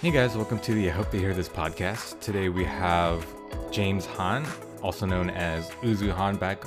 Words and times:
Hey 0.00 0.10
guys, 0.10 0.34
welcome 0.34 0.58
to 0.60 0.72
the 0.72 0.88
I 0.88 0.92
Hope 0.94 1.10
They 1.10 1.18
Hear 1.18 1.34
This 1.34 1.50
podcast. 1.50 2.20
Today 2.20 2.48
we 2.48 2.64
have 2.64 3.26
James 3.70 4.06
Han, 4.06 4.46
also 4.82 5.04
known 5.04 5.28
as 5.28 5.68
Uzu 5.82 6.10
Han, 6.10 6.36
back, 6.36 6.64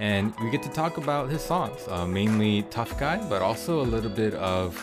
and 0.00 0.34
we 0.40 0.50
get 0.50 0.64
to 0.64 0.68
talk 0.68 0.96
about 0.96 1.30
his 1.30 1.42
songs, 1.42 1.86
uh, 1.86 2.04
mainly 2.04 2.62
Tough 2.70 2.98
Guy, 2.98 3.18
but 3.28 3.40
also 3.40 3.80
a 3.82 3.86
little 3.86 4.10
bit 4.10 4.34
of 4.34 4.76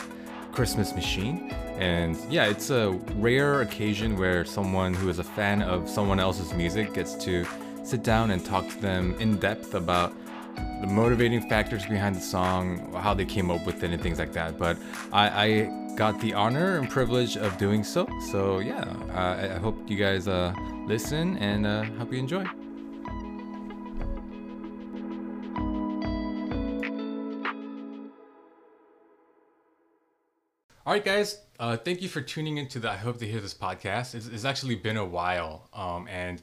Christmas 0.54 0.96
Machine. 0.96 1.52
And 1.78 2.16
yeah, 2.30 2.46
it's 2.46 2.70
a 2.70 2.92
rare 3.18 3.64
occasion 3.64 4.18
where 4.18 4.46
someone 4.46 4.94
who 4.94 5.10
is 5.10 5.20
a 5.20 5.24
fan 5.26 5.62
of 5.62 5.90
someone 5.90 6.22
else's 6.22 6.54
music 6.54 6.94
gets 6.94 7.16
to 7.26 7.46
sit 7.84 8.02
down 8.02 8.32
and 8.32 8.46
talk 8.46 8.66
to 8.70 8.80
them 8.80 9.14
in 9.20 9.38
depth 9.40 9.74
about 9.74 10.14
the 10.80 10.88
motivating 10.88 11.42
factors 11.50 11.86
behind 11.86 12.16
the 12.16 12.22
song, 12.22 12.94
how 12.94 13.14
they 13.14 13.26
came 13.26 13.52
up 13.52 13.66
with 13.66 13.84
it, 13.84 13.92
and 13.92 14.02
things 14.02 14.20
like 14.20 14.32
that. 14.32 14.58
But 14.58 14.78
I, 15.12 15.28
I 15.28 15.79
got 16.00 16.18
the 16.22 16.34
honor 16.34 16.78
and 16.78 16.90
privilege 16.90 17.36
of 17.36 17.58
doing 17.58 17.84
so. 17.84 18.08
So 18.32 18.60
yeah, 18.60 18.86
uh, 19.10 19.56
I 19.56 19.60
hope 19.60 19.78
you 19.90 19.98
guys 19.98 20.30
uh, 20.30 20.56
listen 20.86 21.38
and 21.40 21.68
uh, 21.68 21.84
hope 22.00 22.14
you 22.14 22.20
enjoy. 22.20 22.46
All 30.86 30.94
right, 30.94 31.04
guys. 31.04 31.42
Uh, 31.60 31.76
thank 31.76 32.02
you 32.02 32.08
for 32.08 32.22
tuning 32.22 32.56
into 32.56 32.80
the 32.80 32.90
I 32.90 32.96
Hope 32.96 33.18
to 33.20 33.28
Hear 33.28 33.42
This 33.42 33.54
podcast. 33.54 34.16
It's, 34.16 34.28
it's 34.28 34.46
actually 34.46 34.76
been 34.76 34.96
a 34.96 35.04
while, 35.04 35.68
um, 35.74 36.08
and 36.08 36.42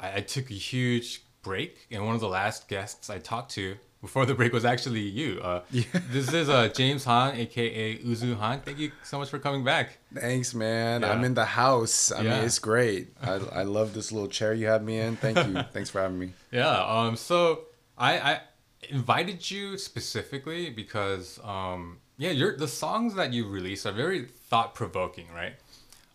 I, 0.00 0.16
I 0.16 0.20
took 0.22 0.50
a 0.50 0.54
huge 0.54 1.22
break, 1.42 1.86
and 1.92 2.04
one 2.04 2.16
of 2.16 2.20
the 2.20 2.28
last 2.28 2.66
guests 2.66 3.08
I 3.08 3.20
talked 3.20 3.52
to 3.52 3.76
before 4.00 4.24
the 4.26 4.34
break 4.34 4.52
was 4.52 4.64
actually 4.64 5.00
you. 5.00 5.40
Uh, 5.42 5.62
yeah. 5.70 5.84
This 6.10 6.32
is 6.32 6.48
uh, 6.48 6.68
James 6.68 7.04
Han, 7.04 7.36
aka 7.36 7.98
Uzu 7.98 8.36
Han. 8.36 8.60
Thank 8.60 8.78
you 8.78 8.92
so 9.02 9.18
much 9.18 9.28
for 9.28 9.38
coming 9.38 9.64
back. 9.64 9.98
Thanks, 10.14 10.54
man. 10.54 11.02
Yeah. 11.02 11.12
I'm 11.12 11.24
in 11.24 11.34
the 11.34 11.44
house. 11.44 12.10
I 12.10 12.22
yeah. 12.22 12.36
mean, 12.36 12.44
it's 12.44 12.58
great. 12.58 13.08
I, 13.22 13.40
I 13.52 13.62
love 13.62 13.94
this 13.94 14.12
little 14.12 14.28
chair 14.28 14.54
you 14.54 14.66
have 14.66 14.82
me 14.82 14.98
in. 14.98 15.16
Thank 15.16 15.36
you. 15.36 15.62
Thanks 15.72 15.90
for 15.90 16.00
having 16.00 16.18
me. 16.18 16.32
Yeah. 16.50 16.82
Um. 16.84 17.16
So 17.16 17.66
I 17.98 18.18
I 18.18 18.40
invited 18.88 19.50
you 19.50 19.76
specifically 19.76 20.70
because 20.70 21.38
um 21.44 21.98
yeah 22.16 22.30
your 22.30 22.56
the 22.56 22.66
songs 22.66 23.14
that 23.14 23.32
you 23.32 23.46
release 23.46 23.84
are 23.84 23.92
very 23.92 24.24
thought 24.24 24.74
provoking, 24.74 25.26
right? 25.34 25.54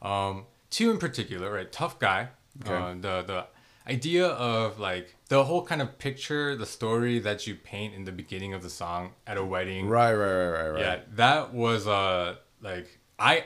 Um, 0.01 0.45
two 0.69 0.91
in 0.91 0.97
particular, 0.97 1.51
right? 1.51 1.71
Tough 1.71 1.99
guy. 1.99 2.29
Okay. 2.63 2.73
Uh, 2.73 2.93
the 2.93 3.23
the 3.23 3.45
idea 3.87 4.27
of 4.27 4.79
like 4.79 5.14
the 5.27 5.43
whole 5.43 5.65
kind 5.65 5.81
of 5.81 5.97
picture, 5.97 6.55
the 6.55 6.65
story 6.65 7.19
that 7.19 7.47
you 7.47 7.55
paint 7.55 7.93
in 7.93 8.05
the 8.05 8.11
beginning 8.11 8.53
of 8.53 8.61
the 8.61 8.69
song 8.69 9.11
at 9.25 9.37
a 9.37 9.45
wedding. 9.45 9.87
Right, 9.87 10.13
right, 10.13 10.33
right, 10.33 10.49
right, 10.49 10.69
right. 10.69 10.79
Yeah, 10.79 10.99
that 11.13 11.53
was 11.53 11.87
uh 11.87 12.35
like 12.61 12.99
I 13.17 13.45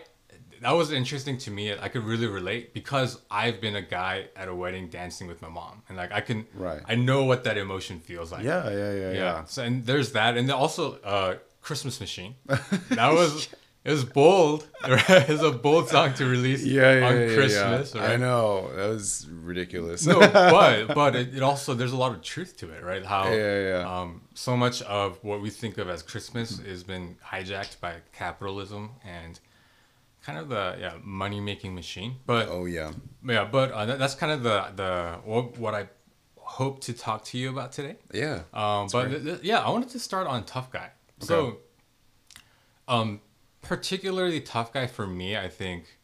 that 0.62 0.72
was 0.72 0.92
interesting 0.92 1.38
to 1.40 1.52
me. 1.52 1.74
I 1.74 1.88
could 1.88 2.04
really 2.04 2.28
relate 2.28 2.74
because 2.74 3.22
I've 3.32 3.62
been 3.62 3.76
a 3.76 3.82
guy 3.82 4.26
at 4.36 4.48
a 4.48 4.56
wedding 4.56 4.90
dancing 4.90 5.28
with 5.28 5.42
my 5.42 5.50
mom, 5.50 5.84
and 5.88 5.98
like 5.98 6.12
I 6.12 6.22
can, 6.22 6.46
right. 6.54 6.82
I 6.86 6.96
know 6.96 7.24
what 7.24 7.46
that 7.46 7.58
emotion 7.58 8.00
feels 8.00 8.32
like. 8.32 8.44
Yeah, 8.44 8.70
yeah, 8.70 8.76
yeah, 8.78 8.94
yeah. 8.94 9.12
yeah. 9.12 9.44
So 9.46 9.64
and 9.64 9.86
there's 9.86 10.12
that, 10.14 10.38
and 10.38 10.52
also 10.52 11.00
uh, 11.02 11.36
Christmas 11.62 12.00
Machine. 12.00 12.36
That 12.90 13.14
was 13.14 13.48
it 13.86 13.92
was 13.92 14.04
bold. 14.04 14.68
it 14.84 15.30
was 15.30 15.42
a 15.42 15.52
bold 15.52 15.88
song 15.88 16.14
to 16.16 16.26
release 16.26 16.66
yeah, 16.66 17.00
yeah, 17.00 17.08
on 17.08 17.20
yeah, 17.20 17.34
Christmas. 17.34 17.96
Right? 17.96 18.12
I 18.12 18.16
know 18.18 18.70
that 18.76 18.88
was 18.88 19.26
ridiculous. 19.32 20.06
no, 20.06 20.20
but 20.34 20.94
but 20.94 21.16
it, 21.16 21.36
it, 21.36 21.44
also 21.44 21.74
there's 21.74 21.94
a 21.94 21.98
lot 21.98 22.12
of 22.12 22.22
truth 22.22 22.58
to 22.58 22.72
it, 22.72 22.84
right? 22.84 23.06
How 23.06 23.32
yeah, 23.32 23.70
yeah. 23.70 24.00
Um, 24.00 24.22
so 24.34 24.58
much 24.58 24.82
of 24.82 25.24
what 25.24 25.42
we 25.42 25.50
think 25.50 25.78
of 25.78 25.88
as 25.88 26.04
Christmas 26.04 26.60
has 26.60 26.84
been 26.84 27.16
hijacked 27.26 27.80
by 27.80 27.96
capitalism 28.12 28.92
and 29.06 29.40
kind 30.24 30.38
of 30.38 30.50
the 30.50 30.76
yeah 30.78 30.94
money 31.02 31.40
making 31.40 31.74
machine. 31.74 32.18
But 32.26 32.50
oh 32.50 32.66
yeah, 32.66 32.92
yeah. 33.26 33.46
But 33.46 33.72
uh, 33.72 33.86
that, 33.86 33.98
that's 33.98 34.16
kind 34.16 34.34
of 34.34 34.44
the 34.44 34.72
the 34.76 35.20
what, 35.24 35.58
what 35.58 35.74
I 35.74 35.88
hope 36.36 36.82
to 36.82 36.94
talk 36.94 37.24
to 37.26 37.38
you 37.38 37.50
about 37.50 37.72
today. 37.72 37.96
Yeah. 38.14 38.42
Um, 38.54 38.90
but 38.92 39.08
th- 39.08 39.24
th- 39.24 39.42
yeah, 39.42 39.60
I 39.60 39.70
wanted 39.70 39.90
to 39.92 40.00
start 40.00 40.28
on 40.28 40.44
Tough 40.44 40.70
Guy. 40.70 40.90
Okay. 41.22 41.28
So, 41.28 41.60
um 42.90 43.22
particularly 43.62 44.42
tough 44.42 44.74
guy 44.74 44.88
for 44.88 45.08
me, 45.08 45.38
I 45.38 45.50
think, 45.50 45.98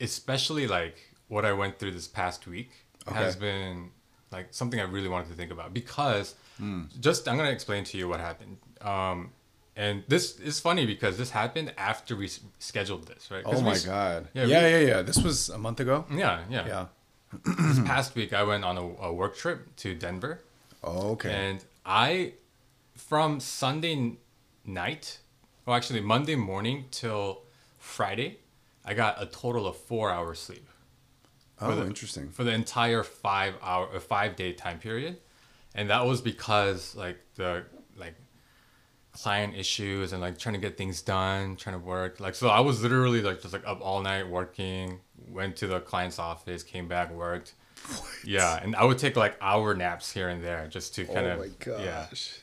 especially 0.00 0.66
like 0.66 0.96
what 1.28 1.44
I 1.44 1.52
went 1.52 1.78
through 1.78 1.92
this 1.92 2.08
past 2.08 2.46
week 2.46 2.70
okay. 3.08 3.16
has 3.16 3.36
been 3.36 3.90
like 4.32 4.48
something 4.50 4.80
I 4.80 4.84
really 4.84 5.08
wanted 5.08 5.28
to 5.28 5.34
think 5.34 5.50
about 5.50 5.72
because 5.72 6.34
mm. 6.60 6.88
just 7.00 7.28
I'm 7.28 7.36
gonna 7.36 7.50
explain 7.50 7.84
to 7.84 7.98
you 7.98 8.08
what 8.08 8.20
happened. 8.20 8.58
Um, 8.80 9.32
and 9.76 10.04
this 10.08 10.40
is 10.40 10.58
funny 10.58 10.86
because 10.86 11.18
this 11.18 11.30
happened 11.30 11.74
after 11.76 12.16
we 12.16 12.30
scheduled 12.58 13.06
this, 13.06 13.30
right? 13.30 13.42
Oh 13.44 13.60
my 13.60 13.74
we, 13.74 13.80
god! 13.80 14.28
Yeah, 14.32 14.44
yeah, 14.44 14.64
we, 14.64 14.70
yeah, 14.70 14.78
yeah. 14.78 15.02
This 15.02 15.18
was 15.18 15.50
a 15.50 15.58
month 15.58 15.80
ago. 15.80 16.06
Yeah, 16.10 16.44
yeah, 16.48 16.66
yeah. 16.66 16.86
this 17.44 17.80
past 17.84 18.14
week, 18.14 18.32
I 18.32 18.42
went 18.42 18.64
on 18.64 18.78
a, 18.78 19.04
a 19.04 19.12
work 19.12 19.36
trip 19.36 19.76
to 19.76 19.94
Denver. 19.94 20.42
Oh, 20.82 21.10
okay. 21.12 21.30
And 21.30 21.64
I, 21.84 22.34
from 22.94 23.40
Sunday 23.40 24.16
night 24.64 25.18
well, 25.66 25.76
actually, 25.76 26.00
Monday 26.00 26.36
morning 26.36 26.84
till 26.92 27.42
Friday, 27.78 28.38
I 28.84 28.94
got 28.94 29.20
a 29.20 29.26
total 29.26 29.66
of 29.66 29.76
four 29.76 30.10
hours 30.10 30.38
sleep. 30.38 30.68
Oh, 31.60 31.74
the, 31.74 31.84
interesting. 31.84 32.30
For 32.30 32.44
the 32.44 32.52
entire 32.52 33.02
five 33.02 33.54
hour 33.62 33.86
or 33.86 33.98
five 34.00 34.36
day 34.36 34.52
time 34.52 34.78
period, 34.78 35.18
and 35.74 35.90
that 35.90 36.06
was 36.06 36.20
because 36.20 36.94
like 36.94 37.18
the 37.34 37.64
like 37.96 38.14
client 39.12 39.56
issues 39.56 40.12
and 40.12 40.20
like 40.20 40.38
trying 40.38 40.54
to 40.54 40.60
get 40.60 40.76
things 40.76 41.02
done, 41.02 41.56
trying 41.56 41.78
to 41.78 41.84
work. 41.84 42.20
Like 42.20 42.34
so, 42.34 42.48
I 42.48 42.60
was 42.60 42.82
literally 42.82 43.22
like 43.22 43.40
just 43.40 43.52
like 43.52 43.66
up 43.66 43.80
all 43.80 44.02
night 44.02 44.28
working. 44.28 45.00
Went 45.30 45.56
to 45.56 45.66
the 45.66 45.80
client's 45.80 46.18
office, 46.18 46.62
came 46.62 46.86
back, 46.86 47.10
worked. 47.10 47.54
What? 47.88 48.10
Yeah, 48.24 48.60
and 48.62 48.76
I 48.76 48.84
would 48.84 48.98
take 48.98 49.16
like 49.16 49.36
hour 49.40 49.74
naps 49.74 50.12
here 50.12 50.28
and 50.28 50.44
there 50.44 50.68
just 50.68 50.94
to 50.96 51.06
kind 51.06 51.26
oh 51.26 51.30
of. 51.30 51.38
Oh 51.38 51.42
my 51.42 51.48
gosh. 51.58 52.38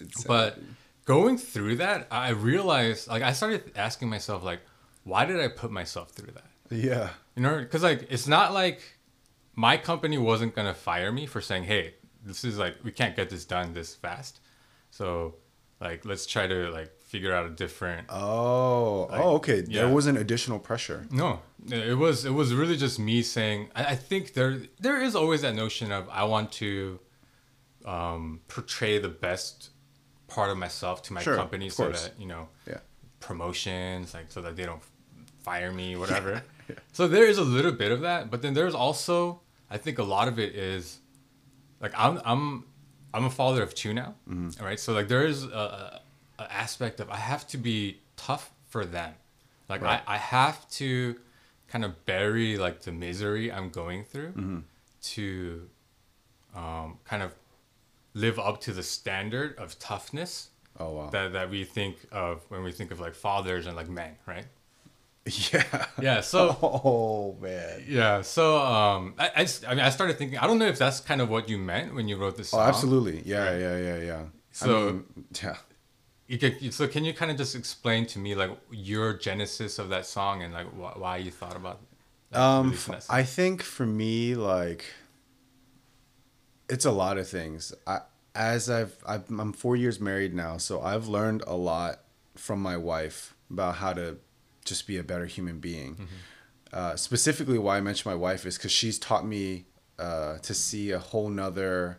Yeah. 0.00 0.06
But 0.26 0.58
going 1.06 1.38
through 1.38 1.76
that, 1.76 2.06
I 2.10 2.30
realized 2.30 3.08
like 3.08 3.22
I 3.22 3.32
started 3.32 3.72
asking 3.74 4.10
myself 4.10 4.44
like, 4.44 4.60
why 5.04 5.24
did 5.24 5.40
I 5.40 5.48
put 5.48 5.70
myself 5.70 6.10
through 6.10 6.32
that? 6.32 6.50
Yeah. 6.70 7.10
You 7.34 7.42
know, 7.42 7.58
because 7.58 7.82
like 7.82 8.06
it's 8.10 8.28
not 8.28 8.52
like 8.52 8.82
my 9.54 9.78
company 9.78 10.18
wasn't 10.18 10.54
gonna 10.54 10.74
fire 10.74 11.10
me 11.10 11.24
for 11.24 11.40
saying, 11.40 11.64
hey, 11.64 11.94
this 12.22 12.44
is 12.44 12.58
like 12.58 12.76
we 12.84 12.92
can't 12.92 13.16
get 13.16 13.30
this 13.30 13.44
done 13.46 13.72
this 13.72 13.94
fast, 13.94 14.40
so 14.90 15.36
like 15.80 16.04
let's 16.04 16.26
try 16.26 16.46
to 16.46 16.70
like 16.70 16.92
figure 17.00 17.32
out 17.32 17.46
a 17.46 17.50
different. 17.50 18.08
Oh, 18.10 19.06
like, 19.10 19.20
oh, 19.20 19.36
okay. 19.36 19.64
Yeah. 19.66 19.82
There 19.82 19.94
wasn't 19.94 20.18
additional 20.18 20.58
pressure. 20.58 21.06
No, 21.10 21.40
it 21.70 21.96
was 21.96 22.24
it 22.24 22.30
was 22.30 22.52
really 22.52 22.76
just 22.76 22.98
me 22.98 23.22
saying. 23.22 23.70
I, 23.76 23.84
I 23.84 23.94
think 23.94 24.34
there 24.34 24.60
there 24.80 25.00
is 25.00 25.14
always 25.14 25.42
that 25.42 25.54
notion 25.54 25.92
of 25.92 26.08
I 26.08 26.24
want 26.24 26.50
to 26.52 26.98
um, 27.84 28.40
portray 28.48 28.98
the 28.98 29.08
best 29.08 29.70
part 30.28 30.50
of 30.50 30.56
myself 30.56 31.02
to 31.02 31.12
my 31.12 31.22
sure, 31.22 31.36
company 31.36 31.68
so 31.68 31.88
that 31.88 32.12
you 32.18 32.26
know 32.26 32.48
yeah 32.66 32.78
promotions 33.20 34.14
like 34.14 34.26
so 34.28 34.42
that 34.42 34.56
they 34.56 34.64
don't 34.64 34.82
fire 35.40 35.72
me 35.72 35.96
whatever 36.02 36.42
yeah, 36.68 36.74
so 36.92 37.06
there 37.06 37.26
is 37.26 37.38
a 37.38 37.44
little 37.44 37.72
bit 37.72 37.92
of 37.92 38.00
that 38.00 38.30
but 38.30 38.42
then 38.42 38.54
there's 38.54 38.74
also 38.74 39.40
i 39.70 39.76
think 39.76 39.98
a 39.98 40.02
lot 40.02 40.28
of 40.28 40.38
it 40.38 40.54
is 40.54 40.98
like 41.80 41.92
i'm 41.96 42.20
i'm 42.24 42.64
i'm 43.14 43.24
a 43.24 43.30
father 43.30 43.62
of 43.62 43.74
two 43.74 43.94
now 43.94 44.14
mm-hmm. 44.28 44.64
right 44.64 44.80
so 44.80 44.92
like 44.92 45.08
there 45.08 45.26
is 45.26 45.44
a, 45.44 46.00
a, 46.38 46.52
aspect 46.52 47.00
of 47.00 47.08
i 47.10 47.16
have 47.16 47.46
to 47.46 47.56
be 47.56 47.98
tough 48.16 48.52
for 48.66 48.84
them 48.84 49.14
like 49.68 49.80
right. 49.80 50.00
I, 50.06 50.14
I 50.14 50.18
have 50.18 50.68
to 50.70 51.16
kind 51.68 51.84
of 51.84 52.04
bury 52.04 52.58
like 52.58 52.82
the 52.82 52.92
misery 52.92 53.52
i'm 53.52 53.70
going 53.70 54.04
through 54.04 54.32
mm-hmm. 54.32 54.58
to 55.02 55.68
um, 56.56 56.98
kind 57.04 57.22
of 57.22 57.32
live 58.16 58.38
up 58.38 58.60
to 58.62 58.72
the 58.72 58.82
standard 58.82 59.56
of 59.58 59.78
toughness 59.78 60.48
oh 60.80 60.90
wow. 60.92 61.10
that, 61.10 61.34
that 61.34 61.50
we 61.50 61.64
think 61.64 61.98
of 62.10 62.42
when 62.48 62.62
we 62.62 62.72
think 62.72 62.90
of 62.90 62.98
like 62.98 63.14
fathers 63.14 63.66
and 63.66 63.76
like 63.76 63.88
men 63.88 64.16
right? 64.26 64.46
Yeah. 65.52 65.86
Yeah 66.00 66.20
so 66.22 66.56
oh 66.62 67.36
man. 67.40 67.84
Yeah 67.86 68.22
so 68.22 68.58
um 68.58 69.14
I, 69.18 69.26
I, 69.36 69.46
I 69.68 69.74
mean 69.74 69.84
i 69.84 69.90
started 69.90 70.16
thinking 70.16 70.38
i 70.38 70.46
don't 70.46 70.58
know 70.58 70.66
if 70.66 70.78
that's 70.78 71.00
kind 71.00 71.20
of 71.20 71.28
what 71.28 71.48
you 71.48 71.58
meant 71.58 71.94
when 71.94 72.08
you 72.08 72.16
wrote 72.16 72.36
this 72.36 72.54
oh, 72.54 72.56
song. 72.56 72.66
oh 72.66 72.68
absolutely. 72.68 73.22
Yeah 73.24 73.50
right? 73.50 73.60
yeah 73.60 73.76
yeah 73.78 73.98
yeah. 73.98 74.22
So 74.52 74.88
I 74.88 74.92
mean, 74.92 75.04
yeah. 75.42 75.56
you 76.26 76.38
could, 76.38 76.72
so 76.72 76.88
can 76.88 77.04
you 77.04 77.12
kind 77.12 77.30
of 77.30 77.36
just 77.36 77.54
explain 77.54 78.06
to 78.06 78.18
me 78.18 78.34
like 78.34 78.50
your 78.70 79.12
genesis 79.12 79.78
of 79.78 79.90
that 79.90 80.06
song 80.06 80.42
and 80.42 80.54
like 80.54 80.68
wh- 80.68 80.98
why 80.98 81.18
you 81.18 81.30
thought 81.30 81.56
about 81.56 81.80
um 82.32 82.74
i 83.10 83.22
think 83.22 83.62
for 83.62 83.86
me 83.86 84.34
like 84.34 84.86
it's 86.68 86.84
a 86.84 86.92
lot 86.92 87.18
of 87.18 87.28
things. 87.28 87.72
I 87.86 88.00
as 88.36 88.68
I've, 88.68 88.96
i 89.06 89.14
am 89.14 89.52
four 89.52 89.76
years 89.76 89.98
married 89.98 90.34
now, 90.34 90.58
so 90.58 90.82
I've 90.82 91.08
learned 91.08 91.42
a 91.46 91.56
lot 91.56 92.00
from 92.34 92.60
my 92.60 92.76
wife 92.76 93.34
about 93.50 93.76
how 93.76 93.94
to 93.94 94.18
just 94.64 94.86
be 94.86 94.98
a 94.98 95.02
better 95.02 95.26
human 95.26 95.58
being. 95.58 95.94
Mm-hmm. 95.94 96.04
Uh, 96.72 96.96
specifically, 96.96 97.58
why 97.58 97.78
I 97.78 97.80
mention 97.80 98.10
my 98.10 98.16
wife 98.16 98.44
is 98.44 98.58
because 98.58 98.72
she's 98.72 98.98
taught 98.98 99.26
me 99.26 99.64
uh, 99.98 100.38
to 100.38 100.52
see 100.52 100.90
a 100.90 100.98
whole 100.98 101.30
nother 101.30 101.98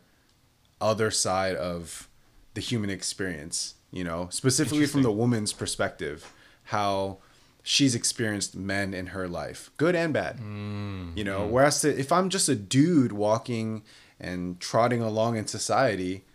other 0.79 1.09
side 1.09 1.55
of 1.55 2.07
the 2.53 2.61
human 2.61 2.89
experience. 2.89 3.75
You 3.91 4.03
know, 4.03 4.27
specifically 4.29 4.85
from 4.85 5.01
the 5.01 5.11
woman's 5.11 5.53
perspective, 5.53 6.31
how 6.65 7.17
she's 7.63 7.95
experienced 7.95 8.55
men 8.55 8.93
in 8.93 9.07
her 9.07 9.27
life, 9.27 9.71
good 9.77 9.95
and 9.95 10.13
bad. 10.13 10.37
Mm, 10.37 11.17
you 11.17 11.23
know, 11.23 11.41
mm. 11.41 11.49
whereas 11.49 11.83
if 11.83 12.11
I'm 12.11 12.29
just 12.29 12.47
a 12.49 12.55
dude 12.55 13.13
walking 13.13 13.83
and 14.19 14.59
trotting 14.59 15.01
along 15.01 15.37
in 15.37 15.47
society, 15.47 16.25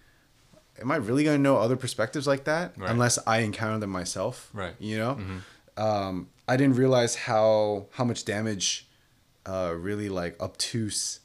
am 0.81 0.91
I 0.91 0.97
really 0.97 1.25
going 1.25 1.39
to 1.39 1.43
know 1.43 1.59
other 1.59 1.77
perspectives 1.77 2.27
like 2.27 2.45
that 2.45 2.75
right. 2.77 2.91
unless 2.91 3.19
I 3.27 3.39
encounter 3.39 3.79
them 3.79 3.91
myself? 3.91 4.51
Right. 4.53 4.75
You 4.79 4.99
know, 4.99 5.15
mm-hmm. 5.15 5.83
um, 5.83 6.29
I 6.49 6.57
didn't 6.57 6.77
realize 6.77 7.15
how 7.15 7.87
how 7.93 8.05
much 8.05 8.25
damage, 8.25 8.89
uh, 9.47 9.75
really 9.77 10.09
like 10.09 10.41
obtuse 10.41 11.21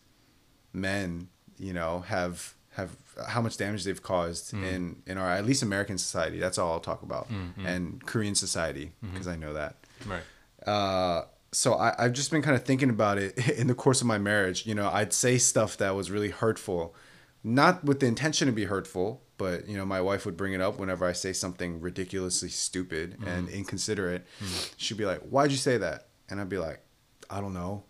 men, 0.73 1.29
you 1.57 1.73
know, 1.73 2.01
have 2.07 2.53
have 2.71 2.91
how 3.27 3.41
much 3.41 3.57
damage 3.57 3.83
they've 3.83 4.01
caused 4.01 4.53
mm. 4.53 4.63
in 4.63 5.01
in 5.05 5.17
our 5.17 5.31
at 5.31 5.45
least 5.45 5.63
American 5.63 5.97
society. 5.97 6.39
That's 6.39 6.57
all 6.57 6.73
I'll 6.73 6.79
talk 6.79 7.01
about, 7.01 7.29
mm-hmm. 7.29 7.65
and 7.65 8.05
Korean 8.05 8.35
society 8.35 8.91
because 9.01 9.27
mm-hmm. 9.27 9.43
I 9.43 9.45
know 9.45 9.53
that. 9.53 9.75
Right. 10.05 10.23
Uh, 10.65 11.25
so 11.51 11.75
I, 11.75 11.95
I've 11.97 12.13
just 12.13 12.31
been 12.31 12.41
kind 12.41 12.55
of 12.55 12.63
thinking 12.63 12.89
about 12.89 13.17
it 13.17 13.49
in 13.57 13.67
the 13.67 13.75
course 13.75 14.01
of 14.01 14.07
my 14.07 14.17
marriage. 14.17 14.65
You 14.65 14.75
know, 14.75 14.89
I'd 14.89 15.13
say 15.13 15.37
stuff 15.37 15.77
that 15.77 15.95
was 15.95 16.11
really 16.11 16.29
hurtful, 16.29 16.95
not 17.43 17.83
with 17.83 17.99
the 17.99 18.07
intention 18.07 18.47
to 18.47 18.51
be 18.51 18.65
hurtful, 18.65 19.21
but 19.37 19.67
you 19.67 19.77
know, 19.77 19.85
my 19.85 20.01
wife 20.01 20.25
would 20.25 20.37
bring 20.37 20.53
it 20.53 20.61
up 20.61 20.79
whenever 20.79 21.05
I 21.05 21.13
say 21.13 21.33
something 21.33 21.79
ridiculously 21.79 22.49
stupid 22.49 23.17
mm. 23.19 23.27
and 23.27 23.49
inconsiderate. 23.49 24.25
Mm. 24.43 24.73
She'd 24.77 24.97
be 24.97 25.05
like, 25.05 25.21
"Why'd 25.21 25.51
you 25.51 25.57
say 25.57 25.77
that?" 25.77 26.07
And 26.29 26.41
I'd 26.41 26.49
be 26.49 26.57
like, 26.57 26.81
"I 27.29 27.39
don't 27.39 27.53
know." 27.53 27.83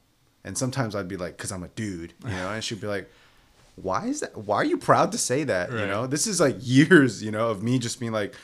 And 0.43 0.57
sometimes 0.57 0.95
I'd 0.95 1.07
be 1.07 1.17
like, 1.17 1.37
"Cause 1.37 1.51
I'm 1.51 1.63
a 1.63 1.69
dude," 1.69 2.13
you 2.23 2.31
know. 2.31 2.51
And 2.51 2.63
she'd 2.63 2.81
be 2.81 2.87
like, 2.87 3.09
"Why 3.75 4.07
is 4.07 4.19
that? 4.19 4.37
Why 4.37 4.57
are 4.57 4.65
you 4.65 4.77
proud 4.77 5.11
to 5.13 5.17
say 5.17 5.43
that?" 5.45 5.71
Right. 5.71 5.81
You 5.81 5.87
know, 5.87 6.05
this 6.05 6.27
is 6.27 6.39
like 6.39 6.57
years, 6.59 7.23
you 7.23 7.31
know, 7.31 7.49
of 7.49 7.63
me 7.63 7.79
just 7.79 7.99
being 7.99 8.11
like, 8.11 8.35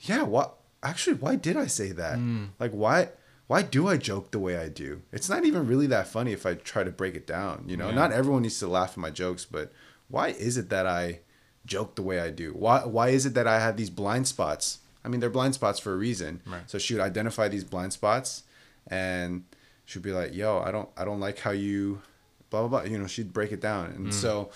"Yeah, 0.00 0.22
what? 0.22 0.56
Actually, 0.84 1.16
why 1.16 1.36
did 1.36 1.56
I 1.56 1.66
say 1.66 1.92
that? 1.92 2.18
Mm. 2.18 2.50
Like, 2.58 2.70
why?" 2.70 3.08
Why 3.46 3.62
do 3.62 3.88
I 3.88 3.96
joke 3.96 4.30
the 4.30 4.38
way 4.38 4.56
I 4.56 4.68
do? 4.68 5.02
It's 5.12 5.28
not 5.28 5.44
even 5.44 5.66
really 5.66 5.86
that 5.88 6.08
funny 6.08 6.32
if 6.32 6.46
I 6.46 6.54
try 6.54 6.84
to 6.84 6.90
break 6.90 7.14
it 7.14 7.26
down. 7.26 7.64
You 7.66 7.76
know, 7.76 7.88
yeah. 7.88 7.94
not 7.94 8.12
everyone 8.12 8.42
needs 8.42 8.58
to 8.60 8.66
laugh 8.66 8.92
at 8.92 8.98
my 8.98 9.10
jokes, 9.10 9.44
but 9.44 9.72
why 10.08 10.28
is 10.28 10.56
it 10.56 10.70
that 10.70 10.86
I 10.86 11.20
joke 11.66 11.94
the 11.94 12.02
way 12.02 12.20
I 12.20 12.30
do? 12.30 12.52
Why 12.52 12.80
why 12.80 13.08
is 13.08 13.26
it 13.26 13.34
that 13.34 13.46
I 13.46 13.60
have 13.60 13.76
these 13.76 13.90
blind 13.90 14.26
spots? 14.28 14.78
I 15.04 15.08
mean, 15.08 15.20
they're 15.20 15.30
blind 15.30 15.54
spots 15.54 15.78
for 15.78 15.92
a 15.92 15.96
reason. 15.96 16.40
Right. 16.46 16.62
So 16.70 16.78
she 16.78 16.94
would 16.94 17.02
identify 17.02 17.48
these 17.48 17.64
blind 17.64 17.92
spots, 17.92 18.44
and 18.86 19.44
she'd 19.84 20.02
be 20.02 20.12
like, 20.12 20.34
"Yo, 20.34 20.60
I 20.60 20.70
don't 20.70 20.88
I 20.96 21.04
don't 21.04 21.20
like 21.20 21.40
how 21.40 21.50
you 21.50 22.02
blah 22.50 22.66
blah 22.66 22.80
blah." 22.80 22.90
You 22.90 22.98
know, 22.98 23.06
she'd 23.06 23.32
break 23.32 23.52
it 23.52 23.60
down, 23.60 23.86
and 23.86 24.06
mm. 24.08 24.12
so 24.12 24.50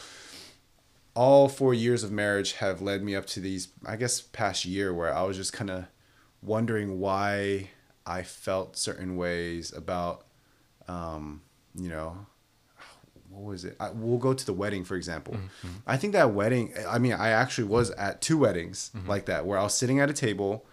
all 1.15 1.49
four 1.49 1.73
years 1.73 2.05
of 2.05 2.13
marriage 2.13 2.53
have 2.55 2.83
led 2.83 3.03
me 3.03 3.17
up 3.17 3.25
to 3.25 3.41
these, 3.41 3.69
I 3.87 3.97
guess, 3.97 4.21
past 4.21 4.67
year 4.67 4.93
where 4.93 5.15
I 5.15 5.23
was 5.23 5.39
just 5.39 5.53
kind 5.53 5.71
of 5.71 5.87
wondering 6.43 7.01
why 7.01 7.71
I 8.07 8.23
felt 8.23 8.77
certain 8.77 9.17
ways 9.17 9.73
about, 9.73 10.27
um, 10.89 11.43
you 11.75 11.89
know, 11.89 12.27
what 13.29 13.43
was 13.43 13.65
it? 13.65 13.77
I, 13.81 13.91
we'll 13.91 14.19
go 14.19 14.33
to 14.33 14.47
the 14.47 14.53
wedding, 14.53 14.85
for 14.85 14.97
example. 14.97 15.35
Mm-hmm. 15.35 15.69
I 15.87 15.97
think 15.97 16.13
that 16.13 16.33
wedding, 16.33 16.73
I 16.89 16.99
mean, 16.99 17.13
I 17.13 17.31
actually 17.31 17.69
was 17.69 17.91
at 17.91 18.23
two 18.23 18.39
weddings 18.39 18.91
mm-hmm. 18.97 19.09
like 19.09 19.27
that 19.27 19.45
where 19.45 19.59
I 19.59 19.63
was 19.63 19.75
sitting 19.75 20.01
at 20.01 20.09
a 20.09 20.15
table 20.15 20.67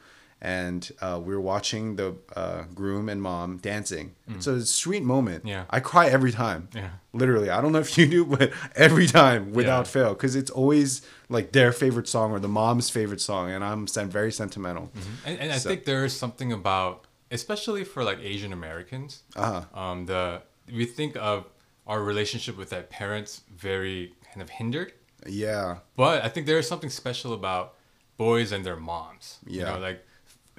and 0.43 0.91
uh, 0.99 1.19
we 1.23 1.33
were 1.33 1.41
watching 1.41 1.95
the 1.95 2.15
uh, 2.35 2.63
groom 2.75 3.07
and 3.07 3.21
mom 3.21 3.57
dancing. 3.57 4.13
Mm. 4.29 4.43
So 4.43 4.55
it's 4.55 4.65
a 4.65 4.73
sweet 4.73 5.01
moment. 5.01 5.45
Yeah. 5.45 5.63
I 5.69 5.79
cry 5.79 6.07
every 6.07 6.33
time. 6.33 6.67
Yeah. 6.75 6.89
Literally. 7.13 7.49
I 7.49 7.61
don't 7.61 7.71
know 7.71 7.79
if 7.79 7.97
you 7.97 8.05
do, 8.07 8.25
but 8.37 8.51
every 8.75 9.07
time 9.07 9.53
without 9.53 9.85
yeah. 9.85 9.91
fail. 9.91 10.13
Because 10.13 10.35
it's 10.35 10.51
always 10.51 11.01
like 11.29 11.53
their 11.53 11.71
favorite 11.71 12.09
song 12.09 12.31
or 12.31 12.39
the 12.39 12.49
mom's 12.49 12.89
favorite 12.89 13.21
song. 13.21 13.51
And 13.51 13.63
I'm 13.63 13.87
very 13.87 14.33
sentimental. 14.33 14.91
Mm-hmm. 14.93 15.29
And, 15.29 15.39
and 15.39 15.51
I 15.53 15.59
think 15.59 15.85
there 15.85 16.03
is 16.03 16.15
something 16.15 16.51
about 16.51 17.05
especially 17.33 17.83
for 17.83 18.03
like 18.03 18.19
Asian 18.19 18.53
Americans. 18.53 19.23
Uh-huh. 19.35 19.63
Um, 19.77 20.05
the 20.05 20.43
we 20.71 20.85
think 20.85 21.17
of 21.17 21.45
our 21.85 22.01
relationship 22.01 22.57
with 22.57 22.71
our 22.71 22.83
parents 22.83 23.41
very 23.53 24.13
kind 24.31 24.41
of 24.41 24.49
hindered. 24.49 24.93
Yeah. 25.27 25.77
But 25.97 26.23
I 26.23 26.29
think 26.29 26.45
there 26.45 26.57
is 26.57 26.67
something 26.67 26.89
special 26.89 27.33
about 27.33 27.75
boys 28.17 28.51
and 28.51 28.65
their 28.65 28.77
moms. 28.77 29.39
Yeah. 29.45 29.59
You 29.59 29.65
know, 29.65 29.79
like 29.79 30.05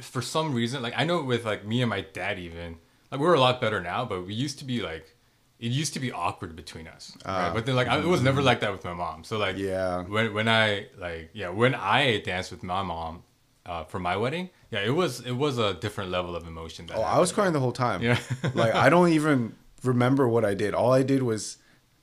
for 0.00 0.20
some 0.20 0.52
reason, 0.52 0.82
like 0.82 0.94
I 0.96 1.04
know 1.04 1.22
with 1.22 1.44
like 1.44 1.64
me 1.64 1.80
and 1.80 1.88
my 1.88 2.02
dad 2.02 2.38
even, 2.38 2.76
like 3.10 3.20
we're 3.20 3.34
a 3.34 3.40
lot 3.40 3.60
better 3.60 3.80
now, 3.80 4.04
but 4.04 4.26
we 4.26 4.34
used 4.34 4.58
to 4.58 4.64
be 4.64 4.82
like 4.82 5.14
it 5.60 5.70
used 5.70 5.94
to 5.94 6.00
be 6.00 6.12
awkward 6.12 6.56
between 6.56 6.88
us. 6.88 7.16
Uh, 7.24 7.30
right? 7.30 7.54
But 7.54 7.66
then 7.66 7.76
like 7.76 7.88
I, 7.88 7.98
it 7.98 8.04
was 8.06 8.20
never 8.20 8.42
like 8.42 8.60
that 8.60 8.72
with 8.72 8.84
my 8.84 8.92
mom. 8.92 9.24
So 9.24 9.38
like 9.38 9.56
yeah. 9.56 10.02
When 10.02 10.34
when 10.34 10.48
I 10.48 10.88
like 10.98 11.30
yeah, 11.32 11.50
when 11.50 11.74
I 11.74 12.20
danced 12.20 12.50
with 12.50 12.62
my 12.62 12.82
mom, 12.82 13.22
uh, 13.66 13.84
for 13.84 13.98
my 13.98 14.16
wedding, 14.16 14.50
yeah, 14.70 14.80
it 14.80 14.90
was 14.90 15.20
it 15.20 15.32
was 15.32 15.58
a 15.58 15.74
different 15.74 16.10
level 16.10 16.36
of 16.36 16.46
emotion. 16.46 16.86
oh, 16.90 16.94
happened. 16.94 17.16
I 17.16 17.18
was 17.20 17.32
crying 17.32 17.52
the 17.52 17.60
whole 17.60 17.72
time. 17.72 18.02
Yeah, 18.02 18.18
like 18.54 18.74
I 18.74 18.88
don't 18.88 19.10
even 19.10 19.54
remember 19.82 20.28
what 20.28 20.44
I 20.44 20.54
did. 20.54 20.74
All 20.74 20.92
I 20.92 21.02
did 21.02 21.22
was 21.22 21.58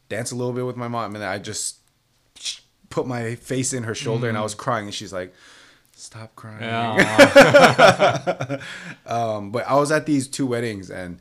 dance 0.09 0.31
a 0.31 0.35
little 0.35 0.53
bit 0.53 0.65
with 0.65 0.77
my 0.77 0.87
mom, 0.87 1.15
and 1.15 1.23
I 1.23 1.37
just 1.37 1.77
put 2.89 3.07
my 3.07 3.35
face 3.35 3.73
in 3.73 3.83
her 3.83 3.95
shoulder, 3.95 4.27
mm. 4.27 4.29
and 4.29 4.37
I 4.37 4.41
was 4.41 4.55
mm. 4.55 4.59
crying, 4.59 4.85
and 4.85 4.93
she's 4.93 5.13
like, 5.13 5.33
"Stop 5.95 6.35
crying." 6.35 6.61
Yeah. 6.61 6.87
um, 9.05 9.51
but 9.51 9.67
I 9.67 9.75
was 9.75 9.91
at 9.91 10.05
these 10.05 10.27
two 10.27 10.47
weddings, 10.47 10.89
and 10.89 11.19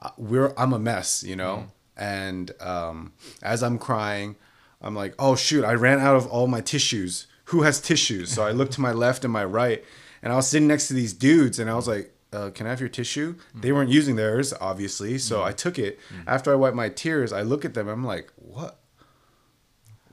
uh, 0.00 0.10
we're 0.16 0.54
I'm 0.56 0.72
a 0.72 0.78
mess, 0.78 1.22
you 1.22 1.36
know. 1.36 1.56
Mm. 1.56 1.68
And 1.94 2.50
um, 2.62 3.12
as 3.42 3.62
I'm 3.62 3.78
crying, 3.78 4.36
I'm 4.80 4.94
like, 4.94 5.14
"Oh 5.18 5.36
shoot! 5.36 5.64
I 5.64 5.74
ran 5.74 6.00
out 6.00 6.16
of 6.16 6.26
all 6.26 6.46
my 6.46 6.60
tissues." 6.60 7.26
Who 7.44 7.62
has 7.62 7.80
tissues? 7.80 8.32
So 8.32 8.44
I 8.44 8.50
looked 8.50 8.72
to 8.74 8.80
my 8.80 8.92
left 8.92 9.24
and 9.24 9.32
my 9.32 9.44
right, 9.44 9.84
and 10.22 10.32
I 10.32 10.36
was 10.36 10.48
sitting 10.48 10.68
next 10.68 10.88
to 10.88 10.94
these 10.94 11.12
dudes, 11.12 11.58
and 11.58 11.70
I 11.70 11.74
was 11.74 11.88
like, 11.88 12.14
uh, 12.32 12.50
"Can 12.50 12.66
I 12.66 12.70
have 12.70 12.80
your 12.80 12.88
tissue?" 12.88 13.34
Mm-hmm. 13.34 13.60
They 13.60 13.72
weren't 13.72 13.90
using 13.90 14.16
theirs, 14.16 14.54
obviously, 14.60 15.18
so 15.18 15.38
mm-hmm. 15.38 15.48
I 15.48 15.52
took 15.52 15.78
it. 15.78 15.98
Mm-hmm. 16.00 16.28
After 16.28 16.52
I 16.52 16.56
wiped 16.56 16.76
my 16.76 16.88
tears, 16.88 17.32
I 17.32 17.42
look 17.42 17.64
at 17.64 17.74
them. 17.74 17.88
I'm 17.88 18.04
like, 18.04 18.32
"What? 18.36 18.78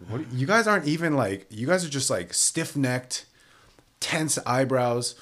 What? 0.07 0.31
You 0.31 0.47
guys 0.47 0.67
aren't 0.67 0.87
even 0.87 1.15
like. 1.15 1.45
You 1.49 1.67
guys 1.67 1.85
are 1.85 1.89
just 1.89 2.09
like 2.09 2.33
stiff 2.33 2.75
necked, 2.75 3.25
tense 3.99 4.37
eyebrows." 4.45 5.15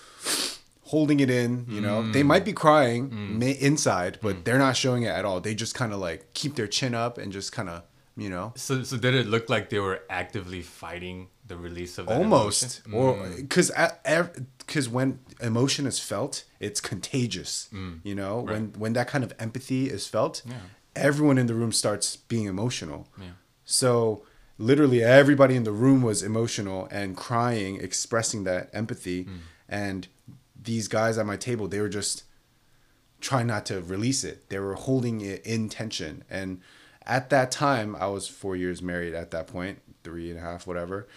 holding 0.87 1.19
it 1.19 1.29
in 1.29 1.65
you 1.67 1.81
know 1.81 2.01
mm. 2.01 2.13
they 2.13 2.23
might 2.23 2.45
be 2.45 2.53
crying 2.53 3.09
mm. 3.09 3.59
inside 3.59 4.17
but 4.21 4.37
mm. 4.37 4.43
they're 4.45 4.57
not 4.57 4.73
showing 4.75 5.03
it 5.03 5.09
at 5.09 5.25
all 5.25 5.41
they 5.41 5.53
just 5.53 5.75
kind 5.75 5.91
of 5.91 5.99
like 5.99 6.33
keep 6.33 6.55
their 6.55 6.65
chin 6.65 6.95
up 6.95 7.17
and 7.17 7.33
just 7.33 7.51
kind 7.51 7.67
of 7.67 7.83
you 8.17 8.29
know 8.29 8.51
so 8.55 8.83
so 8.83 8.97
did 8.97 9.13
it 9.13 9.27
look 9.27 9.49
like 9.49 9.69
they 9.69 9.79
were 9.79 10.01
actively 10.09 10.61
fighting 10.61 11.27
the 11.47 11.55
release 11.55 11.97
of 11.97 12.09
almost 12.09 12.85
emotion? 12.85 13.07
or 13.07 13.29
because 13.37 13.71
mm. 13.71 14.45
because 14.57 14.89
when 14.89 15.19
emotion 15.39 15.85
is 15.85 15.99
felt 15.99 16.43
it's 16.59 16.81
contagious 16.81 17.69
mm. 17.71 17.99
you 18.03 18.15
know 18.15 18.39
right. 18.39 18.53
when 18.53 18.73
when 18.77 18.93
that 18.93 19.07
kind 19.07 19.23
of 19.23 19.31
empathy 19.39 19.87
is 19.89 20.07
felt 20.07 20.41
yeah. 20.45 20.55
everyone 20.95 21.37
in 21.37 21.45
the 21.45 21.53
room 21.53 21.71
starts 21.71 22.15
being 22.15 22.45
emotional 22.45 23.07
yeah. 23.19 23.27
so 23.63 24.23
literally 24.57 25.03
everybody 25.03 25.55
in 25.55 25.63
the 25.63 25.71
room 25.71 26.01
was 26.01 26.23
emotional 26.23 26.87
and 26.89 27.15
crying 27.15 27.79
expressing 27.79 28.43
that 28.43 28.67
empathy 28.73 29.25
mm. 29.25 29.37
and 29.69 30.07
these 30.59 30.87
guys 30.87 31.19
at 31.19 31.25
my 31.25 31.37
table 31.37 31.67
they 31.67 31.79
were 31.79 31.87
just 31.87 32.23
trying 33.21 33.47
not 33.47 33.65
to 33.65 33.79
release 33.81 34.23
it 34.23 34.49
they 34.49 34.57
were 34.57 34.73
holding 34.73 35.21
it 35.21 35.45
in 35.45 35.69
tension 35.69 36.23
and 36.29 36.59
at 37.07 37.31
that 37.31 37.49
time, 37.51 37.95
I 37.95 38.07
was 38.07 38.27
four 38.27 38.55
years 38.55 38.81
married 38.81 39.15
at 39.15 39.31
that 39.31 39.47
point, 39.47 39.79
three 40.03 40.29
and 40.29 40.37
a 40.37 40.41
half, 40.41 40.67
whatever. 40.67 41.07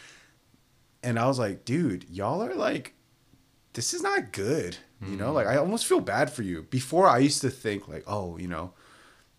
And 1.03 1.19
I 1.19 1.27
was 1.27 1.39
like, 1.39 1.65
dude, 1.65 2.07
y'all 2.09 2.43
are 2.43 2.55
like, 2.55 2.95
this 3.75 3.93
is 3.93 4.03
not 4.03 4.33
good. 4.33 4.79
You 5.03 5.17
know, 5.17 5.33
like 5.33 5.47
I 5.47 5.57
almost 5.57 5.87
feel 5.87 6.01
bad 6.01 6.31
for 6.31 6.43
you. 6.43 6.65
Before 6.65 7.07
I 7.07 7.19
used 7.19 7.41
to 7.41 7.49
think 7.49 7.89
like, 7.89 8.05
oh, 8.07 8.37
you 8.37 8.49
know, 8.49 8.75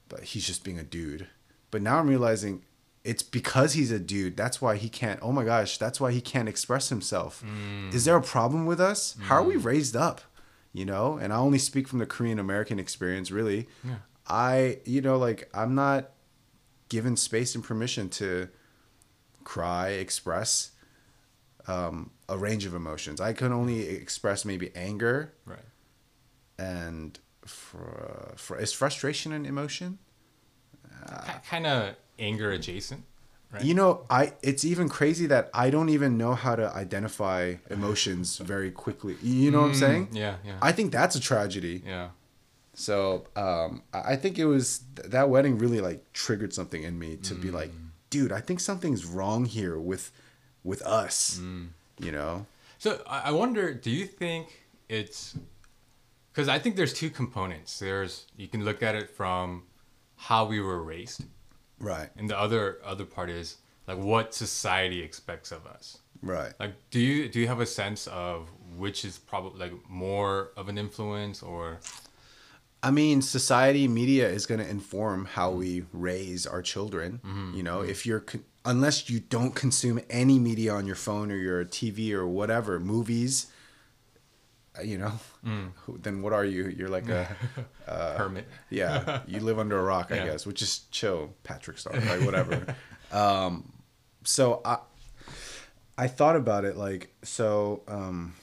but 0.10 0.24
he's 0.24 0.48
just 0.48 0.64
being 0.64 0.80
a 0.80 0.84
dude. 0.84 1.28
But 1.70 1.84
now 1.84 2.00
I'm 2.00 2.08
realizing 2.08 2.64
it's 3.04 3.22
because 3.22 3.74
he's 3.74 3.92
a 3.92 4.00
dude. 4.00 4.36
That's 4.36 4.60
why 4.60 4.78
he 4.78 4.90
can't. 4.90 5.20
Oh 5.22 5.32
my 5.32 5.44
gosh, 5.44 5.78
that's 5.78 6.02
why 6.02 6.12
he 6.12 6.20
can't 6.20 6.50
express 6.50 6.90
himself. 6.90 7.44
Mm. 7.46 7.94
Is 7.94 8.06
there 8.06 8.16
a 8.16 8.22
problem 8.24 8.66
with 8.66 8.82
us? 8.82 9.16
Mm. 9.20 9.24
How 9.26 9.36
are 9.36 9.44
we 9.44 9.56
mm. 9.56 9.64
raised 9.64 9.96
up? 9.96 10.22
You 10.74 10.86
know, 10.86 11.18
and 11.18 11.32
I 11.32 11.36
only 11.36 11.60
speak 11.60 11.88
from 11.88 12.00
the 12.00 12.06
Korean 12.08 12.40
American 12.40 12.80
experience, 12.80 13.30
really. 13.30 13.68
Yeah. 13.84 13.98
I, 14.28 14.80
you 14.86 15.02
know, 15.02 15.18
like 15.18 15.48
I'm 15.54 15.76
not 15.76 16.11
given 16.92 17.16
space 17.16 17.56
and 17.56 17.64
permission 17.64 18.10
to 18.10 18.50
cry, 19.46 19.92
express 19.92 20.72
um, 21.66 22.12
a 22.28 22.38
range 22.38 22.66
of 22.66 22.74
emotions. 22.74 23.22
I 23.22 23.32
can 23.32 23.54
only 23.54 23.88
express 23.88 24.44
maybe 24.44 24.72
anger, 24.76 25.34
right, 25.46 25.60
and 26.60 27.18
for, 27.46 28.34
for 28.36 28.60
is 28.60 28.74
frustration 28.74 29.32
an 29.32 29.46
emotion? 29.46 30.00
Uh, 31.08 31.40
kind 31.50 31.66
of 31.66 31.96
anger 32.20 32.52
adjacent. 32.52 33.06
Right? 33.54 33.64
You 33.64 33.74
know, 33.74 34.06
I 34.10 34.34
it's 34.44 34.66
even 34.66 34.90
crazy 34.90 35.28
that 35.28 35.50
I 35.54 35.70
don't 35.70 35.90
even 35.90 36.18
know 36.18 36.36
how 36.36 36.58
to 36.58 36.76
identify 36.76 37.56
emotions 37.70 38.38
very 38.38 38.72
quickly. 38.72 39.16
You 39.22 39.50
know 39.50 39.60
mm, 39.60 39.62
what 39.62 39.68
I'm 39.68 39.74
mm, 39.74 39.80
saying? 39.80 40.08
Yeah, 40.12 40.36
yeah. 40.46 40.58
I 40.62 40.74
think 40.74 40.92
that's 40.92 41.16
a 41.16 41.22
tragedy. 41.22 41.84
Yeah. 41.86 42.10
So 42.74 43.28
um, 43.36 43.84
I 43.94 44.16
think 44.16 44.40
it 44.40 44.46
was 44.46 44.82
that 45.06 45.30
wedding 45.30 45.58
really 45.58 45.82
like 45.82 46.14
triggered 46.14 46.54
something 46.54 46.84
in 46.84 46.98
me 46.98 47.18
to 47.18 47.36
mm. 47.36 47.42
be 47.42 47.52
like, 47.52 47.72
mm. 47.72 47.90
dude, 48.10 48.32
I 48.32 48.40
think 48.40 48.60
something's 48.60 49.06
wrong 49.06 49.46
here 49.46 49.78
with 49.78 50.12
with 50.64 50.82
us. 50.84 51.40
Mm. 51.42 51.70
You 52.00 52.12
know. 52.12 52.46
So 52.78 53.02
I 53.06 53.32
wonder, 53.32 53.74
do 53.74 53.92
you 53.92 54.08
think 54.08 54.66
it's 54.90 55.38
because 56.32 56.48
I 56.48 56.60
think 56.60 56.76
there's 56.76 56.94
two 56.94 57.10
components. 57.10 57.80
There's 57.80 58.26
you 58.38 58.48
can 58.48 58.64
look 58.64 58.82
at 58.82 58.96
it 58.96 59.10
from 59.10 59.64
how 60.16 60.46
we 60.46 60.60
were 60.60 60.82
raised, 60.82 61.26
right, 61.80 62.10
and 62.18 62.30
the 62.30 62.40
other 62.40 62.80
other 62.84 63.06
part 63.06 63.30
is 63.30 63.58
like 63.88 63.98
what 63.98 64.34
society 64.34 65.02
expects 65.02 65.52
of 65.52 65.66
us. 65.68 66.00
Right. 66.22 66.54
Like, 66.60 66.74
do 66.90 67.00
you 67.00 67.30
do 67.30 67.40
you 67.40 67.48
have 67.48 67.60
a 67.60 67.66
sense 67.66 68.08
of 68.08 68.50
which 68.78 69.04
is 69.06 69.18
probably 69.18 69.60
like 69.60 69.90
more 69.90 70.52
of 70.58 70.70
an 70.70 70.78
influence 70.78 71.44
or? 71.44 71.80
I 72.84 72.92
mean, 72.92 73.22
society, 73.22 73.88
media 73.88 74.28
is 74.28 74.46
going 74.46 74.60
to 74.60 74.68
inform 74.68 75.26
how 75.26 75.52
we 75.52 75.86
raise 75.94 76.48
our 76.48 76.62
children. 76.62 77.20
Mm-hmm. 77.24 77.58
You 77.58 77.64
know, 77.64 77.80
mm-hmm. 77.80 77.90
if 77.92 78.06
you're 78.06 78.22
con- 78.22 78.44
unless 78.66 79.10
you 79.10 79.20
don't 79.20 79.54
consume 79.54 80.00
any 80.10 80.40
media 80.40 80.74
on 80.74 80.86
your 80.86 80.96
phone 80.96 81.32
or 81.32 81.36
your 81.36 81.64
TV 81.66 82.12
or 82.12 82.28
whatever, 82.28 82.80
movies, 82.80 83.48
uh, 84.78 84.82
you 84.82 84.98
know, 84.98 85.14
mm. 85.46 85.72
then 86.02 86.22
what 86.22 86.34
are 86.34 86.46
you? 86.46 86.68
You're 86.70 86.90
like 86.90 87.10
a 87.10 87.36
uh, 87.88 88.18
hermit. 88.18 88.48
yeah, 88.70 89.22
you 89.28 89.40
live 89.40 89.60
under 89.60 89.78
a 89.78 89.84
rock, 89.84 90.10
yeah. 90.10 90.24
I 90.24 90.26
guess, 90.26 90.46
which 90.46 90.62
is 90.62 90.82
chill, 90.92 91.34
Patrick 91.44 91.78
Star, 91.78 91.94
like 91.94 92.22
whatever. 92.22 92.76
um, 93.12 93.72
so 94.24 94.62
I, 94.66 94.78
I 95.98 96.08
thought 96.08 96.36
about 96.36 96.66
it 96.66 96.78
like 96.78 97.14
so. 97.24 97.84
Um, 97.88 98.36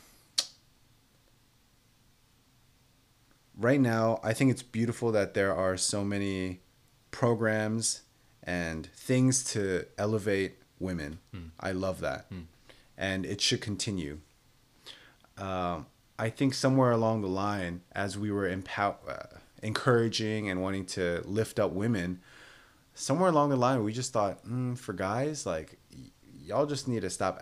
right 3.58 3.80
now, 3.80 4.20
I 4.22 4.32
think 4.32 4.50
it's 4.50 4.62
beautiful 4.62 5.12
that 5.12 5.34
there 5.34 5.54
are 5.54 5.76
so 5.76 6.04
many 6.04 6.60
programs 7.10 8.02
and 8.42 8.86
things 8.86 9.44
to 9.52 9.84
elevate 9.98 10.58
women. 10.78 11.18
Mm. 11.34 11.50
I 11.60 11.72
love 11.72 12.00
that. 12.00 12.30
Mm. 12.30 12.44
And 12.96 13.26
it 13.26 13.40
should 13.40 13.60
continue. 13.60 14.20
Um, 15.36 15.86
I 16.18 16.30
think 16.30 16.54
somewhere 16.54 16.90
along 16.90 17.22
the 17.22 17.28
line, 17.28 17.82
as 17.92 18.18
we 18.18 18.30
were 18.30 18.48
empower, 18.48 18.96
uh, 19.08 19.36
encouraging 19.62 20.48
and 20.48 20.62
wanting 20.62 20.86
to 20.86 21.22
lift 21.24 21.60
up 21.60 21.72
women, 21.72 22.20
somewhere 22.94 23.28
along 23.28 23.50
the 23.50 23.56
line, 23.56 23.84
we 23.84 23.92
just 23.92 24.12
thought, 24.12 24.44
mm, 24.44 24.76
for 24.76 24.92
guys, 24.92 25.46
like, 25.46 25.78
y- 25.92 26.10
y'all 26.44 26.66
just 26.66 26.88
need 26.88 27.02
to 27.02 27.10
stop, 27.10 27.40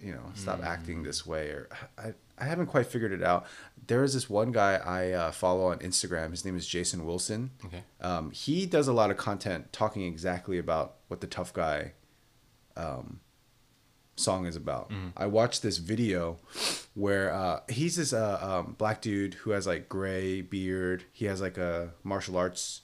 you 0.00 0.12
know, 0.12 0.32
stop 0.34 0.60
mm. 0.60 0.66
acting 0.66 1.02
this 1.02 1.26
way. 1.26 1.48
Or 1.48 1.68
I, 1.96 2.12
I 2.38 2.44
haven't 2.44 2.66
quite 2.66 2.86
figured 2.86 3.12
it 3.12 3.22
out. 3.22 3.46
There 3.90 4.04
is 4.04 4.14
this 4.14 4.30
one 4.30 4.52
guy 4.52 4.74
I 4.74 5.10
uh, 5.10 5.32
follow 5.32 5.64
on 5.66 5.80
Instagram. 5.80 6.30
His 6.30 6.44
name 6.44 6.56
is 6.56 6.64
Jason 6.64 7.04
Wilson. 7.04 7.50
Okay. 7.64 7.82
Um, 8.00 8.30
he 8.30 8.64
does 8.64 8.86
a 8.86 8.92
lot 8.92 9.10
of 9.10 9.16
content 9.16 9.72
talking 9.72 10.02
exactly 10.02 10.58
about 10.58 10.98
what 11.08 11.20
the 11.20 11.26
tough 11.26 11.52
guy 11.52 11.94
um, 12.76 13.18
song 14.14 14.46
is 14.46 14.54
about. 14.54 14.90
Mm. 14.90 15.10
I 15.16 15.26
watched 15.26 15.62
this 15.62 15.78
video 15.78 16.38
where 16.94 17.34
uh, 17.34 17.62
he's 17.68 17.96
this 17.96 18.12
uh, 18.12 18.38
um, 18.40 18.76
black 18.78 19.02
dude 19.02 19.34
who 19.34 19.50
has 19.50 19.66
like 19.66 19.88
gray 19.88 20.40
beard. 20.40 21.02
He 21.10 21.24
has 21.24 21.40
like 21.40 21.58
a 21.58 21.90
martial 22.04 22.36
arts 22.36 22.82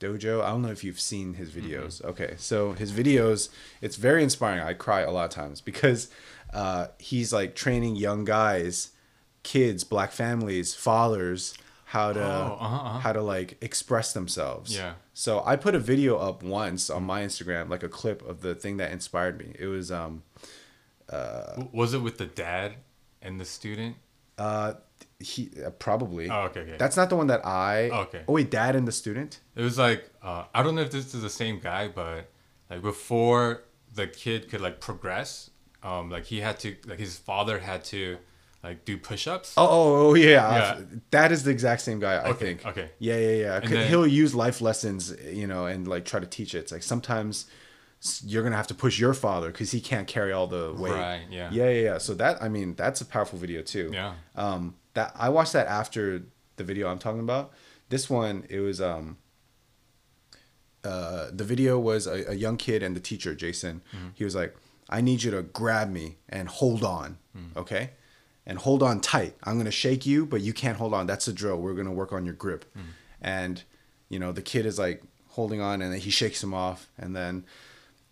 dojo. 0.00 0.42
I 0.42 0.48
don't 0.48 0.62
know 0.62 0.70
if 0.70 0.82
you've 0.82 0.98
seen 0.98 1.34
his 1.34 1.50
videos. 1.50 2.00
Mm-hmm. 2.00 2.08
Okay, 2.08 2.34
so 2.38 2.72
his 2.72 2.90
videos, 2.90 3.50
it's 3.82 3.96
very 3.96 4.22
inspiring. 4.22 4.60
I 4.60 4.72
cry 4.72 5.02
a 5.02 5.10
lot 5.10 5.26
of 5.26 5.30
times 5.30 5.60
because 5.60 6.08
uh, 6.54 6.86
he's 6.98 7.34
like 7.34 7.54
training 7.54 7.96
young 7.96 8.24
guys, 8.24 8.92
kids, 9.46 9.84
black 9.84 10.10
families, 10.10 10.74
fathers 10.74 11.54
how 11.86 12.12
to 12.12 12.20
oh, 12.20 12.58
uh-huh, 12.60 12.76
uh-huh. 12.76 12.98
how 12.98 13.12
to 13.12 13.22
like 13.22 13.56
express 13.62 14.12
themselves. 14.12 14.76
Yeah. 14.76 14.94
So 15.14 15.40
I 15.46 15.54
put 15.54 15.76
a 15.76 15.78
video 15.78 16.18
up 16.18 16.42
once 16.42 16.90
on 16.90 17.04
my 17.04 17.22
Instagram, 17.22 17.70
like 17.70 17.84
a 17.84 17.88
clip 17.88 18.28
of 18.28 18.40
the 18.40 18.56
thing 18.56 18.78
that 18.78 18.90
inspired 18.90 19.38
me. 19.38 19.54
It 19.58 19.66
was 19.66 19.90
um. 19.90 20.24
Uh, 21.08 21.62
was 21.70 21.94
it 21.94 22.00
with 22.00 22.18
the 22.18 22.26
dad 22.26 22.74
and 23.22 23.40
the 23.40 23.44
student? 23.44 23.94
Uh, 24.36 24.74
he 25.20 25.48
uh, 25.64 25.70
probably. 25.70 26.28
Oh, 26.28 26.46
okay, 26.46 26.60
okay. 26.60 26.76
That's 26.76 26.96
not 26.96 27.08
the 27.08 27.16
one 27.16 27.28
that 27.28 27.46
I. 27.46 27.88
Oh, 27.90 28.00
okay. 28.00 28.22
Oh 28.26 28.32
wait, 28.32 28.50
dad 28.50 28.74
and 28.74 28.86
the 28.86 28.92
student. 28.92 29.38
It 29.54 29.62
was 29.62 29.78
like 29.78 30.10
uh, 30.22 30.46
I 30.52 30.64
don't 30.64 30.74
know 30.74 30.82
if 30.82 30.90
this 30.90 31.14
is 31.14 31.22
the 31.22 31.30
same 31.30 31.60
guy, 31.60 31.86
but 31.86 32.28
like 32.68 32.82
before 32.82 33.62
the 33.94 34.08
kid 34.08 34.50
could 34.50 34.60
like 34.60 34.80
progress, 34.80 35.50
um, 35.84 36.10
like 36.10 36.24
he 36.24 36.40
had 36.40 36.58
to 36.60 36.74
like 36.84 36.98
his 36.98 37.16
father 37.16 37.60
had 37.60 37.84
to 37.84 38.18
like 38.66 38.84
do 38.84 38.98
push-ups. 38.98 39.54
Oh, 39.56 39.66
oh, 39.68 40.08
oh 40.08 40.14
yeah. 40.14 40.78
yeah. 40.78 40.80
That 41.10 41.32
is 41.32 41.44
the 41.44 41.50
exact 41.50 41.82
same 41.82 42.00
guy, 42.00 42.14
I 42.14 42.30
okay, 42.30 42.38
think. 42.46 42.66
Okay. 42.66 42.90
Yeah, 42.98 43.16
yeah, 43.16 43.30
yeah. 43.30 43.60
Then, 43.60 43.88
he'll 43.88 44.06
use 44.06 44.34
life 44.34 44.60
lessons, 44.60 45.14
you 45.32 45.46
know, 45.46 45.66
and 45.66 45.86
like 45.86 46.04
try 46.04 46.20
to 46.20 46.26
teach 46.26 46.54
it. 46.54 46.58
It's 46.58 46.72
like 46.72 46.82
sometimes 46.82 47.46
you're 48.24 48.42
gonna 48.42 48.56
have 48.56 48.66
to 48.66 48.74
push 48.74 48.98
your 48.98 49.14
father 49.14 49.50
because 49.50 49.70
he 49.70 49.80
can't 49.80 50.08
carry 50.08 50.32
all 50.32 50.46
the 50.46 50.74
weight. 50.76 50.92
Right. 50.92 51.22
Yeah. 51.30 51.50
Yeah, 51.52 51.68
yeah, 51.70 51.82
yeah. 51.82 51.98
So 51.98 52.14
that 52.14 52.42
I 52.42 52.48
mean 52.48 52.74
that's 52.74 53.00
a 53.00 53.06
powerful 53.06 53.38
video 53.38 53.62
too. 53.62 53.90
Yeah. 53.92 54.14
Um, 54.34 54.74
that 54.94 55.12
I 55.14 55.28
watched 55.28 55.52
that 55.52 55.68
after 55.68 56.24
the 56.56 56.64
video 56.64 56.88
I'm 56.88 56.98
talking 56.98 57.20
about. 57.20 57.52
This 57.88 58.10
one, 58.10 58.44
it 58.50 58.60
was 58.60 58.80
um. 58.80 59.18
Uh, 60.84 61.30
the 61.32 61.42
video 61.42 61.80
was 61.80 62.06
a, 62.06 62.30
a 62.30 62.34
young 62.34 62.56
kid 62.56 62.80
and 62.80 62.94
the 62.94 63.00
teacher, 63.00 63.34
Jason. 63.34 63.82
Mm-hmm. 63.92 64.08
He 64.14 64.22
was 64.22 64.36
like, 64.36 64.54
I 64.88 65.00
need 65.00 65.24
you 65.24 65.32
to 65.32 65.42
grab 65.42 65.90
me 65.90 66.18
and 66.28 66.48
hold 66.48 66.84
on, 66.84 67.18
mm. 67.36 67.56
okay? 67.56 67.90
And 68.46 68.58
hold 68.58 68.82
on 68.82 69.00
tight. 69.00 69.34
I'm 69.42 69.54
going 69.54 69.66
to 69.66 69.72
shake 69.72 70.06
you, 70.06 70.24
but 70.24 70.40
you 70.40 70.52
can't 70.52 70.78
hold 70.78 70.94
on. 70.94 71.06
That's 71.06 71.26
the 71.26 71.32
drill. 71.32 71.60
We're 71.60 71.74
going 71.74 71.86
to 71.86 71.92
work 71.92 72.12
on 72.12 72.24
your 72.24 72.34
grip. 72.34 72.64
Mm. 72.76 72.82
And, 73.20 73.62
you 74.08 74.18
know, 74.18 74.30
the 74.30 74.42
kid 74.42 74.66
is 74.66 74.78
like 74.78 75.02
holding 75.30 75.60
on 75.60 75.82
and 75.82 75.92
then 75.92 76.00
he 76.00 76.10
shakes 76.10 76.42
him 76.42 76.54
off. 76.54 76.88
And 76.96 77.16
then, 77.16 77.44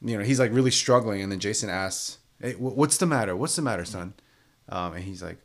you 0.02 0.18
know, 0.18 0.24
he's 0.24 0.40
like 0.40 0.52
really 0.52 0.72
struggling. 0.72 1.22
And 1.22 1.30
then 1.30 1.38
Jason 1.38 1.70
asks, 1.70 2.18
hey, 2.40 2.54
what's 2.54 2.96
the 2.96 3.06
matter? 3.06 3.36
What's 3.36 3.54
the 3.54 3.62
matter, 3.62 3.84
son? 3.84 4.14
Um, 4.68 4.94
and 4.94 5.04
he's 5.04 5.22
like, 5.22 5.38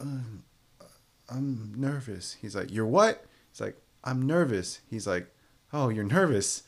uh, 0.00 0.86
I'm 1.28 1.72
nervous. 1.76 2.36
He's 2.40 2.54
like, 2.54 2.72
You're 2.72 2.86
what? 2.86 3.24
He's 3.50 3.60
like, 3.60 3.76
I'm 4.04 4.26
nervous. 4.26 4.80
He's 4.88 5.06
like, 5.06 5.28
Oh, 5.72 5.88
you're 5.88 6.04
nervous. 6.04 6.62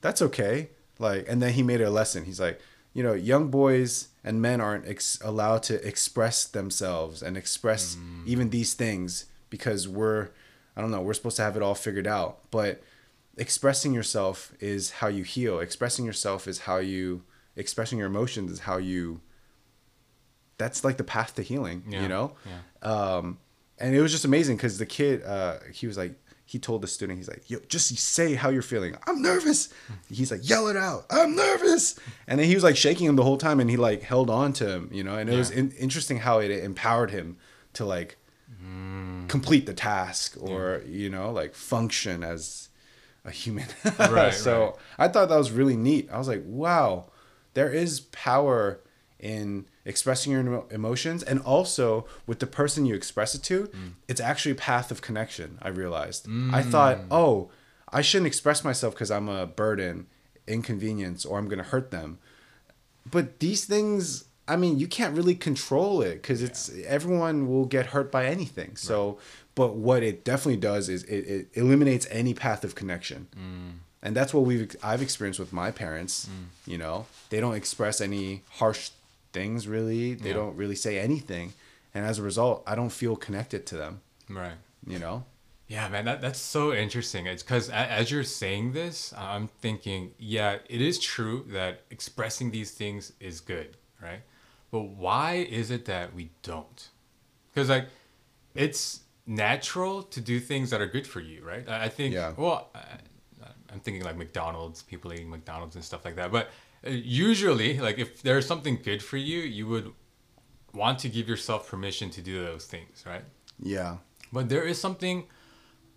That's 0.00 0.22
okay. 0.22 0.70
Like, 0.98 1.26
and 1.28 1.40
then 1.40 1.54
he 1.54 1.62
made 1.62 1.80
it 1.80 1.84
a 1.84 1.90
lesson. 1.90 2.24
He's 2.24 2.40
like, 2.40 2.60
you 2.92 3.02
know, 3.02 3.12
young 3.12 3.48
boys 3.48 4.08
and 4.24 4.42
men 4.42 4.60
aren't 4.60 4.86
ex- 4.86 5.18
allowed 5.22 5.62
to 5.64 5.86
express 5.86 6.44
themselves 6.44 7.22
and 7.22 7.36
express 7.36 7.96
mm. 7.96 8.26
even 8.26 8.50
these 8.50 8.74
things 8.74 9.26
because 9.48 9.88
we're, 9.88 10.30
I 10.76 10.80
don't 10.80 10.90
know, 10.90 11.00
we're 11.00 11.14
supposed 11.14 11.36
to 11.36 11.42
have 11.42 11.56
it 11.56 11.62
all 11.62 11.74
figured 11.74 12.06
out. 12.06 12.38
But 12.50 12.82
expressing 13.36 13.92
yourself 13.92 14.52
is 14.60 14.90
how 14.90 15.08
you 15.08 15.22
heal. 15.22 15.60
Expressing 15.60 16.04
yourself 16.04 16.48
is 16.48 16.60
how 16.60 16.78
you, 16.78 17.22
expressing 17.56 17.98
your 17.98 18.08
emotions 18.08 18.50
is 18.50 18.60
how 18.60 18.76
you, 18.76 19.20
that's 20.58 20.84
like 20.84 20.96
the 20.96 21.04
path 21.04 21.34
to 21.36 21.42
healing, 21.42 21.84
yeah. 21.88 22.02
you 22.02 22.08
know? 22.08 22.34
Yeah. 22.44 22.90
Um, 22.90 23.38
and 23.78 23.94
it 23.94 24.02
was 24.02 24.12
just 24.12 24.24
amazing 24.24 24.56
because 24.56 24.78
the 24.78 24.86
kid, 24.86 25.22
uh, 25.24 25.58
he 25.72 25.86
was 25.86 25.96
like, 25.96 26.12
he 26.50 26.58
told 26.58 26.82
the 26.82 26.88
student, 26.88 27.16
he's 27.16 27.28
like, 27.28 27.48
yo, 27.48 27.60
just 27.68 27.96
say 27.96 28.34
how 28.34 28.48
you're 28.48 28.60
feeling. 28.60 28.96
I'm 29.06 29.22
nervous. 29.22 29.72
He's 30.10 30.32
like, 30.32 30.48
yell 30.48 30.66
it 30.66 30.76
out. 30.76 31.06
I'm 31.08 31.36
nervous. 31.36 31.94
And 32.26 32.40
then 32.40 32.48
he 32.48 32.56
was 32.56 32.64
like 32.64 32.76
shaking 32.76 33.06
him 33.06 33.14
the 33.14 33.22
whole 33.22 33.38
time 33.38 33.60
and 33.60 33.70
he 33.70 33.76
like 33.76 34.02
held 34.02 34.28
on 34.28 34.52
to 34.54 34.68
him, 34.68 34.90
you 34.92 35.04
know, 35.04 35.14
and 35.14 35.30
it 35.30 35.34
yeah. 35.34 35.38
was 35.38 35.52
in- 35.52 35.70
interesting 35.78 36.18
how 36.18 36.40
it 36.40 36.50
empowered 36.50 37.12
him 37.12 37.36
to 37.74 37.84
like 37.84 38.16
mm. 38.60 39.28
complete 39.28 39.66
the 39.66 39.74
task 39.74 40.36
or, 40.40 40.82
yeah. 40.84 40.92
you 40.92 41.08
know, 41.08 41.30
like 41.30 41.54
function 41.54 42.24
as 42.24 42.68
a 43.24 43.30
human. 43.30 43.66
right, 44.00 44.34
so 44.34 44.60
right. 44.60 44.74
I 44.98 45.06
thought 45.06 45.28
that 45.28 45.38
was 45.38 45.52
really 45.52 45.76
neat. 45.76 46.08
I 46.10 46.18
was 46.18 46.26
like, 46.26 46.42
wow, 46.44 47.12
there 47.54 47.70
is 47.72 48.00
power 48.00 48.80
in 49.20 49.66
expressing 49.84 50.32
your 50.32 50.64
emotions 50.70 51.22
and 51.22 51.40
also 51.40 52.06
with 52.26 52.38
the 52.38 52.46
person 52.46 52.86
you 52.86 52.94
express 52.94 53.34
it 53.34 53.42
to 53.42 53.64
mm. 53.64 53.92
it's 54.08 54.20
actually 54.20 54.52
a 54.52 54.56
path 54.56 54.90
of 54.90 55.02
connection 55.02 55.58
i 55.62 55.68
realized 55.68 56.26
mm. 56.26 56.52
i 56.52 56.62
thought 56.62 56.98
oh 57.10 57.50
i 57.92 58.00
shouldn't 58.00 58.26
express 58.26 58.64
myself 58.64 58.94
because 58.94 59.10
i'm 59.10 59.28
a 59.28 59.46
burden 59.46 60.06
inconvenience 60.46 61.24
or 61.24 61.38
i'm 61.38 61.46
going 61.46 61.58
to 61.58 61.64
hurt 61.64 61.90
them 61.90 62.18
but 63.10 63.40
these 63.40 63.64
things 63.64 64.24
i 64.48 64.56
mean 64.56 64.78
you 64.78 64.86
can't 64.86 65.16
really 65.16 65.34
control 65.34 66.00
it 66.00 66.14
because 66.14 66.42
it's 66.42 66.70
everyone 66.86 67.48
will 67.48 67.66
get 67.66 67.86
hurt 67.86 68.10
by 68.10 68.26
anything 68.26 68.74
so 68.76 69.08
right. 69.08 69.18
but 69.54 69.74
what 69.74 70.02
it 70.02 70.24
definitely 70.24 70.60
does 70.60 70.88
is 70.88 71.02
it, 71.04 71.26
it 71.26 71.48
eliminates 71.54 72.06
any 72.10 72.32
path 72.32 72.64
of 72.64 72.74
connection 72.74 73.28
mm. 73.36 73.78
and 74.02 74.16
that's 74.16 74.32
what 74.32 74.44
we've 74.44 74.74
i've 74.82 75.02
experienced 75.02 75.38
with 75.38 75.52
my 75.52 75.70
parents 75.70 76.26
mm. 76.26 76.46
you 76.70 76.78
know 76.78 77.06
they 77.28 77.38
don't 77.38 77.54
express 77.54 78.00
any 78.00 78.42
harsh 78.52 78.90
things 79.32 79.68
really. 79.68 80.14
They 80.14 80.30
yeah. 80.30 80.36
don't 80.36 80.56
really 80.56 80.76
say 80.76 80.98
anything, 80.98 81.52
and 81.94 82.04
as 82.04 82.18
a 82.18 82.22
result, 82.22 82.62
I 82.66 82.74
don't 82.74 82.90
feel 82.90 83.16
connected 83.16 83.66
to 83.66 83.76
them. 83.76 84.00
Right. 84.28 84.54
You 84.86 84.98
know. 84.98 85.24
Yeah, 85.68 85.88
man, 85.88 86.04
that, 86.06 86.20
that's 86.20 86.40
so 86.40 86.72
interesting. 86.72 87.26
It's 87.26 87.44
because 87.44 87.70
as 87.70 88.10
you're 88.10 88.24
saying 88.24 88.72
this, 88.72 89.14
I'm 89.16 89.46
thinking, 89.46 90.10
yeah, 90.18 90.58
it 90.68 90.80
is 90.80 90.98
true 90.98 91.46
that 91.50 91.82
expressing 91.92 92.50
these 92.50 92.72
things 92.72 93.12
is 93.20 93.40
good, 93.40 93.76
right? 94.02 94.22
But 94.72 94.80
why 94.80 95.46
is 95.48 95.70
it 95.70 95.84
that 95.84 96.12
we 96.12 96.30
don't? 96.42 96.88
Because 97.54 97.68
like, 97.68 97.86
it's 98.52 99.00
natural 99.26 100.02
to 100.02 100.20
do 100.20 100.40
things 100.40 100.70
that 100.70 100.80
are 100.80 100.88
good 100.88 101.06
for 101.06 101.20
you, 101.20 101.44
right? 101.44 101.68
I 101.68 101.88
think. 101.88 102.14
Yeah. 102.14 102.32
Well, 102.36 102.68
I, 102.74 102.80
I'm 103.72 103.78
thinking 103.80 104.02
like 104.02 104.16
McDonald's, 104.16 104.82
people 104.82 105.12
eating 105.12 105.30
McDonald's 105.30 105.76
and 105.76 105.84
stuff 105.84 106.04
like 106.04 106.16
that. 106.16 106.32
But 106.32 106.50
usually 106.86 107.78
like 107.78 107.98
if 107.98 108.22
there's 108.22 108.46
something 108.46 108.78
good 108.82 109.02
for 109.02 109.16
you 109.16 109.40
you 109.40 109.66
would 109.66 109.92
want 110.72 110.98
to 110.98 111.08
give 111.08 111.28
yourself 111.28 111.68
permission 111.68 112.10
to 112.10 112.20
do 112.20 112.44
those 112.44 112.66
things 112.66 113.04
right 113.06 113.24
yeah 113.58 113.96
But 114.32 114.48
there 114.48 114.64
is 114.64 114.80
something 114.80 115.24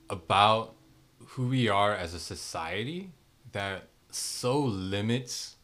about 0.09 0.75
who 1.29 1.47
we 1.47 1.69
are 1.69 1.93
as 1.93 2.13
a 2.13 2.19
society 2.19 3.11
that 3.51 3.87
so 4.09 4.59
limits 4.59 5.55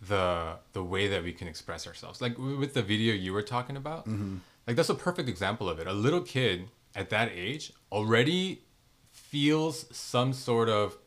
the 0.00 0.56
the 0.72 0.82
way 0.82 1.08
that 1.08 1.22
we 1.22 1.32
can 1.32 1.48
express 1.48 1.86
ourselves. 1.86 2.20
Like 2.20 2.36
with 2.38 2.74
the 2.74 2.82
video 2.82 3.14
you 3.14 3.32
were 3.32 3.42
talking 3.42 3.76
about, 3.76 4.06
mm-hmm. 4.06 4.38
like 4.66 4.76
that's 4.76 4.88
a 4.88 4.94
perfect 4.94 5.28
example 5.28 5.68
of 5.68 5.78
it. 5.78 5.86
A 5.86 5.92
little 5.92 6.20
kid 6.20 6.68
at 6.94 7.10
that 7.10 7.30
age 7.32 7.72
already 7.90 8.62
feels 9.10 9.86
some 9.96 10.32
sort 10.32 10.68
of 10.68 10.98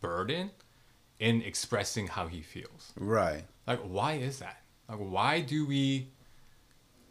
burden 0.00 0.50
in 1.20 1.42
expressing 1.42 2.08
how 2.08 2.26
he 2.26 2.40
feels. 2.40 2.92
Right. 2.98 3.44
Like 3.66 3.80
why 3.80 4.14
is 4.14 4.40
that? 4.40 4.62
Like 4.88 4.98
why 4.98 5.40
do 5.40 5.66
we 5.66 6.08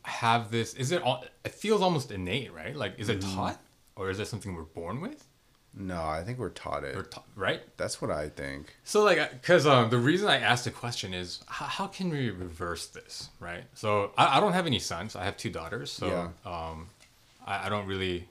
have 0.04 0.52
this 0.52 0.74
is 0.74 0.92
it 0.92 1.02
all 1.02 1.24
it 1.46 1.54
feels 1.54 1.82
almost 1.82 2.12
innate, 2.12 2.54
right? 2.54 2.76
Like 2.76 2.96
is 2.98 3.08
it 3.08 3.22
mm-hmm. 3.22 3.36
taught 3.36 3.62
or 3.96 4.10
is 4.10 4.20
it 4.20 4.28
something 4.28 4.54
we're 4.56 4.64
born 4.64 5.00
with? 5.00 5.26
No, 5.74 6.04
I 6.04 6.24
think 6.24 6.40
we're 6.40 6.50
taught 6.50 6.84
it. 6.84 6.96
We're 6.96 7.04
ta- 7.04 7.24
right? 7.36 7.62
That's 7.78 8.02
what 8.02 8.10
I 8.10 8.30
think. 8.30 8.76
So, 8.84 9.04
like, 9.04 9.32
because 9.32 9.68
um, 9.68 9.90
the 9.92 10.00
reason 10.00 10.28
I 10.28 10.40
asked 10.40 10.66
the 10.66 10.72
question 10.72 11.14
is 11.14 11.44
how, 11.48 11.66
how 11.66 11.88
can 11.88 12.10
we 12.10 12.32
reverse 12.32 12.88
this, 12.88 13.30
right? 13.40 13.64
So, 13.76 14.12
I, 14.18 14.38
I 14.38 14.40
don't 14.40 14.54
have 14.54 14.66
any 14.66 14.80
sons. 14.80 15.16
I 15.16 15.26
have 15.26 15.38
two 15.38 15.52
daughters. 15.52 15.92
So, 15.92 16.08
yeah. 16.08 16.30
um, 16.52 16.88
I, 17.46 17.68
I 17.68 17.70
don't 17.70 17.86
really. 17.86 18.28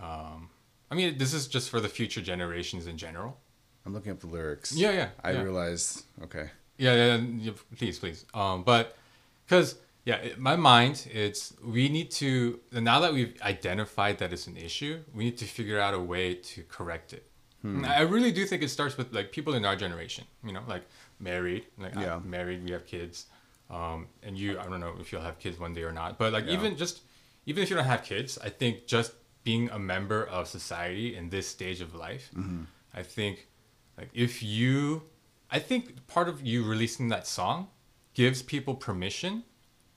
Um, 0.00 0.50
I 0.90 0.94
mean, 0.94 1.16
this 1.16 1.32
is 1.32 1.48
just 1.48 1.70
for 1.70 1.80
the 1.80 1.88
future 1.88 2.20
generations 2.20 2.86
in 2.86 2.98
general. 2.98 3.38
I'm 3.86 3.94
looking 3.94 4.12
up 4.12 4.20
the 4.20 4.26
lyrics. 4.26 4.72
Yeah, 4.72 4.90
yeah. 4.90 5.08
I 5.22 5.32
yeah. 5.32 5.42
realized. 5.42 6.04
Okay. 6.24 6.50
Yeah, 6.76 6.94
yeah, 6.94 7.16
yeah. 7.16 7.52
Please, 7.78 7.98
please. 7.98 8.26
Um, 8.34 8.64
but 8.64 8.96
because 9.46 9.76
yeah, 10.04 10.20
in 10.22 10.40
my 10.40 10.56
mind, 10.56 11.08
it's 11.12 11.54
we 11.64 11.88
need 11.88 12.10
to 12.12 12.60
now 12.72 13.00
that 13.00 13.12
we've 13.12 13.40
identified 13.42 14.18
that 14.18 14.32
it's 14.32 14.46
an 14.46 14.56
issue, 14.56 15.00
we 15.14 15.24
need 15.24 15.38
to 15.38 15.44
figure 15.44 15.80
out 15.80 15.94
a 15.94 16.00
way 16.00 16.34
to 16.34 16.62
correct 16.64 17.12
it. 17.12 17.24
Hmm. 17.62 17.84
I 17.84 18.00
really 18.02 18.32
do 18.32 18.44
think 18.44 18.62
it 18.62 18.68
starts 18.68 18.96
with 18.96 19.12
like 19.12 19.32
people 19.32 19.54
in 19.54 19.64
our 19.64 19.76
generation, 19.76 20.24
you 20.44 20.52
know, 20.52 20.62
like 20.68 20.82
married, 21.18 21.64
like 21.78 21.94
yeah. 21.94 22.16
I'm 22.16 22.28
married, 22.28 22.64
we 22.64 22.72
have 22.72 22.86
kids, 22.86 23.26
um, 23.70 24.06
and 24.22 24.36
you, 24.36 24.58
I 24.58 24.64
don't 24.64 24.80
know 24.80 24.94
if 25.00 25.10
you'll 25.10 25.22
have 25.22 25.38
kids 25.38 25.58
one 25.58 25.74
day 25.74 25.82
or 25.82 25.92
not, 25.92 26.18
but 26.18 26.32
like 26.32 26.46
yeah. 26.46 26.52
even 26.52 26.76
just 26.76 27.00
even 27.46 27.62
if 27.62 27.70
you 27.70 27.76
don't 27.76 27.86
have 27.86 28.04
kids, 28.04 28.38
I 28.42 28.50
think 28.50 28.86
just 28.86 29.12
being 29.44 29.70
a 29.70 29.78
member 29.78 30.24
of 30.24 30.48
society 30.48 31.16
in 31.16 31.30
this 31.30 31.48
stage 31.48 31.80
of 31.80 31.94
life, 31.94 32.30
mm-hmm. 32.36 32.64
I 32.94 33.02
think 33.02 33.48
like 33.98 34.10
if 34.14 34.42
you, 34.42 35.02
I 35.50 35.58
think 35.58 36.06
part 36.06 36.28
of 36.28 36.44
you 36.44 36.64
releasing 36.64 37.08
that 37.08 37.26
song 37.26 37.68
gives 38.14 38.42
people 38.42 38.74
permission 38.74 39.44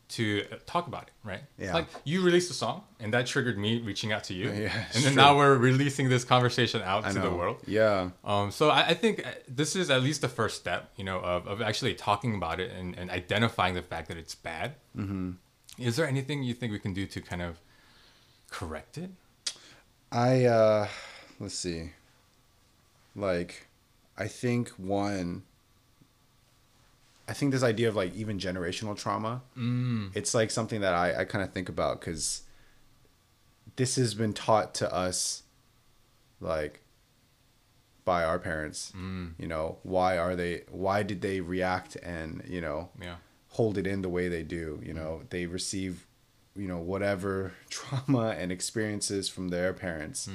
to 0.10 0.44
talk 0.66 0.88
about 0.88 1.04
it, 1.04 1.14
right? 1.24 1.42
Yeah. 1.58 1.74
Like 1.74 1.88
you 2.04 2.24
released 2.24 2.50
a 2.50 2.54
song, 2.54 2.84
and 3.00 3.14
that 3.14 3.28
triggered 3.28 3.60
me 3.60 3.80
reaching 3.82 4.12
out 4.12 4.24
to 4.26 4.34
you. 4.34 4.50
Yeah. 4.60 4.74
And 4.94 5.04
then 5.04 5.14
true. 5.14 5.22
now 5.22 5.38
we're 5.38 5.56
releasing 5.56 6.10
this 6.10 6.24
conversation 6.24 6.82
out 6.82 7.06
I 7.06 7.10
to 7.12 7.20
know. 7.20 7.30
the 7.30 7.36
world. 7.36 7.62
Yeah. 7.68 8.10
Um. 8.24 8.52
So 8.52 8.70
I, 8.70 8.88
I 8.88 8.94
think 8.96 9.26
uh, 9.26 9.32
this 9.48 9.76
is 9.76 9.90
at 9.90 10.02
least 10.02 10.22
the 10.22 10.28
first 10.28 10.58
step, 10.58 10.92
you 10.98 11.04
know, 11.04 11.20
of, 11.20 11.48
of 11.48 11.62
actually 11.62 11.94
talking 11.94 12.36
about 12.36 12.60
it 12.60 12.72
and, 12.72 12.98
and 12.98 13.12
identifying 13.12 13.76
the 13.76 13.84
fact 13.84 14.08
that 14.08 14.18
it's 14.18 14.34
bad. 14.34 14.76
Mm-hmm. 14.98 15.32
Is 15.78 15.96
there 15.96 16.08
anything 16.08 16.44
you 16.44 16.54
think 16.56 16.72
we 16.72 16.80
can 16.80 16.94
do 16.94 17.06
to 17.06 17.22
kind 17.22 17.42
of 17.42 17.60
correct 18.50 18.98
it? 18.98 19.12
I 20.12 20.46
uh, 20.46 20.88
let's 21.40 21.56
see. 21.56 21.92
Like, 23.16 23.68
I 24.20 24.28
think 24.28 24.70
one 24.72 25.44
I 27.30 27.34
think 27.34 27.52
this 27.52 27.62
idea 27.62 27.88
of 27.88 27.96
like 27.96 28.16
even 28.16 28.40
generational 28.40 28.98
trauma, 28.98 29.44
mm. 29.56 30.10
it's 30.16 30.34
like 30.34 30.50
something 30.50 30.82
that 30.82 30.96
I, 30.96 31.22
I 31.22 31.26
kind 31.26 31.44
of 31.44 31.54
think 31.54 31.70
about 31.70 32.00
because 32.00 32.42
this 33.76 33.98
has 33.98 34.16
been 34.16 34.34
taught 34.34 34.74
to 34.76 34.92
us 34.92 35.44
like 36.42 36.82
by 38.04 38.24
our 38.24 38.40
parents. 38.40 38.92
Mm. 38.98 39.34
You 39.38 39.48
know, 39.48 39.78
why 39.84 40.18
are 40.18 40.36
they, 40.36 40.64
why 40.72 41.04
did 41.04 41.22
they 41.22 41.40
react 41.40 41.96
and, 41.98 42.44
you 42.48 42.62
know, 42.62 42.90
yeah. 43.00 43.18
hold 43.50 43.78
it 43.78 43.86
in 43.86 44.02
the 44.02 44.10
way 44.10 44.28
they 44.28 44.42
do? 44.42 44.82
You 44.84 44.96
know, 44.96 45.22
they 45.30 45.46
receive, 45.46 46.08
you 46.56 46.68
know, 46.68 46.80
whatever 46.80 47.54
trauma 47.70 48.30
and 48.40 48.52
experiences 48.52 49.30
from 49.30 49.50
their 49.50 49.72
parents. 49.72 50.28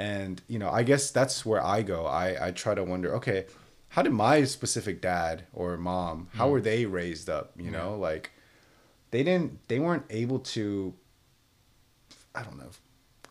And, 0.00 0.40
you 0.48 0.58
know, 0.58 0.70
I 0.70 0.82
guess 0.82 1.10
that's 1.10 1.44
where 1.44 1.64
I 1.64 1.82
go. 1.82 2.06
I, 2.06 2.48
I 2.48 2.50
try 2.52 2.74
to 2.74 2.82
wonder, 2.82 3.14
okay, 3.16 3.46
how 3.90 4.02
did 4.02 4.12
my 4.12 4.44
specific 4.44 5.00
dad 5.00 5.44
or 5.52 5.76
mom 5.76 6.28
how 6.34 6.48
mm. 6.48 6.52
were 6.52 6.60
they 6.60 6.86
raised 6.86 7.28
up 7.28 7.52
you 7.56 7.70
know 7.70 7.96
like 7.96 8.32
they 9.10 9.22
didn't 9.22 9.58
they 9.68 9.78
weren't 9.78 10.04
able 10.10 10.38
to 10.38 10.94
i 12.34 12.42
don't 12.42 12.58
know 12.58 12.70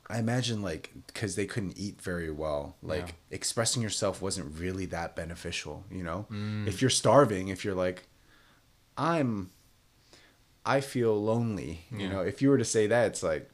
i 0.10 0.19
imagine 0.19 0.62
like 0.62 0.91
because 1.08 1.36
they 1.36 1.45
couldn't 1.45 1.77
eat 1.77 2.01
very 2.01 2.29
well 2.29 2.75
like 2.84 3.08
yeah. 3.08 3.36
expressing 3.36 3.82
yourself 3.82 4.21
wasn't 4.21 4.60
really 4.60 4.86
that 4.86 5.15
beneficial 5.15 5.86
you 5.89 6.03
know 6.03 6.27
mm. 6.29 6.67
if 6.67 6.82
you're 6.82 6.89
starving 6.89 7.47
if 7.47 7.65
you're 7.65 7.75
like 7.75 8.08
i'm 8.97 9.49
i 10.65 10.82
feel 10.82 11.19
lonely 11.21 11.86
yeah. 11.91 11.99
you 11.99 12.10
know 12.10 12.21
if 12.21 12.41
you 12.41 12.49
were 12.49 12.58
to 12.58 12.65
say 12.65 12.86
that 12.86 13.08
it's 13.08 13.23
like 13.23 13.49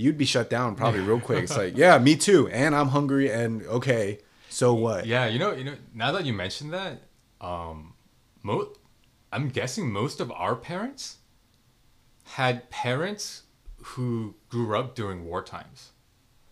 you'd 0.00 0.18
be 0.18 0.24
shut 0.24 0.50
down 0.50 0.74
probably 0.74 1.00
real 1.00 1.20
quick 1.20 1.44
it's 1.44 1.56
like 1.56 1.76
yeah 1.76 1.98
me 1.98 2.16
too 2.16 2.48
and 2.48 2.74
i'm 2.74 2.88
hungry 2.88 3.30
and 3.30 3.62
okay 3.66 4.18
so 4.50 4.74
what? 4.74 5.06
Yeah, 5.06 5.26
you 5.26 5.38
know, 5.38 5.52
you 5.52 5.64
know. 5.64 5.74
Now 5.94 6.12
that 6.12 6.26
you 6.26 6.32
mentioned 6.32 6.72
that, 6.72 7.02
um, 7.40 7.94
mo- 8.42 8.72
I'm 9.32 9.48
guessing 9.48 9.90
most 9.90 10.20
of 10.20 10.30
our 10.32 10.56
parents 10.56 11.18
had 12.24 12.68
parents 12.68 13.44
who 13.82 14.34
grew 14.48 14.76
up 14.76 14.94
during 14.96 15.24
war 15.24 15.42
times. 15.42 15.90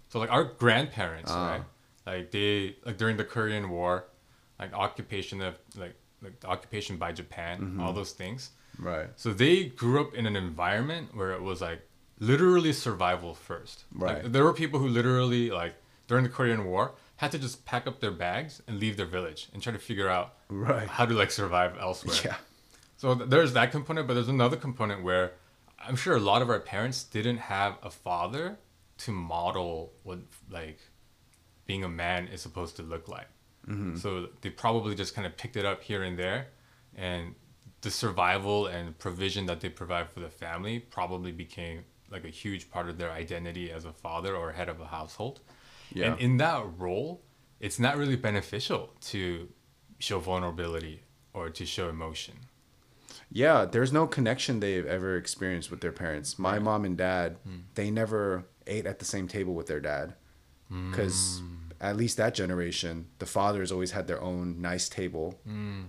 So 0.09 0.19
like 0.21 0.31
our 0.31 0.45
grandparents, 0.45 1.31
uh. 1.31 1.35
right? 1.35 1.63
Like 2.07 2.31
they 2.31 2.77
like 2.87 2.97
during 2.97 3.17
the 3.17 3.25
Korean 3.25 3.69
War, 3.69 4.05
like 4.61 4.73
occupation 4.73 5.43
of 5.43 5.59
like 5.77 5.95
like 6.23 6.39
the 6.41 6.47
occupation 6.47 6.97
by 6.97 7.13
Japan, 7.13 7.61
mm-hmm. 7.61 7.81
all 7.81 7.93
those 7.93 8.13
things. 8.13 8.51
Right. 8.79 9.09
So 9.17 9.33
they 9.33 9.65
grew 9.65 10.01
up 10.01 10.15
in 10.15 10.25
an 10.25 10.37
environment 10.37 11.17
where 11.17 11.33
it 11.33 11.43
was 11.43 11.61
like 11.61 11.83
literally 12.21 12.73
survival 12.73 13.35
first. 13.35 13.85
Right. 13.95 14.23
Like, 14.23 14.33
there 14.33 14.45
were 14.45 14.53
people 14.53 14.81
who 14.81 14.89
literally 14.89 15.51
like 15.51 15.75
during 16.07 16.25
the 16.25 16.31
Korean 16.31 16.65
War 16.65 16.95
had 17.17 17.33
to 17.33 17.39
just 17.39 17.65
pack 17.65 17.87
up 17.87 18.01
their 18.01 18.11
bags 18.11 18.63
and 18.67 18.79
leave 18.79 18.97
their 18.97 19.07
village 19.07 19.49
and 19.53 19.63
try 19.63 19.73
to 19.73 19.79
figure 19.79 20.09
out 20.09 20.35
right. 20.49 20.89
how 20.89 21.05
to 21.05 21.15
like 21.15 21.31
survive 21.31 21.77
elsewhere. 21.79 22.17
Yeah. 22.25 22.37
So 22.97 23.15
th- 23.15 23.31
there's 23.31 23.53
that 23.55 23.71
component, 23.71 24.07
but 24.07 24.15
there's 24.15 24.29
another 24.29 24.57
component 24.57 25.03
where 25.03 25.33
I'm 25.79 25.97
sure 25.97 26.17
a 26.17 26.21
lot 26.21 26.43
of 26.43 26.51
our 26.51 26.61
parents 26.61 27.05
didn't 27.05 27.39
have 27.39 27.77
a 27.83 27.91
father 27.91 28.59
to 28.99 29.13
model 29.13 29.93
what 30.03 30.19
like 30.51 30.81
being 31.67 31.85
a 31.85 31.89
man 31.89 32.27
is 32.29 32.41
supposed 32.41 32.77
to 32.77 32.83
look 32.83 33.09
like. 33.09 33.29
Mm-hmm. 33.67 33.97
So 33.97 34.29
they 34.41 34.51
probably 34.51 34.95
just 34.95 35.15
kind 35.15 35.27
of 35.27 35.37
picked 35.37 35.57
it 35.57 35.65
up 35.65 35.83
here 35.83 36.03
and 36.03 36.19
there, 36.19 36.49
and 36.97 37.35
the 37.83 37.91
survival 37.91 38.67
and 38.67 38.99
provision 38.99 39.47
that 39.47 39.61
they 39.61 39.69
provide 39.69 40.11
for 40.11 40.21
the 40.21 40.31
family 40.31 40.79
probably 40.79 41.31
became 41.31 41.85
like 42.11 42.25
a 42.25 42.31
huge 42.31 42.71
part 42.71 42.89
of 42.89 42.99
their 42.99 43.11
identity 43.11 43.71
as 43.71 43.85
a 43.85 43.93
father 43.93 44.35
or 44.35 44.53
head 44.53 44.69
of 44.69 44.81
a 44.81 44.87
household. 44.87 45.41
Yeah. 45.93 46.13
And 46.13 46.21
in 46.21 46.37
that 46.39 46.65
role, 46.77 47.23
it's 47.61 47.79
not 47.79 47.97
really 47.97 48.17
beneficial 48.17 48.95
to 49.03 49.49
show 49.99 50.21
vulnerability 50.21 51.03
or 51.33 51.51
to 51.51 51.67
show 51.67 51.89
emotion. 51.89 52.35
Yeah, 53.31 53.67
there's 53.67 53.93
no 53.93 54.07
connection 54.07 54.61
they've 54.61 54.87
ever 54.87 55.17
experienced 55.17 55.71
with 55.71 55.81
their 55.81 55.93
parents. 55.93 56.39
My 56.39 56.59
mom 56.59 56.85
and 56.85 56.97
dad, 56.97 57.37
mm. 57.47 57.63
they 57.75 57.91
never 57.91 58.47
ate 58.67 58.87
at 58.87 58.99
the 58.99 59.05
same 59.05 59.29
table 59.29 59.55
with 59.55 59.67
their 59.67 59.81
dad. 59.81 60.15
Because 60.71 61.41
mm. 61.43 61.73
at 61.81 61.97
least 61.97 62.17
that 62.19 62.35
generation, 62.35 63.07
the 63.19 63.27
fathers 63.27 63.73
always 63.73 63.93
had 63.93 64.07
their 64.07 64.21
own 64.21 64.61
nice 64.61 64.89
table, 64.89 65.41
mm. 65.49 65.87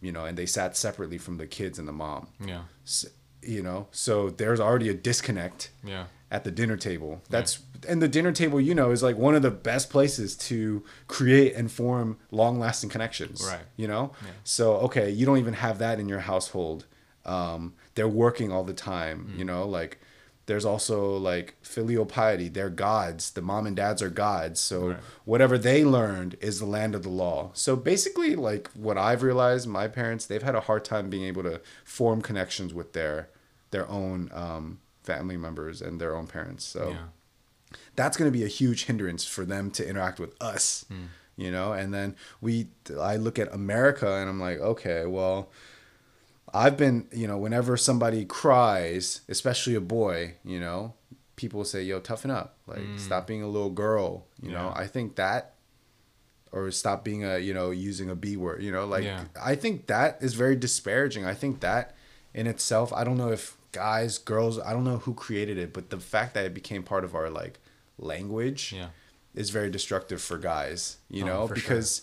you 0.00 0.10
know, 0.12 0.24
and 0.24 0.36
they 0.36 0.46
sat 0.46 0.76
separately 0.76 1.18
from 1.18 1.36
the 1.36 1.46
kids 1.46 1.78
and 1.78 1.86
the 1.86 1.92
mom. 1.92 2.28
Yeah. 2.44 2.62
So, 2.84 3.08
you 3.42 3.62
know, 3.62 3.88
so 3.90 4.30
there's 4.30 4.60
already 4.60 4.88
a 4.88 4.94
disconnect. 4.94 5.70
Yeah 5.84 6.06
at 6.30 6.44
the 6.44 6.50
dinner 6.50 6.76
table. 6.76 7.22
That's 7.30 7.58
yeah. 7.82 7.92
and 7.92 8.02
the 8.02 8.08
dinner 8.08 8.32
table, 8.32 8.60
you 8.60 8.74
know, 8.74 8.90
is 8.90 9.02
like 9.02 9.16
one 9.16 9.34
of 9.34 9.42
the 9.42 9.50
best 9.50 9.90
places 9.90 10.36
to 10.36 10.84
create 11.06 11.54
and 11.54 11.70
form 11.70 12.18
long-lasting 12.30 12.90
connections. 12.90 13.44
Right. 13.46 13.64
You 13.76 13.88
know. 13.88 14.12
Yeah. 14.22 14.30
So 14.44 14.74
okay, 14.76 15.10
you 15.10 15.26
don't 15.26 15.38
even 15.38 15.54
have 15.54 15.78
that 15.78 15.98
in 15.98 16.08
your 16.08 16.20
household. 16.20 16.86
Um, 17.24 17.74
they're 17.94 18.08
working 18.08 18.52
all 18.52 18.64
the 18.64 18.74
time. 18.74 19.30
Mm. 19.32 19.38
You 19.38 19.44
know, 19.44 19.66
like 19.66 20.00
there's 20.48 20.64
also 20.64 21.16
like 21.16 21.54
filial 21.62 22.06
piety. 22.06 22.48
They're 22.48 22.70
gods. 22.70 23.30
The 23.30 23.42
mom 23.42 23.66
and 23.66 23.76
dads 23.76 24.02
are 24.02 24.08
gods. 24.08 24.60
So 24.60 24.88
right. 24.88 24.96
whatever 25.24 25.58
they 25.58 25.84
learned 25.84 26.36
is 26.40 26.58
the 26.58 26.66
land 26.66 26.94
of 26.94 27.02
the 27.02 27.10
law. 27.10 27.50
So 27.52 27.76
basically, 27.76 28.34
like 28.34 28.70
what 28.72 28.96
I've 28.96 29.22
realized, 29.22 29.68
my 29.68 29.88
parents 29.88 30.24
they've 30.24 30.42
had 30.42 30.54
a 30.54 30.62
hard 30.62 30.84
time 30.86 31.10
being 31.10 31.24
able 31.24 31.42
to 31.42 31.60
form 31.84 32.22
connections 32.22 32.72
with 32.72 32.94
their 32.94 33.28
their 33.70 33.86
own 33.90 34.30
um, 34.32 34.78
family 35.02 35.36
members 35.36 35.82
and 35.82 36.00
their 36.00 36.16
own 36.16 36.26
parents. 36.26 36.64
So 36.64 36.90
yeah. 36.90 37.78
that's 37.96 38.16
going 38.16 38.30
to 38.30 38.38
be 38.38 38.44
a 38.44 38.48
huge 38.48 38.86
hindrance 38.86 39.24
for 39.24 39.44
them 39.44 39.70
to 39.72 39.88
interact 39.88 40.18
with 40.18 40.34
us, 40.40 40.84
mm. 40.92 41.08
you 41.36 41.50
know? 41.50 41.72
And 41.72 41.92
then 41.92 42.16
we, 42.40 42.68
I 42.98 43.16
look 43.16 43.38
at 43.38 43.52
America 43.52 44.10
and 44.16 44.28
I'm 44.28 44.40
like, 44.40 44.58
okay, 44.58 45.06
well, 45.06 45.50
I've 46.54 46.76
been, 46.76 47.06
you 47.12 47.26
know, 47.26 47.38
whenever 47.38 47.76
somebody 47.76 48.24
cries, 48.24 49.22
especially 49.28 49.74
a 49.74 49.80
boy, 49.80 50.34
you 50.44 50.60
know, 50.60 50.94
people 51.36 51.64
say, 51.64 51.82
"Yo, 51.82 52.00
toughen 52.00 52.30
up. 52.30 52.56
Like, 52.66 52.80
mm. 52.80 52.98
stop 52.98 53.26
being 53.26 53.42
a 53.42 53.48
little 53.48 53.70
girl." 53.70 54.26
You 54.42 54.50
yeah. 54.50 54.58
know, 54.58 54.72
I 54.74 54.86
think 54.86 55.16
that, 55.16 55.54
or 56.52 56.70
stop 56.70 57.04
being 57.04 57.24
a 57.24 57.38
you 57.38 57.54
know 57.54 57.70
using 57.70 58.10
a 58.10 58.14
b 58.14 58.36
word. 58.36 58.62
You 58.62 58.72
know, 58.72 58.86
like 58.86 59.04
yeah. 59.04 59.24
I 59.42 59.54
think 59.54 59.86
that 59.86 60.18
is 60.20 60.34
very 60.34 60.56
disparaging. 60.56 61.24
I 61.24 61.34
think 61.34 61.60
that 61.60 61.94
in 62.34 62.46
itself, 62.46 62.92
I 62.92 63.04
don't 63.04 63.16
know 63.16 63.30
if 63.30 63.56
guys, 63.72 64.18
girls, 64.18 64.58
I 64.58 64.72
don't 64.72 64.84
know 64.84 64.98
who 64.98 65.14
created 65.14 65.58
it, 65.58 65.72
but 65.72 65.90
the 65.90 65.98
fact 65.98 66.34
that 66.34 66.44
it 66.44 66.54
became 66.54 66.82
part 66.82 67.04
of 67.04 67.14
our 67.14 67.30
like 67.30 67.58
language 67.98 68.72
yeah. 68.76 68.88
is 69.34 69.50
very 69.50 69.70
destructive 69.70 70.20
for 70.20 70.38
guys. 70.38 70.98
You 71.10 71.24
oh, 71.24 71.26
know, 71.26 71.48
because 71.48 72.02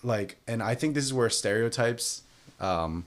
sure. 0.00 0.08
like, 0.10 0.38
and 0.46 0.62
I 0.62 0.74
think 0.74 0.94
this 0.94 1.04
is 1.04 1.12
where 1.12 1.30
stereotypes. 1.30 2.22
Um, 2.60 3.06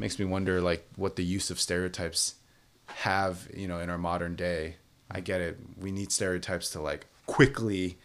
makes 0.00 0.18
me 0.18 0.24
wonder 0.24 0.60
like 0.62 0.88
what 0.96 1.14
the 1.16 1.22
use 1.22 1.50
of 1.50 1.60
stereotypes 1.60 2.34
have 2.86 3.46
you 3.54 3.68
know 3.68 3.78
in 3.78 3.90
our 3.90 3.98
modern 3.98 4.34
day 4.34 4.74
i 5.10 5.20
get 5.20 5.40
it 5.40 5.58
we 5.78 5.92
need 5.92 6.10
stereotypes 6.10 6.70
to 6.70 6.80
like 6.80 7.06
quickly 7.26 7.98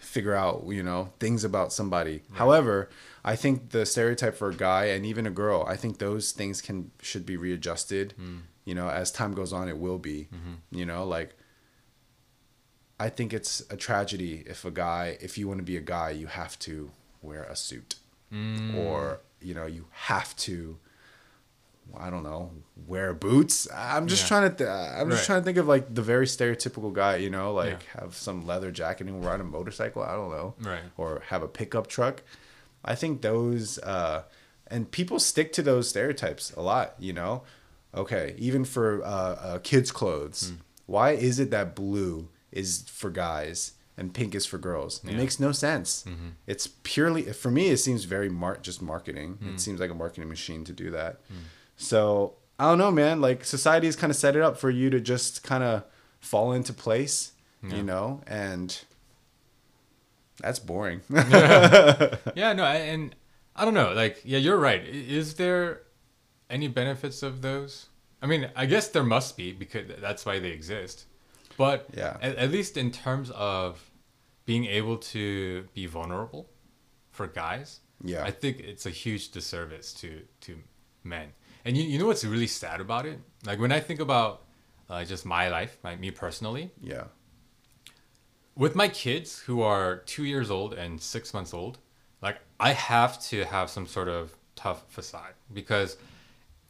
figure 0.00 0.34
out 0.34 0.64
you 0.68 0.82
know 0.82 1.12
things 1.18 1.42
about 1.42 1.72
somebody 1.72 2.22
right. 2.30 2.38
however 2.38 2.88
i 3.24 3.34
think 3.34 3.70
the 3.70 3.84
stereotype 3.84 4.36
for 4.36 4.50
a 4.50 4.54
guy 4.54 4.84
and 4.84 5.04
even 5.04 5.26
a 5.26 5.30
girl 5.30 5.66
i 5.68 5.76
think 5.76 5.98
those 5.98 6.30
things 6.30 6.62
can 6.62 6.90
should 7.02 7.26
be 7.26 7.36
readjusted 7.36 8.14
mm. 8.18 8.38
you 8.64 8.74
know 8.74 8.88
as 8.88 9.10
time 9.10 9.34
goes 9.34 9.52
on 9.52 9.68
it 9.68 9.76
will 9.76 9.98
be 9.98 10.28
mm-hmm. 10.32 10.54
you 10.70 10.86
know 10.86 11.04
like 11.04 11.34
i 13.00 13.08
think 13.08 13.32
it's 13.32 13.62
a 13.68 13.76
tragedy 13.76 14.44
if 14.46 14.64
a 14.64 14.70
guy 14.70 15.18
if 15.20 15.36
you 15.36 15.48
want 15.48 15.58
to 15.58 15.64
be 15.64 15.76
a 15.76 15.80
guy 15.80 16.10
you 16.10 16.28
have 16.28 16.56
to 16.58 16.92
wear 17.20 17.42
a 17.42 17.56
suit 17.56 17.96
mm. 18.32 18.76
or 18.76 19.18
you 19.40 19.54
know 19.54 19.66
you 19.66 19.86
have 19.90 20.34
to 20.36 20.78
I 21.98 22.10
don't 22.10 22.22
know, 22.22 22.50
wear 22.86 23.14
boots. 23.14 23.68
I'm 23.74 24.06
just 24.06 24.24
yeah. 24.24 24.28
trying 24.28 24.50
to. 24.50 24.56
Th- 24.56 24.68
I'm 24.68 25.10
just 25.10 25.22
right. 25.22 25.26
trying 25.26 25.40
to 25.40 25.44
think 25.44 25.58
of 25.58 25.68
like 25.68 25.94
the 25.94 26.02
very 26.02 26.26
stereotypical 26.26 26.92
guy, 26.92 27.16
you 27.16 27.30
know, 27.30 27.52
like 27.52 27.82
yeah. 27.94 28.02
have 28.02 28.14
some 28.14 28.46
leather 28.46 28.70
jacket 28.70 29.06
and 29.06 29.24
ride 29.24 29.40
a 29.40 29.44
motorcycle. 29.44 30.02
I 30.02 30.12
don't 30.12 30.30
know, 30.30 30.54
right? 30.60 30.82
Or 30.96 31.22
have 31.28 31.42
a 31.42 31.48
pickup 31.48 31.86
truck. 31.86 32.22
I 32.84 32.94
think 32.94 33.22
those, 33.22 33.78
uh, 33.78 34.24
and 34.66 34.90
people 34.90 35.18
stick 35.18 35.52
to 35.54 35.62
those 35.62 35.88
stereotypes 35.88 36.52
a 36.52 36.62
lot. 36.62 36.94
You 36.98 37.12
know, 37.12 37.42
okay, 37.94 38.34
even 38.38 38.64
for 38.64 39.02
uh, 39.04 39.06
uh, 39.06 39.58
kids' 39.58 39.90
clothes. 39.90 40.52
Mm. 40.52 40.58
Why 40.86 41.12
is 41.12 41.38
it 41.38 41.50
that 41.50 41.74
blue 41.74 42.28
is 42.52 42.84
for 42.88 43.08
guys 43.08 43.72
and 43.96 44.12
pink 44.12 44.34
is 44.34 44.44
for 44.44 44.58
girls? 44.58 45.00
It 45.02 45.14
makes 45.14 45.40
no 45.40 45.50
sense. 45.50 46.04
Mm-hmm. 46.06 46.28
It's 46.46 46.66
purely 46.82 47.22
for 47.32 47.50
me. 47.50 47.68
It 47.68 47.78
seems 47.78 48.04
very 48.04 48.28
mar- 48.28 48.58
just 48.60 48.82
marketing. 48.82 49.38
Mm. 49.42 49.54
It 49.54 49.60
seems 49.60 49.80
like 49.80 49.90
a 49.90 49.94
marketing 49.94 50.28
machine 50.28 50.62
to 50.64 50.72
do 50.72 50.90
that. 50.90 51.22
Mm 51.32 51.36
so 51.76 52.34
I 52.58 52.68
don't 52.68 52.78
know, 52.78 52.90
man. 52.90 53.20
Like 53.20 53.44
society's 53.44 53.96
kind 53.96 54.10
of 54.10 54.16
set 54.16 54.36
it 54.36 54.42
up 54.42 54.56
for 54.56 54.70
you 54.70 54.90
to 54.90 55.00
just 55.00 55.42
kind 55.42 55.64
of 55.64 55.84
fall 56.20 56.52
into 56.52 56.72
place, 56.72 57.32
yeah. 57.62 57.76
you 57.76 57.82
know, 57.82 58.22
and 58.26 58.80
that's 60.40 60.58
boring. 60.58 61.00
yeah. 61.10 62.16
yeah, 62.34 62.52
no, 62.52 62.64
and 62.64 63.14
I 63.56 63.64
don't 63.64 63.74
know. 63.74 63.92
Like, 63.92 64.20
yeah, 64.24 64.38
you're 64.38 64.58
right. 64.58 64.84
Is 64.84 65.34
there 65.34 65.82
any 66.48 66.68
benefits 66.68 67.22
of 67.22 67.42
those? 67.42 67.88
I 68.22 68.26
mean, 68.26 68.50
I 68.56 68.66
guess 68.66 68.88
there 68.88 69.02
must 69.02 69.36
be 69.36 69.52
because 69.52 69.86
that's 70.00 70.24
why 70.24 70.38
they 70.38 70.50
exist. 70.50 71.06
But 71.56 71.86
yeah, 71.94 72.16
at, 72.22 72.36
at 72.36 72.50
least 72.50 72.76
in 72.76 72.90
terms 72.90 73.30
of 73.30 73.90
being 74.44 74.64
able 74.66 74.96
to 74.96 75.64
be 75.74 75.86
vulnerable 75.86 76.48
for 77.10 77.26
guys, 77.26 77.80
yeah, 78.02 78.24
I 78.24 78.30
think 78.30 78.60
it's 78.60 78.86
a 78.86 78.90
huge 78.90 79.30
disservice 79.30 79.92
to 79.94 80.22
to 80.42 80.58
men 81.04 81.32
and 81.64 81.76
you, 81.76 81.84
you 81.84 81.98
know 81.98 82.06
what's 82.06 82.24
really 82.24 82.46
sad 82.46 82.80
about 82.80 83.06
it? 83.06 83.18
Like 83.46 83.58
when 83.58 83.72
I 83.72 83.80
think 83.80 84.00
about 84.00 84.42
uh, 84.88 85.04
just 85.04 85.24
my 85.24 85.48
life, 85.48 85.78
like 85.82 85.98
me 85.98 86.10
personally. 86.10 86.70
Yeah. 86.82 87.04
With 88.56 88.74
my 88.74 88.88
kids 88.88 89.40
who 89.40 89.62
are 89.62 89.96
two 89.96 90.24
years 90.24 90.50
old 90.50 90.74
and 90.74 91.00
six 91.00 91.34
months 91.34 91.52
old, 91.52 91.78
like 92.22 92.38
I 92.60 92.72
have 92.72 93.20
to 93.24 93.44
have 93.44 93.70
some 93.70 93.86
sort 93.86 94.08
of 94.08 94.36
tough 94.54 94.84
facade 94.88 95.34
because 95.52 95.96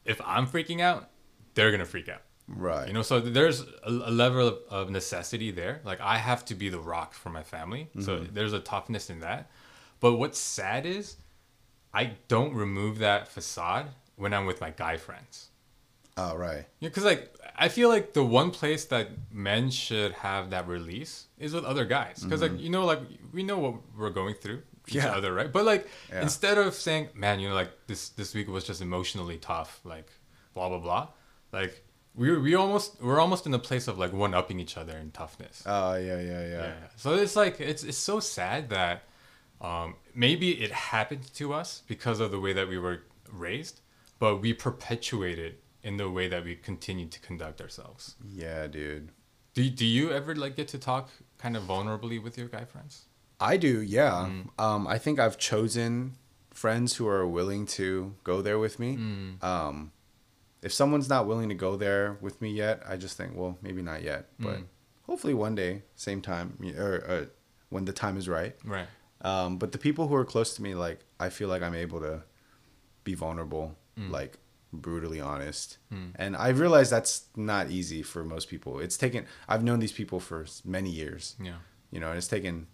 if 0.04 0.20
I'm 0.24 0.46
freaking 0.46 0.80
out, 0.80 1.10
they're 1.54 1.70
gonna 1.70 1.84
freak 1.84 2.08
out. 2.08 2.22
Right. 2.46 2.88
You 2.88 2.94
know, 2.94 3.02
so 3.02 3.20
there's 3.20 3.60
a, 3.60 3.90
a 3.90 4.10
level 4.10 4.46
of, 4.46 4.58
of, 4.70 4.90
necessity 4.90 5.50
there. 5.50 5.80
Like 5.84 6.00
I 6.00 6.18
have 6.18 6.44
to 6.46 6.54
be 6.54 6.68
the 6.68 6.78
rock 6.78 7.14
for 7.14 7.30
my 7.30 7.42
family. 7.42 7.88
Mm-hmm. 7.90 8.02
So 8.02 8.20
there's 8.20 8.52
a 8.52 8.60
toughness 8.60 9.08
in 9.08 9.20
that. 9.20 9.50
But 10.00 10.14
what's 10.14 10.38
sad 10.38 10.84
is 10.84 11.16
I 11.92 12.12
don't 12.28 12.54
remove 12.54 12.98
that 12.98 13.28
facade 13.28 13.86
when 14.16 14.32
I'm 14.32 14.46
with 14.46 14.60
my 14.60 14.70
guy 14.70 14.96
friends. 14.96 15.50
Oh 16.16 16.36
right. 16.36 16.64
Yeah, 16.80 16.88
because 16.88 17.04
like 17.04 17.34
I 17.56 17.68
feel 17.68 17.88
like 17.88 18.12
the 18.12 18.24
one 18.24 18.50
place 18.50 18.84
that 18.86 19.08
men 19.32 19.70
should 19.70 20.12
have 20.12 20.50
that 20.50 20.68
release 20.68 21.26
is 21.38 21.52
with 21.52 21.64
other 21.64 21.84
guys. 21.84 22.22
Because 22.22 22.40
mm-hmm. 22.40 22.54
like 22.54 22.62
you 22.62 22.70
know 22.70 22.84
like 22.84 23.00
we 23.32 23.42
know 23.42 23.58
what 23.58 23.74
we're 23.96 24.10
going 24.10 24.34
through 24.34 24.62
each 24.86 24.96
yeah. 24.96 25.12
other, 25.12 25.34
right? 25.34 25.52
But 25.52 25.64
like 25.64 25.88
yeah. 26.10 26.22
instead 26.22 26.58
of 26.58 26.74
saying, 26.74 27.08
man, 27.14 27.40
you 27.40 27.48
know 27.48 27.54
like 27.54 27.72
this 27.86 28.10
this 28.10 28.34
week 28.34 28.48
was 28.48 28.64
just 28.64 28.80
emotionally 28.80 29.38
tough, 29.38 29.80
like 29.84 30.08
blah 30.54 30.68
blah 30.68 30.78
blah, 30.78 31.08
like 31.52 31.84
we 32.14 32.36
we 32.38 32.54
almost 32.54 33.02
we're 33.02 33.20
almost 33.20 33.46
in 33.46 33.52
the 33.52 33.58
place 33.58 33.88
of 33.88 33.98
like 33.98 34.12
one 34.12 34.34
upping 34.34 34.60
each 34.60 34.76
other 34.76 34.96
in 34.96 35.10
toughness. 35.10 35.64
Oh 35.66 35.96
yeah 35.96 36.20
yeah 36.20 36.46
yeah. 36.46 36.48
Yeah. 36.48 36.74
So 36.96 37.14
it's 37.14 37.34
like 37.34 37.60
it's 37.60 37.82
it's 37.82 37.98
so 37.98 38.20
sad 38.20 38.70
that 38.70 39.02
um, 39.60 39.96
maybe 40.14 40.62
it 40.62 40.70
happened 40.70 41.32
to 41.34 41.52
us 41.52 41.82
because 41.88 42.20
of 42.20 42.30
the 42.30 42.38
way 42.38 42.52
that 42.52 42.68
we 42.68 42.78
were 42.78 43.02
raised 43.32 43.80
but 44.18 44.36
we 44.36 44.52
perpetuate 44.52 45.38
it 45.38 45.62
in 45.82 45.96
the 45.98 46.10
way 46.10 46.28
that 46.28 46.44
we 46.44 46.56
continue 46.56 47.06
to 47.06 47.20
conduct 47.20 47.60
ourselves. 47.60 48.16
Yeah, 48.26 48.66
dude. 48.66 49.10
Do 49.52 49.68
do 49.70 49.86
you 49.86 50.10
ever 50.10 50.34
like 50.34 50.56
get 50.56 50.68
to 50.68 50.78
talk 50.78 51.10
kind 51.38 51.56
of 51.56 51.62
vulnerably 51.64 52.20
with 52.22 52.36
your 52.36 52.48
guy 52.48 52.64
friends? 52.64 53.04
I 53.40 53.56
do, 53.56 53.82
yeah. 53.82 54.30
Mm. 54.30 54.62
Um, 54.62 54.86
I 54.86 54.98
think 54.98 55.18
I've 55.18 55.38
chosen 55.38 56.16
friends 56.52 56.96
who 56.96 57.06
are 57.06 57.26
willing 57.26 57.66
to 57.66 58.14
go 58.24 58.40
there 58.40 58.58
with 58.58 58.78
me. 58.78 58.96
Mm. 58.96 59.44
Um, 59.44 59.92
if 60.62 60.72
someone's 60.72 61.08
not 61.08 61.26
willing 61.26 61.48
to 61.50 61.54
go 61.54 61.76
there 61.76 62.16
with 62.20 62.40
me 62.40 62.50
yet, 62.50 62.82
I 62.88 62.96
just 62.96 63.16
think, 63.16 63.32
well, 63.34 63.58
maybe 63.60 63.82
not 63.82 64.02
yet, 64.02 64.28
but 64.38 64.58
mm. 64.58 64.64
hopefully 65.02 65.34
one 65.34 65.54
day, 65.54 65.82
same 65.94 66.22
time, 66.22 66.56
or, 66.78 66.94
or, 66.94 67.30
when 67.68 67.84
the 67.84 67.92
time 67.92 68.16
is 68.16 68.28
right. 68.28 68.56
Right. 68.64 68.86
Um, 69.20 69.58
but 69.58 69.72
the 69.72 69.78
people 69.78 70.08
who 70.08 70.14
are 70.14 70.24
close 70.24 70.54
to 70.56 70.62
me, 70.62 70.74
like 70.74 71.00
I 71.20 71.28
feel 71.28 71.48
like 71.48 71.60
I'm 71.60 71.74
able 71.74 72.00
to 72.00 72.22
be 73.02 73.14
vulnerable 73.14 73.76
mm. 73.98 74.10
like 74.10 74.38
brutally 74.72 75.20
honest. 75.20 75.78
Mm. 75.92 76.12
And 76.16 76.36
I 76.36 76.48
realize 76.48 76.90
that's 76.90 77.26
not 77.36 77.70
easy 77.70 78.02
for 78.02 78.24
most 78.24 78.48
people. 78.48 78.80
It's 78.80 78.96
taken 78.96 79.26
I've 79.48 79.64
known 79.64 79.78
these 79.78 79.92
people 79.92 80.20
for 80.20 80.46
many 80.64 80.90
years. 80.90 81.36
Yeah. 81.40 81.56
You 81.90 82.00
know, 82.00 82.08
and 82.08 82.18
it's 82.18 82.28
taken 82.28 82.66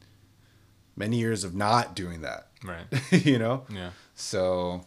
many 0.97 1.19
years 1.19 1.45
of 1.45 1.55
not 1.55 1.95
doing 1.95 2.23
that. 2.23 2.49
Right. 2.65 2.87
you 3.27 3.39
know? 3.39 3.65
Yeah. 3.71 3.91
So 4.15 4.87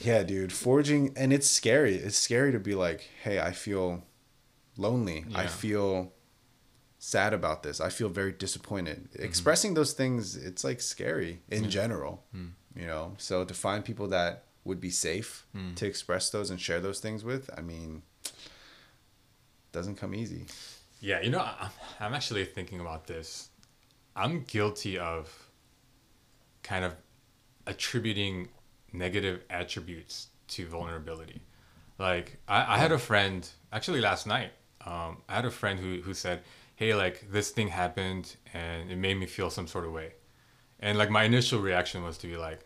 yeah, 0.00 0.22
dude, 0.22 0.52
forging 0.52 1.12
and 1.16 1.32
it's 1.32 1.48
scary. 1.48 1.96
It's 1.96 2.16
scary 2.16 2.52
to 2.52 2.58
be 2.58 2.74
like, 2.74 3.08
"Hey, 3.22 3.38
I 3.40 3.52
feel 3.52 4.02
lonely. 4.76 5.24
Yeah. 5.28 5.38
I 5.38 5.46
feel 5.46 6.12
sad 6.98 7.32
about 7.32 7.62
this. 7.62 7.80
I 7.80 7.88
feel 7.88 8.08
very 8.08 8.32
disappointed." 8.32 9.10
Mm-hmm. 9.12 9.22
Expressing 9.22 9.74
those 9.74 9.92
things, 9.92 10.36
it's 10.36 10.64
like 10.64 10.80
scary 10.80 11.42
in 11.48 11.64
yeah. 11.64 11.70
general. 11.70 12.24
Mm. 12.34 12.52
You 12.74 12.86
know? 12.86 13.14
So 13.18 13.44
to 13.44 13.54
find 13.54 13.84
people 13.84 14.08
that 14.08 14.44
would 14.64 14.80
be 14.80 14.90
safe 14.90 15.46
mm. 15.56 15.74
to 15.76 15.86
express 15.86 16.30
those 16.30 16.50
and 16.50 16.60
share 16.60 16.80
those 16.80 17.00
things 17.00 17.24
with, 17.24 17.50
I 17.56 17.62
mean, 17.62 18.02
doesn't 19.72 19.96
come 19.96 20.14
easy. 20.14 20.46
Yeah, 21.00 21.20
you 21.20 21.30
know, 21.30 21.44
I'm 22.00 22.14
actually 22.14 22.44
thinking 22.44 22.80
about 22.80 23.06
this. 23.06 23.48
I'm 24.14 24.44
guilty 24.44 24.98
of 24.98 25.48
kind 26.62 26.84
of 26.84 26.94
attributing 27.66 28.48
negative 28.92 29.40
attributes 29.50 30.28
to 30.48 30.66
vulnerability. 30.66 31.40
Like, 31.98 32.38
I, 32.46 32.74
I 32.74 32.78
had 32.78 32.92
a 32.92 32.98
friend, 32.98 33.48
actually 33.72 34.00
last 34.00 34.26
night, 34.26 34.52
um, 34.84 35.18
I 35.28 35.36
had 35.36 35.44
a 35.44 35.50
friend 35.50 35.78
who, 35.78 36.02
who 36.02 36.14
said, 36.14 36.42
Hey, 36.76 36.94
like, 36.94 37.30
this 37.30 37.50
thing 37.50 37.68
happened 37.68 38.36
and 38.52 38.90
it 38.90 38.96
made 38.96 39.16
me 39.16 39.26
feel 39.26 39.50
some 39.50 39.66
sort 39.66 39.84
of 39.84 39.92
way. 39.92 40.12
And, 40.80 40.98
like, 40.98 41.10
my 41.10 41.24
initial 41.24 41.60
reaction 41.60 42.02
was 42.02 42.18
to 42.18 42.26
be 42.26 42.36
like, 42.36 42.60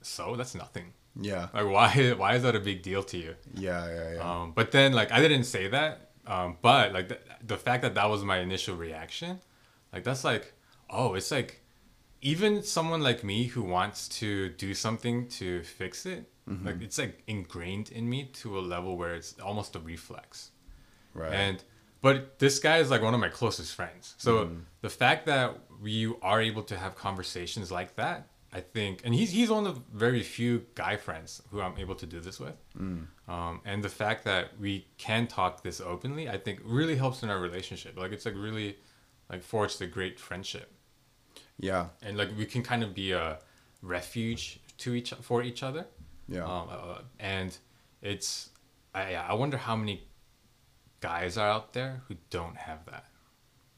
So? 0.00 0.36
That's 0.36 0.54
nothing. 0.54 0.92
Yeah. 1.20 1.48
Like 1.52 1.66
why 1.66 2.10
why 2.16 2.34
is 2.34 2.42
that 2.42 2.56
a 2.56 2.60
big 2.60 2.82
deal 2.82 3.02
to 3.04 3.18
you? 3.18 3.34
Yeah, 3.54 3.86
yeah, 3.86 4.14
yeah. 4.14 4.40
Um, 4.42 4.52
but 4.54 4.70
then 4.70 4.92
like 4.92 5.12
I 5.12 5.20
didn't 5.20 5.44
say 5.44 5.68
that. 5.68 6.10
Um, 6.26 6.56
but 6.62 6.92
like 6.92 7.08
the, 7.08 7.18
the 7.44 7.56
fact 7.56 7.82
that 7.82 7.94
that 7.94 8.08
was 8.08 8.24
my 8.24 8.38
initial 8.38 8.76
reaction, 8.76 9.40
like 9.92 10.04
that's 10.04 10.24
like 10.24 10.52
oh 10.88 11.14
it's 11.14 11.30
like 11.30 11.60
even 12.20 12.62
someone 12.62 13.02
like 13.02 13.24
me 13.24 13.44
who 13.44 13.62
wants 13.62 14.08
to 14.08 14.50
do 14.50 14.74
something 14.74 15.26
to 15.26 15.62
fix 15.64 16.06
it, 16.06 16.30
mm-hmm. 16.48 16.66
like 16.66 16.80
it's 16.80 16.98
like 16.98 17.22
ingrained 17.26 17.90
in 17.90 18.08
me 18.08 18.30
to 18.34 18.58
a 18.58 18.60
level 18.60 18.96
where 18.96 19.14
it's 19.14 19.38
almost 19.40 19.74
a 19.74 19.80
reflex. 19.80 20.52
Right. 21.14 21.32
And 21.32 21.62
but 22.00 22.38
this 22.38 22.58
guy 22.58 22.78
is 22.78 22.90
like 22.90 23.02
one 23.02 23.14
of 23.14 23.20
my 23.20 23.28
closest 23.28 23.74
friends. 23.74 24.14
So 24.18 24.46
mm. 24.46 24.60
the 24.80 24.88
fact 24.88 25.26
that 25.26 25.56
we 25.80 26.12
are 26.20 26.40
able 26.40 26.62
to 26.64 26.76
have 26.76 26.96
conversations 26.96 27.70
like 27.70 27.94
that 27.96 28.26
I 28.54 28.60
think, 28.60 29.00
and 29.04 29.14
he's 29.14 29.30
he's 29.30 29.48
one 29.48 29.66
of 29.66 29.74
the 29.76 29.82
very 29.94 30.22
few 30.22 30.66
guy 30.74 30.96
friends 30.96 31.40
who 31.50 31.62
I'm 31.62 31.78
able 31.78 31.94
to 31.94 32.06
do 32.06 32.20
this 32.20 32.38
with. 32.38 32.54
Mm. 32.78 33.06
Um, 33.26 33.60
and 33.64 33.82
the 33.82 33.88
fact 33.88 34.24
that 34.24 34.58
we 34.60 34.86
can 34.98 35.26
talk 35.26 35.62
this 35.62 35.80
openly, 35.80 36.28
I 36.28 36.36
think, 36.36 36.60
really 36.62 36.96
helps 36.96 37.22
in 37.22 37.30
our 37.30 37.40
relationship. 37.40 37.98
Like 37.98 38.12
it's 38.12 38.26
like 38.26 38.34
really, 38.36 38.76
like 39.30 39.42
forged 39.42 39.80
a 39.80 39.86
great 39.86 40.20
friendship. 40.20 40.70
Yeah. 41.58 41.86
And 42.02 42.18
like 42.18 42.30
we 42.36 42.44
can 42.44 42.62
kind 42.62 42.82
of 42.82 42.94
be 42.94 43.12
a 43.12 43.38
refuge 43.80 44.60
to 44.78 44.94
each 44.94 45.12
for 45.22 45.42
each 45.42 45.62
other. 45.62 45.86
Yeah. 46.28 46.44
Um, 46.44 46.68
uh, 46.70 46.98
and 47.18 47.56
it's, 48.02 48.50
I 48.94 49.14
I 49.14 49.32
wonder 49.32 49.56
how 49.56 49.76
many 49.76 50.04
guys 51.00 51.38
are 51.38 51.48
out 51.48 51.72
there 51.72 52.02
who 52.06 52.16
don't 52.28 52.56
have 52.56 52.84
that. 52.84 53.06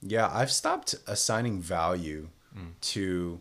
Yeah, 0.03 0.29
I've 0.33 0.51
stopped 0.51 0.97
assigning 1.07 1.61
value 1.61 2.29
mm. 2.57 2.73
to 2.93 3.41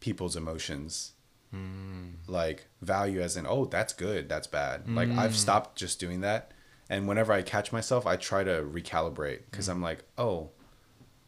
people's 0.00 0.36
emotions. 0.36 1.12
Mm. 1.54 2.14
Like 2.26 2.66
value 2.82 3.20
as 3.20 3.36
in, 3.36 3.46
oh, 3.46 3.64
that's 3.64 3.92
good, 3.92 4.28
that's 4.28 4.46
bad. 4.46 4.86
Mm. 4.86 4.96
Like 4.96 5.10
I've 5.10 5.32
mm. 5.32 5.36
stopped 5.36 5.76
just 5.76 5.98
doing 6.00 6.20
that. 6.20 6.52
And 6.90 7.06
whenever 7.06 7.32
I 7.32 7.42
catch 7.42 7.72
myself, 7.72 8.06
I 8.06 8.16
try 8.16 8.44
to 8.44 8.62
recalibrate 8.62 9.40
because 9.50 9.68
mm. 9.68 9.72
I'm 9.72 9.82
like, 9.82 10.04
oh, 10.16 10.50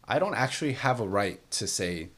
I 0.06 0.18
don't 0.18 0.34
actually 0.34 0.72
have 0.72 1.00
a 1.00 1.08
right 1.08 1.38
to 1.52 1.66
say, 1.66 2.10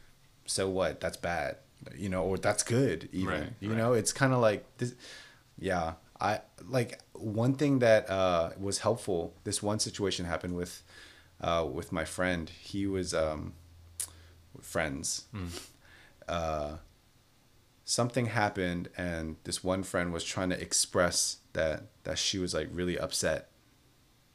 so 0.47 0.69
what, 0.69 1.01
that's 1.01 1.17
bad, 1.17 1.57
you 1.97 2.09
know, 2.09 2.25
or 2.25 2.38
that's 2.38 2.62
good, 2.62 3.09
even. 3.12 3.29
Right, 3.29 3.53
you 3.61 3.71
right. 3.71 3.79
know, 3.79 3.93
it's 3.93 4.12
kind 4.12 4.33
of 4.33 4.41
like 4.41 4.65
this. 4.79 4.95
Yeah. 5.59 5.95
I 6.21 6.41
like 6.69 7.01
one 7.15 7.55
thing 7.55 7.81
that 7.81 8.09
uh, 8.09 8.51
was 8.59 8.79
helpful. 8.79 9.35
This 9.43 9.61
one 9.61 9.81
situation 9.81 10.25
happened 10.25 10.55
with 10.55 10.85
uh, 11.41 11.67
with 11.71 11.91
my 11.91 12.05
friend. 12.05 12.49
He 12.49 12.87
was 12.87 13.12
um, 13.12 13.55
friends. 14.61 15.25
Mm 15.35 15.51
uh, 16.29 16.77
something 17.85 18.27
happened 18.27 18.89
and 18.97 19.37
this 19.45 19.63
one 19.65 19.83
friend 19.83 20.13
was 20.13 20.25
trying 20.25 20.51
to 20.51 20.61
express 20.61 21.39
that 21.53 21.85
that 22.05 22.19
she 22.19 22.39
was 22.39 22.55
like 22.55 22.69
really 22.73 22.99
upset. 22.99 23.49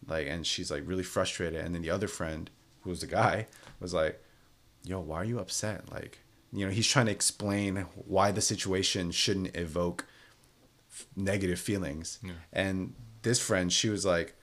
Like 0.08 0.28
and 0.28 0.46
she's 0.46 0.72
like 0.72 0.84
really 0.86 1.04
frustrated. 1.04 1.64
And 1.64 1.74
then 1.76 1.82
the 1.82 1.90
other 1.90 2.08
friend 2.08 2.50
who 2.82 2.90
was 2.90 3.02
the 3.02 3.08
guy 3.08 3.48
was 3.80 3.94
like 3.94 4.24
yo 4.84 5.00
why 5.00 5.18
are 5.18 5.26
you 5.26 5.40
upset? 5.40 5.92
Like 5.92 6.20
you 6.54 6.66
know 6.66 6.72
he's 6.72 6.88
trying 6.88 7.08
to 7.08 7.12
explain 7.12 7.86
why 8.06 8.32
the 8.32 8.42
situation 8.42 9.12
shouldn't 9.12 9.56
evoke 9.56 10.06
f- 10.92 11.08
negative 11.16 11.60
feelings. 11.60 12.20
Yeah. 12.24 12.34
and 12.54 12.94
this 13.24 13.40
friend 13.42 13.74
she 13.74 13.90
was 13.90 14.06
like 14.06 14.36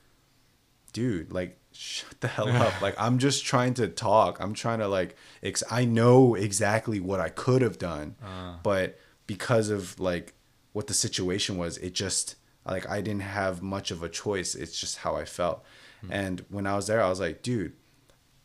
dude 0.93 1.33
like 1.33 1.59
shut 1.75 2.21
the 2.21 2.29
hell 2.29 2.49
up. 2.49 2.81
like 2.81 2.95
I'm 2.99 3.19
just 3.19 3.45
trying 3.45 3.75
to 3.75 3.89
talk. 3.89 4.41
I'm 4.41 4.55
trying 4.55 4.79
to 4.79 4.89
like 4.89 5.17
ex- 5.43 5.65
I 5.71 5.85
know 5.85 6.35
exactly 6.35 7.01
what 7.01 7.21
I 7.21 7.29
could 7.29 7.63
have 7.63 7.79
done, 7.79 8.17
uh. 8.23 8.57
but 8.63 8.99
because 9.27 9.71
of 9.71 9.99
like 9.99 10.35
what 10.73 10.87
the 10.87 10.95
situation 10.95 11.59
was, 11.59 11.79
it 11.79 11.95
just 11.95 12.37
like 12.65 12.89
I 12.89 13.01
didn't 13.01 13.23
have 13.23 13.63
much 13.63 13.91
of 13.91 14.03
a 14.03 14.09
choice. 14.09 14.55
It's 14.55 14.79
just 14.79 14.99
how 14.99 15.17
I 15.17 15.25
felt. 15.25 15.65
Mm. 16.05 16.09
And 16.11 16.45
when 16.49 16.67
I 16.67 16.77
was 16.77 16.87
there, 16.87 17.03
I 17.03 17.09
was 17.09 17.21
like, 17.21 17.43
dude, 17.43 17.73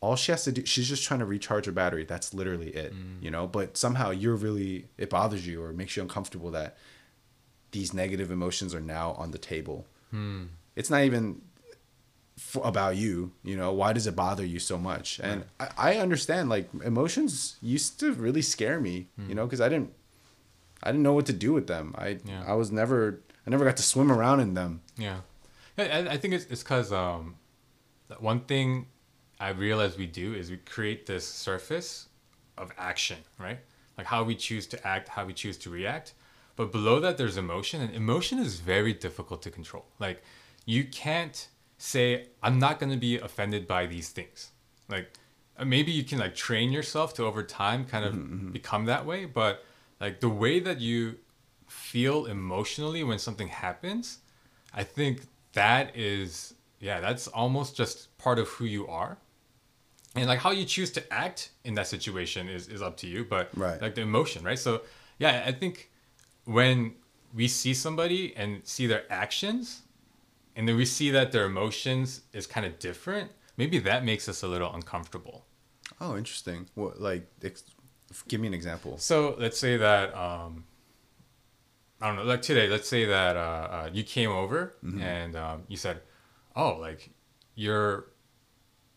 all 0.00 0.16
she 0.16 0.32
has 0.32 0.44
to 0.44 0.52
do 0.52 0.64
she's 0.64 0.88
just 0.88 1.04
trying 1.04 1.20
to 1.20 1.26
recharge 1.26 1.66
her 1.66 1.72
battery. 1.72 2.04
That's 2.04 2.34
literally 2.34 2.70
it. 2.70 2.92
Mm. 2.92 3.22
You 3.22 3.30
know, 3.30 3.46
but 3.46 3.76
somehow 3.76 4.10
you're 4.10 4.36
really 4.36 4.86
it 4.98 5.10
bothers 5.10 5.46
you 5.46 5.62
or 5.62 5.72
makes 5.72 5.96
you 5.96 6.02
uncomfortable 6.02 6.50
that 6.50 6.76
these 7.72 7.94
negative 7.94 8.30
emotions 8.30 8.74
are 8.74 8.80
now 8.80 9.12
on 9.12 9.30
the 9.30 9.38
table. 9.38 9.86
Mm. 10.12 10.48
It's 10.74 10.90
not 10.90 11.02
even 11.02 11.42
for, 12.40 12.66
about 12.66 12.96
you 12.96 13.32
you 13.42 13.56
know 13.56 13.72
why 13.72 13.92
does 13.92 14.06
it 14.06 14.16
bother 14.16 14.44
you 14.44 14.58
so 14.58 14.78
much? 14.78 15.20
And 15.22 15.44
right. 15.60 15.70
I, 15.76 15.92
I 15.92 15.98
understand 15.98 16.48
like 16.48 16.68
emotions 16.84 17.56
used 17.60 18.00
to 18.00 18.12
really 18.14 18.42
scare 18.42 18.80
me 18.80 19.08
mm. 19.20 19.28
you 19.28 19.34
know 19.34 19.44
because 19.44 19.60
i 19.60 19.68
didn't 19.68 19.92
i 20.82 20.90
didn't 20.90 21.02
know 21.02 21.12
what 21.12 21.26
to 21.26 21.32
do 21.32 21.52
with 21.52 21.66
them. 21.66 21.94
I 21.96 22.18
yeah. 22.24 22.44
i 22.46 22.54
was 22.54 22.72
never 22.72 23.20
i 23.46 23.50
never 23.50 23.64
got 23.64 23.76
to 23.76 23.82
swim 23.82 24.10
around 24.10 24.40
in 24.40 24.54
them. 24.54 24.80
Yeah. 24.96 25.20
I, 25.76 26.08
I 26.14 26.16
think 26.16 26.34
it's 26.34 26.46
it's 26.46 26.62
because 26.62 26.92
um 26.92 27.36
one 28.18 28.40
thing 28.40 28.86
i 29.38 29.50
realize 29.50 29.96
we 29.96 30.06
do 30.06 30.34
is 30.34 30.50
we 30.50 30.56
create 30.56 31.06
this 31.06 31.26
surface 31.26 32.08
of 32.58 32.72
action 32.76 33.18
right? 33.38 33.58
Like 33.98 34.06
how 34.06 34.24
we 34.24 34.34
choose 34.34 34.66
to 34.68 34.86
act 34.86 35.08
how 35.08 35.24
we 35.26 35.34
choose 35.34 35.58
to 35.58 35.70
react. 35.70 36.14
But 36.56 36.72
below 36.72 37.00
that 37.00 37.16
there's 37.18 37.36
emotion 37.36 37.80
and 37.80 37.94
emotion 37.94 38.38
is 38.38 38.60
very 38.60 38.92
difficult 38.92 39.42
to 39.42 39.50
control. 39.50 39.84
Like 39.98 40.22
you 40.66 40.84
can't 40.84 41.48
say 41.82 42.26
i'm 42.42 42.58
not 42.58 42.78
going 42.78 42.92
to 42.92 42.98
be 42.98 43.18
offended 43.18 43.66
by 43.66 43.86
these 43.86 44.10
things 44.10 44.50
like 44.90 45.10
uh, 45.58 45.64
maybe 45.64 45.90
you 45.90 46.04
can 46.04 46.18
like 46.18 46.34
train 46.34 46.70
yourself 46.70 47.14
to 47.14 47.24
over 47.24 47.42
time 47.42 47.86
kind 47.86 48.04
of 48.04 48.12
mm-hmm, 48.12 48.34
mm-hmm. 48.34 48.50
become 48.50 48.84
that 48.84 49.06
way 49.06 49.24
but 49.24 49.64
like 49.98 50.20
the 50.20 50.28
way 50.28 50.60
that 50.60 50.78
you 50.78 51.16
feel 51.68 52.26
emotionally 52.26 53.02
when 53.02 53.18
something 53.18 53.48
happens 53.48 54.18
i 54.74 54.82
think 54.82 55.22
that 55.54 55.96
is 55.96 56.52
yeah 56.80 57.00
that's 57.00 57.28
almost 57.28 57.74
just 57.74 58.14
part 58.18 58.38
of 58.38 58.46
who 58.48 58.66
you 58.66 58.86
are 58.86 59.16
and 60.14 60.26
like 60.26 60.40
how 60.40 60.50
you 60.50 60.66
choose 60.66 60.90
to 60.90 61.12
act 61.12 61.50
in 61.64 61.74
that 61.74 61.86
situation 61.86 62.46
is, 62.46 62.68
is 62.68 62.82
up 62.82 62.98
to 62.98 63.06
you 63.06 63.24
but 63.24 63.48
right. 63.56 63.80
like 63.80 63.94
the 63.94 64.02
emotion 64.02 64.44
right 64.44 64.58
so 64.58 64.82
yeah 65.18 65.44
i 65.46 65.52
think 65.52 65.90
when 66.44 66.92
we 67.32 67.48
see 67.48 67.72
somebody 67.72 68.36
and 68.36 68.60
see 68.64 68.86
their 68.86 69.10
actions 69.10 69.82
and 70.60 70.68
then 70.68 70.76
we 70.76 70.84
see 70.84 71.10
that 71.12 71.32
their 71.32 71.46
emotions 71.46 72.20
is 72.34 72.46
kind 72.46 72.66
of 72.66 72.78
different, 72.78 73.30
maybe 73.56 73.78
that 73.78 74.04
makes 74.04 74.28
us 74.28 74.42
a 74.42 74.46
little 74.46 74.70
uncomfortable. 74.74 75.46
Oh, 76.02 76.18
interesting. 76.18 76.66
What 76.74 77.00
like 77.00 77.26
ex- 77.42 77.64
give 78.28 78.42
me 78.42 78.46
an 78.46 78.52
example. 78.52 78.98
So 78.98 79.36
let's 79.38 79.58
say 79.58 79.78
that 79.78 80.14
um, 80.14 80.64
I 81.98 82.08
don't 82.08 82.16
know, 82.16 82.24
like 82.24 82.42
today, 82.42 82.68
let's 82.68 82.90
say 82.90 83.06
that 83.06 83.38
uh, 83.38 83.40
uh, 83.40 83.90
you 83.90 84.04
came 84.04 84.28
over 84.28 84.74
mm-hmm. 84.84 85.00
and 85.00 85.34
um, 85.34 85.62
you 85.66 85.78
said, 85.78 86.02
"Oh, 86.54 86.76
like 86.78 87.08
your 87.54 88.10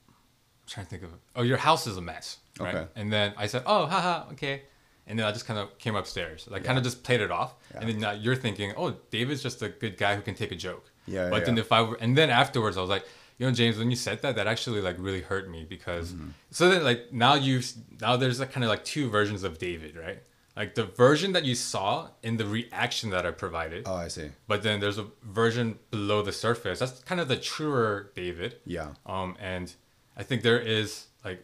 I'm 0.10 0.15
trying 0.67 0.86
to 0.86 0.89
think 0.89 1.04
of 1.04 1.12
oh 1.38 1.43
your 1.43 1.60
house 1.60 1.88
is 1.88 1.95
a 1.95 2.02
mess, 2.02 2.39
right?" 2.60 2.76
Okay. 2.76 2.88
And 2.97 3.10
then 3.13 3.36
I 3.38 3.47
said, 3.47 3.63
"Oh, 3.65 3.86
haha, 3.86 4.30
okay." 4.34 4.63
And 5.08 5.17
then 5.17 5.26
I 5.26 5.32
just 5.32 5.45
kind 5.45 5.58
of 5.58 5.78
came 5.78 5.95
upstairs, 5.95 6.45
like 6.52 6.63
yeah. 6.63 6.67
kind 6.67 6.78
of 6.78 6.84
just 6.84 7.04
played 7.04 7.21
it 7.21 7.32
off. 7.32 7.56
Yeah. 7.71 7.80
And 7.80 7.89
then 7.89 7.99
now 7.99 8.12
you're 8.12 8.36
thinking, 8.36 8.73
"Oh, 8.76 8.97
David's 9.12 9.41
just 9.41 9.62
a 9.62 9.69
good 9.69 9.95
guy 9.95 10.17
who 10.17 10.21
can 10.21 10.36
take 10.36 10.52
a 10.52 10.58
joke." 10.58 10.89
Yeah. 11.06 11.30
But 11.30 11.39
yeah. 11.39 11.46
then 11.46 11.58
if 11.58 11.72
I 11.72 11.82
were, 11.82 11.98
and 12.00 12.18
then 12.18 12.30
afterwards, 12.30 12.78
I 12.78 12.82
was 12.82 12.89
like, 12.89 13.06
you 13.38 13.46
know, 13.46 13.52
James, 13.52 13.78
when 13.78 13.89
you 13.89 13.96
said 13.96 14.22
that, 14.22 14.36
that 14.36 14.48
actually 14.48 14.82
like 14.82 14.96
really 15.00 15.22
hurt 15.22 15.50
me 15.50 15.66
because 15.68 16.13
mm-hmm. 16.13 16.30
so 16.52 16.70
then 16.70 16.84
like 16.84 17.12
now 17.12 17.34
you've 17.34 17.72
now 18.00 18.16
there's 18.16 18.39
like 18.39 18.52
kind 18.52 18.63
of 18.63 18.70
like 18.70 18.86
two 18.86 19.10
versions 19.10 19.44
of 19.44 19.58
David, 19.58 19.96
right? 19.96 20.20
Like 20.56 20.76
the 20.76 20.86
version 20.86 21.32
that 21.34 21.46
you 21.46 21.56
saw 21.56 22.10
in 22.22 22.38
the 22.38 22.46
reaction 22.46 23.10
that 23.10 23.26
I 23.26 23.32
provided. 23.32 23.84
Oh, 23.88 23.96
I 23.96 24.08
see. 24.08 24.30
But 24.48 24.62
then 24.62 24.80
there's 24.80 25.00
a 25.00 25.08
version 25.24 25.80
below 25.89 26.22
the 26.22 26.32
surface. 26.32 26.78
That's 26.80 27.00
kind 27.00 27.20
of 27.20 27.28
the 27.28 27.38
truer 27.38 28.12
David. 28.16 28.58
Yeah. 28.66 28.89
Um, 29.06 29.36
and 29.39 29.74
I 30.16 30.22
think 30.22 30.44
there 30.44 30.60
is 30.60 31.08
like 31.26 31.44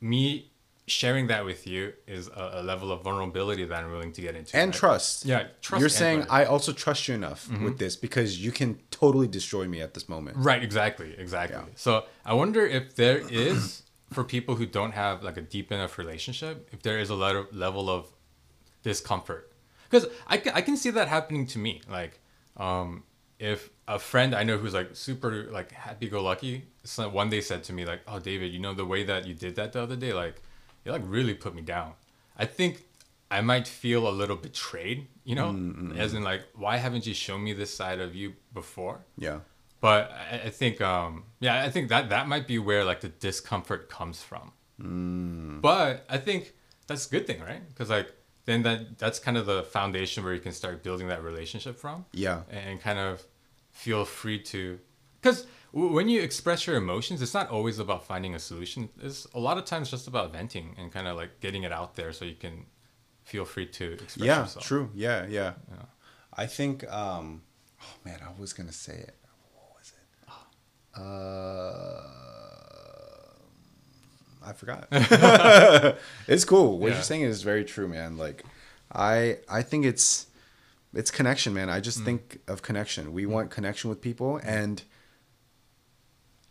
me 0.00 0.49
sharing 0.90 1.28
that 1.28 1.44
with 1.44 1.66
you 1.66 1.92
is 2.06 2.28
a, 2.28 2.50
a, 2.54 2.62
level 2.62 2.90
of 2.92 3.02
vulnerability 3.02 3.64
that 3.64 3.84
I'm 3.84 3.90
willing 3.90 4.12
to 4.12 4.20
get 4.20 4.34
into. 4.34 4.56
And 4.56 4.70
right? 4.70 4.78
trust. 4.78 5.24
Yeah, 5.24 5.46
trust. 5.60 5.80
You're 5.80 5.88
saying 5.88 6.26
I 6.28 6.44
also 6.44 6.72
trust 6.72 7.08
you 7.08 7.14
enough 7.14 7.46
mm-hmm. 7.46 7.64
with 7.64 7.78
this 7.78 7.96
because 7.96 8.42
you 8.44 8.52
can 8.52 8.78
totally 8.90 9.28
destroy 9.28 9.66
me 9.66 9.80
at 9.80 9.94
this 9.94 10.08
moment. 10.08 10.36
Right. 10.38 10.62
Exactly. 10.62 11.14
Exactly. 11.16 11.58
Yeah. 11.58 11.74
So 11.76 12.04
I 12.24 12.34
wonder 12.34 12.66
if 12.66 12.96
there 12.96 13.18
is 13.30 13.82
for 14.12 14.24
people 14.24 14.56
who 14.56 14.66
don't 14.66 14.92
have 14.92 15.22
like 15.22 15.36
a 15.36 15.42
deep 15.42 15.70
enough 15.72 15.98
relationship, 15.98 16.68
if 16.72 16.82
there 16.82 16.98
is 16.98 17.10
a 17.10 17.14
level 17.14 17.88
of 17.88 18.06
discomfort, 18.82 19.52
because 19.88 20.08
I 20.26 20.36
can, 20.36 20.52
I 20.54 20.60
can 20.60 20.76
see 20.76 20.90
that 20.90 21.08
happening 21.08 21.46
to 21.48 21.58
me. 21.58 21.82
Like, 21.88 22.20
um, 22.56 23.04
if 23.38 23.70
a 23.88 23.98
friend 23.98 24.34
I 24.34 24.42
know 24.42 24.58
who's 24.58 24.74
like 24.74 24.90
super 24.94 25.48
like 25.50 25.72
happy 25.72 26.08
go 26.08 26.22
lucky, 26.22 26.66
one 26.96 27.30
day 27.30 27.40
said 27.40 27.64
to 27.64 27.72
me 27.72 27.84
like, 27.84 28.00
"Oh, 28.06 28.18
David, 28.18 28.52
you 28.52 28.58
know 28.58 28.74
the 28.74 28.84
way 28.84 29.04
that 29.04 29.26
you 29.26 29.34
did 29.34 29.56
that 29.56 29.72
the 29.72 29.82
other 29.82 29.96
day, 29.96 30.12
like." 30.12 30.42
It 30.84 30.90
like 30.90 31.02
really 31.04 31.34
put 31.34 31.54
me 31.54 31.62
down. 31.62 31.92
I 32.36 32.46
think 32.46 32.84
I 33.30 33.40
might 33.42 33.68
feel 33.68 34.08
a 34.08 34.10
little 34.10 34.36
betrayed, 34.36 35.06
you 35.24 35.34
know, 35.34 35.50
mm-hmm. 35.52 35.98
as 35.98 36.14
in 36.14 36.24
like, 36.24 36.42
why 36.54 36.78
haven't 36.78 37.06
you 37.06 37.14
shown 37.14 37.44
me 37.44 37.52
this 37.52 37.72
side 37.72 38.00
of 38.00 38.14
you 38.14 38.34
before? 38.52 39.04
Yeah. 39.16 39.40
But 39.80 40.10
I, 40.10 40.36
I 40.46 40.50
think, 40.50 40.80
um, 40.80 41.24
yeah, 41.38 41.62
I 41.62 41.70
think 41.70 41.88
that 41.90 42.08
that 42.08 42.28
might 42.28 42.46
be 42.46 42.58
where 42.58 42.84
like 42.84 43.00
the 43.00 43.08
discomfort 43.08 43.88
comes 43.88 44.22
from. 44.22 44.52
Mm. 44.80 45.60
But 45.60 46.04
I 46.08 46.18
think 46.18 46.54
that's 46.86 47.06
a 47.06 47.10
good 47.10 47.26
thing, 47.26 47.40
right? 47.40 47.66
Because 47.68 47.90
like 47.90 48.12
then 48.46 48.62
that 48.62 48.98
that's 48.98 49.18
kind 49.18 49.36
of 49.36 49.46
the 49.46 49.62
foundation 49.62 50.24
where 50.24 50.34
you 50.34 50.40
can 50.40 50.52
start 50.52 50.82
building 50.82 51.08
that 51.08 51.22
relationship 51.22 51.78
from. 51.78 52.06
Yeah. 52.12 52.42
And, 52.50 52.70
and 52.70 52.80
kind 52.80 52.98
of 52.98 53.24
feel 53.70 54.04
free 54.04 54.40
to, 54.40 54.80
because 55.20 55.46
when 55.72 56.08
you 56.08 56.20
express 56.20 56.66
your 56.66 56.76
emotions, 56.76 57.22
it's 57.22 57.34
not 57.34 57.48
always 57.50 57.78
about 57.78 58.04
finding 58.04 58.34
a 58.34 58.38
solution. 58.38 58.88
It's 59.00 59.26
a 59.34 59.38
lot 59.38 59.56
of 59.58 59.64
times 59.64 59.90
just 59.90 60.08
about 60.08 60.32
venting 60.32 60.74
and 60.78 60.90
kind 60.92 61.06
of 61.06 61.16
like 61.16 61.40
getting 61.40 61.62
it 61.62 61.72
out 61.72 61.94
there 61.94 62.12
so 62.12 62.24
you 62.24 62.34
can 62.34 62.66
feel 63.24 63.44
free 63.44 63.66
to 63.66 63.92
express 63.92 64.26
yeah, 64.26 64.40
yourself. 64.40 64.64
true. 64.64 64.90
Yeah, 64.94 65.26
yeah, 65.28 65.52
yeah. 65.70 65.82
I 66.34 66.46
think. 66.46 66.90
Um, 66.90 67.42
oh 67.80 67.94
man, 68.04 68.18
I 68.22 68.30
was 68.40 68.52
gonna 68.52 68.72
say 68.72 68.94
it. 68.94 69.16
What 69.54 69.76
was 69.78 69.92
it? 69.92 71.00
Uh, 71.00 72.20
I 74.44 74.52
forgot. 74.52 74.88
it's 76.26 76.44
cool. 76.44 76.78
What 76.78 76.88
yeah. 76.88 76.94
you're 76.94 77.02
saying 77.02 77.22
is 77.22 77.42
very 77.42 77.64
true, 77.64 77.86
man. 77.86 78.16
Like, 78.16 78.44
I 78.92 79.38
I 79.48 79.62
think 79.62 79.84
it's 79.84 80.26
it's 80.92 81.12
connection, 81.12 81.54
man. 81.54 81.70
I 81.70 81.78
just 81.78 82.00
mm. 82.00 82.06
think 82.06 82.40
of 82.48 82.62
connection. 82.62 83.12
We 83.12 83.24
mm. 83.24 83.28
want 83.28 83.50
connection 83.50 83.88
with 83.90 84.00
people 84.00 84.40
and 84.42 84.82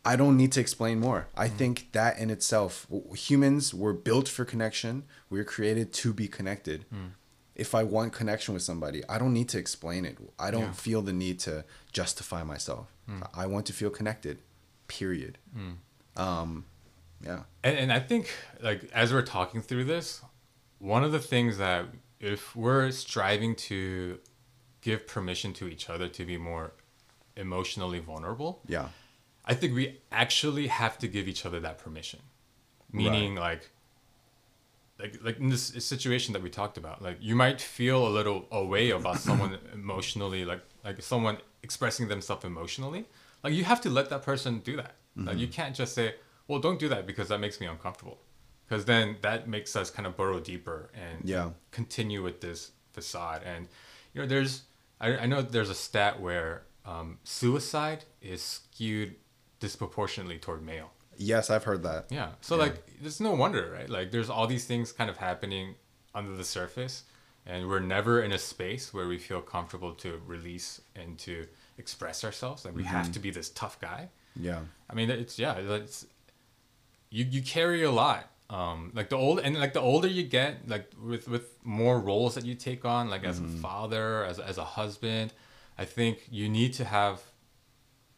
I 0.05 0.15
don't 0.15 0.37
need 0.37 0.51
to 0.53 0.59
explain 0.59 0.99
more. 0.99 1.27
I 1.35 1.49
mm. 1.49 1.51
think 1.51 1.91
that 1.91 2.17
in 2.17 2.29
itself, 2.29 2.87
humans 3.13 3.73
were 3.73 3.93
built 3.93 4.27
for 4.27 4.45
connection. 4.45 5.03
We 5.29 5.39
were 5.39 5.45
created 5.45 5.91
to 5.93 6.13
be 6.13 6.27
connected. 6.27 6.85
Mm. 6.93 7.11
If 7.55 7.75
I 7.75 7.83
want 7.83 8.13
connection 8.13 8.53
with 8.53 8.63
somebody, 8.63 9.03
I 9.09 9.19
don't 9.19 9.33
need 9.33 9.49
to 9.49 9.57
explain 9.57 10.05
it. 10.05 10.17
I 10.39 10.51
don't 10.51 10.61
yeah. 10.61 10.71
feel 10.71 11.01
the 11.01 11.11
need 11.11 11.39
to 11.41 11.65
justify 11.91 12.43
myself. 12.43 12.87
Mm. 13.09 13.27
I 13.33 13.45
want 13.47 13.65
to 13.65 13.73
feel 13.73 13.89
connected. 13.89 14.39
Period. 14.87 15.37
Mm. 15.55 16.21
Um, 16.21 16.65
yeah. 17.23 17.41
And, 17.63 17.77
and 17.77 17.93
I 17.93 17.99
think 17.99 18.33
like 18.61 18.89
as 18.93 19.11
we're 19.11 19.21
talking 19.23 19.61
through 19.61 19.83
this, 19.83 20.21
one 20.77 21.03
of 21.03 21.11
the 21.11 21.19
things 21.19 21.57
that 21.57 21.85
if 22.21 22.55
we're 22.55 22.91
striving 22.91 23.55
to 23.55 24.19
give 24.79 25.05
permission 25.05 25.51
to 25.53 25.67
each 25.67 25.89
other 25.89 26.07
to 26.07 26.25
be 26.25 26.37
more 26.37 26.71
emotionally 27.35 27.99
vulnerable, 27.99 28.61
yeah 28.65 28.87
I 29.49 29.55
think 29.55 29.73
we 29.73 29.99
actually 30.11 30.67
have 30.67 30.99
to 30.99 31.07
give 31.07 31.27
each 31.27 31.45
other 31.45 31.59
that 31.59 31.79
permission. 31.79 32.19
Meaning 32.91 33.35
right. 33.35 33.41
like 33.41 33.69
like 34.99 35.23
like 35.23 35.39
in 35.39 35.49
this 35.49 35.63
situation 35.83 36.33
that 36.33 36.43
we 36.43 36.49
talked 36.49 36.77
about, 36.77 37.01
like 37.01 37.17
you 37.19 37.35
might 37.35 37.59
feel 37.59 38.07
a 38.07 38.09
little 38.09 38.45
away 38.51 38.91
about 38.91 39.17
someone 39.27 39.57
emotionally, 39.73 40.45
like 40.45 40.61
like 40.83 41.01
someone 41.01 41.37
expressing 41.63 42.07
themselves 42.07 42.45
emotionally. 42.45 43.05
Like 43.43 43.53
you 43.53 43.63
have 43.63 43.81
to 43.81 43.89
let 43.89 44.09
that 44.11 44.21
person 44.21 44.59
do 44.59 44.75
that. 44.75 44.95
Mm-hmm. 45.17 45.27
Like 45.27 45.37
you 45.37 45.47
can't 45.47 45.75
just 45.75 45.95
say, 45.95 46.15
"Well, 46.47 46.59
don't 46.59 46.79
do 46.79 46.89
that 46.89 47.07
because 47.07 47.29
that 47.29 47.39
makes 47.39 47.59
me 47.59 47.65
uncomfortable," 47.65 48.19
because 48.67 48.85
then 48.85 49.17
that 49.21 49.47
makes 49.47 49.75
us 49.75 49.89
kind 49.89 50.05
of 50.05 50.15
burrow 50.15 50.39
deeper 50.39 50.89
and 50.93 51.27
yeah. 51.27 51.49
continue 51.71 52.21
with 52.21 52.41
this 52.41 52.71
facade. 52.93 53.41
And 53.43 53.67
you 54.13 54.21
know, 54.21 54.27
there's 54.27 54.63
I, 55.01 55.17
I 55.17 55.25
know 55.25 55.41
there's 55.41 55.69
a 55.69 55.75
stat 55.75 56.19
where 56.21 56.63
um, 56.85 57.19
suicide 57.23 58.05
is 58.21 58.41
skewed 58.41 59.15
disproportionately 59.59 60.37
toward 60.37 60.63
male. 60.63 60.91
Yes, 61.17 61.49
I've 61.49 61.65
heard 61.65 61.83
that. 61.83 62.05
Yeah. 62.09 62.29
So 62.41 62.55
yeah. 62.55 62.63
like 62.63 63.01
there's 63.01 63.19
no 63.19 63.33
wonder, 63.33 63.71
right? 63.71 63.89
Like 63.89 64.11
there's 64.11 64.29
all 64.29 64.47
these 64.47 64.65
things 64.65 64.91
kind 64.91 65.09
of 65.09 65.17
happening 65.17 65.75
under 66.15 66.35
the 66.35 66.45
surface 66.45 67.03
and 67.45 67.67
we're 67.67 67.79
never 67.79 68.21
in 68.21 68.31
a 68.31 68.37
space 68.37 68.93
where 68.93 69.07
we 69.07 69.17
feel 69.17 69.41
comfortable 69.41 69.93
to 69.93 70.21
release 70.27 70.81
and 70.95 71.17
to 71.19 71.47
express 71.77 72.23
ourselves. 72.23 72.63
Like 72.63 72.75
we 72.75 72.83
mm-hmm. 72.83 72.93
have 72.93 73.11
to 73.11 73.19
be 73.19 73.31
this 73.31 73.49
tough 73.49 73.79
guy. 73.79 74.09
Yeah. 74.35 74.59
I 74.89 74.93
mean, 74.93 75.09
it's 75.09 75.39
yeah, 75.39 75.55
it's 75.55 76.05
you 77.09 77.25
you 77.25 77.41
carry 77.41 77.83
a 77.83 77.91
lot. 77.91 78.29
Um, 78.51 78.91
like 78.95 79.09
the 79.09 79.15
old 79.15 79.39
and 79.39 79.57
like 79.59 79.73
the 79.73 79.81
older 79.81 80.07
you 80.07 80.23
get, 80.23 80.67
like 80.67 80.91
with 81.03 81.27
with 81.27 81.55
more 81.63 81.99
roles 81.99 82.35
that 82.35 82.45
you 82.45 82.55
take 82.55 82.85
on, 82.85 83.09
like 83.09 83.23
as 83.23 83.39
mm-hmm. 83.39 83.57
a 83.57 83.61
father, 83.61 84.25
as 84.25 84.39
as 84.39 84.57
a 84.57 84.63
husband, 84.63 85.33
I 85.77 85.85
think 85.85 86.27
you 86.31 86.49
need 86.49 86.73
to 86.73 86.85
have 86.85 87.21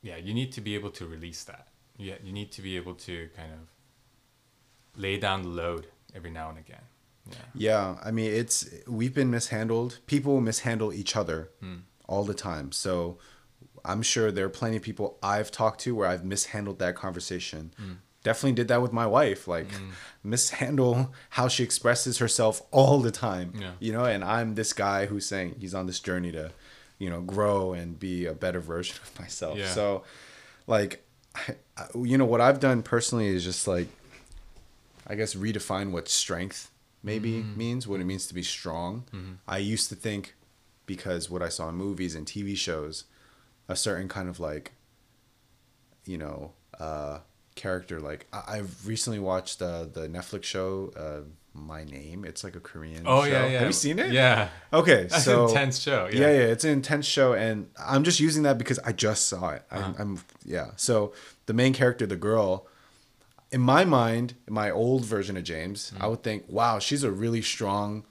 yeah, 0.01 0.17
you 0.17 0.33
need 0.33 0.51
to 0.53 0.61
be 0.61 0.75
able 0.75 0.91
to 0.91 1.05
release 1.05 1.43
that. 1.43 1.67
Yeah, 1.97 2.15
you 2.23 2.33
need 2.33 2.51
to 2.53 2.61
be 2.61 2.75
able 2.77 2.95
to 2.95 3.29
kind 3.35 3.51
of 3.53 5.01
lay 5.01 5.17
down 5.17 5.43
the 5.43 5.49
load 5.49 5.87
every 6.15 6.31
now 6.31 6.49
and 6.49 6.57
again. 6.57 6.81
Yeah. 7.29 7.35
Yeah, 7.53 7.95
I 8.03 8.11
mean, 8.11 8.31
it's 8.31 8.67
we've 8.87 9.13
been 9.13 9.29
mishandled. 9.29 9.99
People 10.07 10.41
mishandle 10.41 10.91
each 10.91 11.15
other 11.15 11.51
mm. 11.63 11.81
all 12.07 12.23
the 12.23 12.33
time. 12.33 12.71
So 12.71 13.19
I'm 13.85 14.01
sure 14.01 14.31
there 14.31 14.45
are 14.45 14.49
plenty 14.49 14.77
of 14.77 14.83
people 14.83 15.19
I've 15.21 15.51
talked 15.51 15.81
to 15.81 15.95
where 15.95 16.07
I've 16.07 16.25
mishandled 16.25 16.79
that 16.79 16.95
conversation. 16.95 17.73
Mm. 17.79 17.97
Definitely 18.23 18.53
did 18.53 18.67
that 18.67 18.81
with 18.81 18.93
my 18.93 19.05
wife. 19.05 19.47
Like 19.47 19.69
mm. 19.69 19.91
mishandle 20.23 21.13
how 21.31 21.47
she 21.47 21.63
expresses 21.63 22.17
herself 22.17 22.63
all 22.71 22.99
the 22.99 23.11
time. 23.11 23.53
Yeah. 23.59 23.71
You 23.79 23.93
know, 23.93 24.05
and 24.05 24.23
I'm 24.23 24.55
this 24.55 24.73
guy 24.73 25.05
who's 25.05 25.27
saying 25.27 25.57
he's 25.59 25.75
on 25.75 25.85
this 25.85 25.99
journey 25.99 26.31
to 26.31 26.51
you 27.01 27.09
know 27.09 27.19
grow 27.19 27.73
and 27.73 27.99
be 27.99 28.27
a 28.27 28.33
better 28.33 28.59
version 28.59 28.95
of 29.03 29.19
myself 29.19 29.57
yeah. 29.57 29.67
so 29.67 30.03
like 30.67 31.03
I, 31.35 31.55
you 31.95 32.15
know 32.15 32.25
what 32.25 32.41
i've 32.41 32.59
done 32.59 32.83
personally 32.83 33.27
is 33.27 33.43
just 33.43 33.67
like 33.67 33.87
i 35.07 35.15
guess 35.15 35.33
redefine 35.33 35.89
what 35.89 36.07
strength 36.07 36.69
maybe 37.01 37.39
mm-hmm. 37.39 37.57
means 37.57 37.87
what 37.87 38.01
it 38.01 38.03
means 38.03 38.27
to 38.27 38.35
be 38.35 38.43
strong 38.43 39.05
mm-hmm. 39.11 39.33
i 39.47 39.57
used 39.57 39.89
to 39.89 39.95
think 39.95 40.35
because 40.85 41.27
what 41.27 41.41
i 41.41 41.49
saw 41.49 41.69
in 41.69 41.75
movies 41.75 42.13
and 42.13 42.27
tv 42.27 42.55
shows 42.55 43.05
a 43.67 43.75
certain 43.75 44.07
kind 44.07 44.29
of 44.29 44.39
like 44.39 44.73
you 46.05 46.19
know 46.19 46.51
uh 46.79 47.17
character 47.55 47.99
like 47.99 48.27
I- 48.31 48.57
have 48.57 48.87
recently 48.87 49.19
watched 49.19 49.59
uh, 49.61 49.85
the 49.85 50.07
netflix 50.07 50.43
show 50.43 50.93
uh, 50.95 51.21
my 51.53 51.83
Name. 51.83 52.25
It's 52.25 52.43
like 52.43 52.55
a 52.55 52.59
Korean. 52.59 53.03
Oh 53.05 53.23
show. 53.23 53.29
yeah, 53.29 53.45
yeah. 53.47 53.59
Have 53.59 53.67
you 53.67 53.73
seen 53.73 53.99
it? 53.99 54.11
Yeah. 54.11 54.49
Okay, 54.71 55.03
That's 55.09 55.25
so 55.25 55.43
an 55.43 55.49
intense 55.49 55.79
show. 55.79 56.09
Yeah. 56.11 56.21
yeah, 56.21 56.31
yeah, 56.31 56.45
it's 56.45 56.63
an 56.63 56.71
intense 56.71 57.05
show, 57.05 57.33
and 57.33 57.69
I'm 57.77 58.03
just 58.03 58.19
using 58.19 58.43
that 58.43 58.57
because 58.57 58.79
I 58.79 58.93
just 58.93 59.27
saw 59.27 59.49
it. 59.49 59.63
Uh-huh. 59.71 59.93
I'm, 59.97 60.15
I'm, 60.15 60.23
yeah. 60.45 60.71
So 60.75 61.13
the 61.45 61.53
main 61.53 61.73
character, 61.73 62.05
the 62.05 62.15
girl, 62.15 62.67
in 63.51 63.61
my 63.61 63.85
mind, 63.85 64.35
my 64.49 64.71
old 64.71 65.05
version 65.05 65.35
of 65.37 65.43
James, 65.43 65.91
mm-hmm. 65.91 66.03
I 66.03 66.07
would 66.07 66.23
think, 66.23 66.45
wow, 66.47 66.79
she's 66.79 67.03
a 67.03 67.11
really 67.11 67.41
strong, 67.41 68.05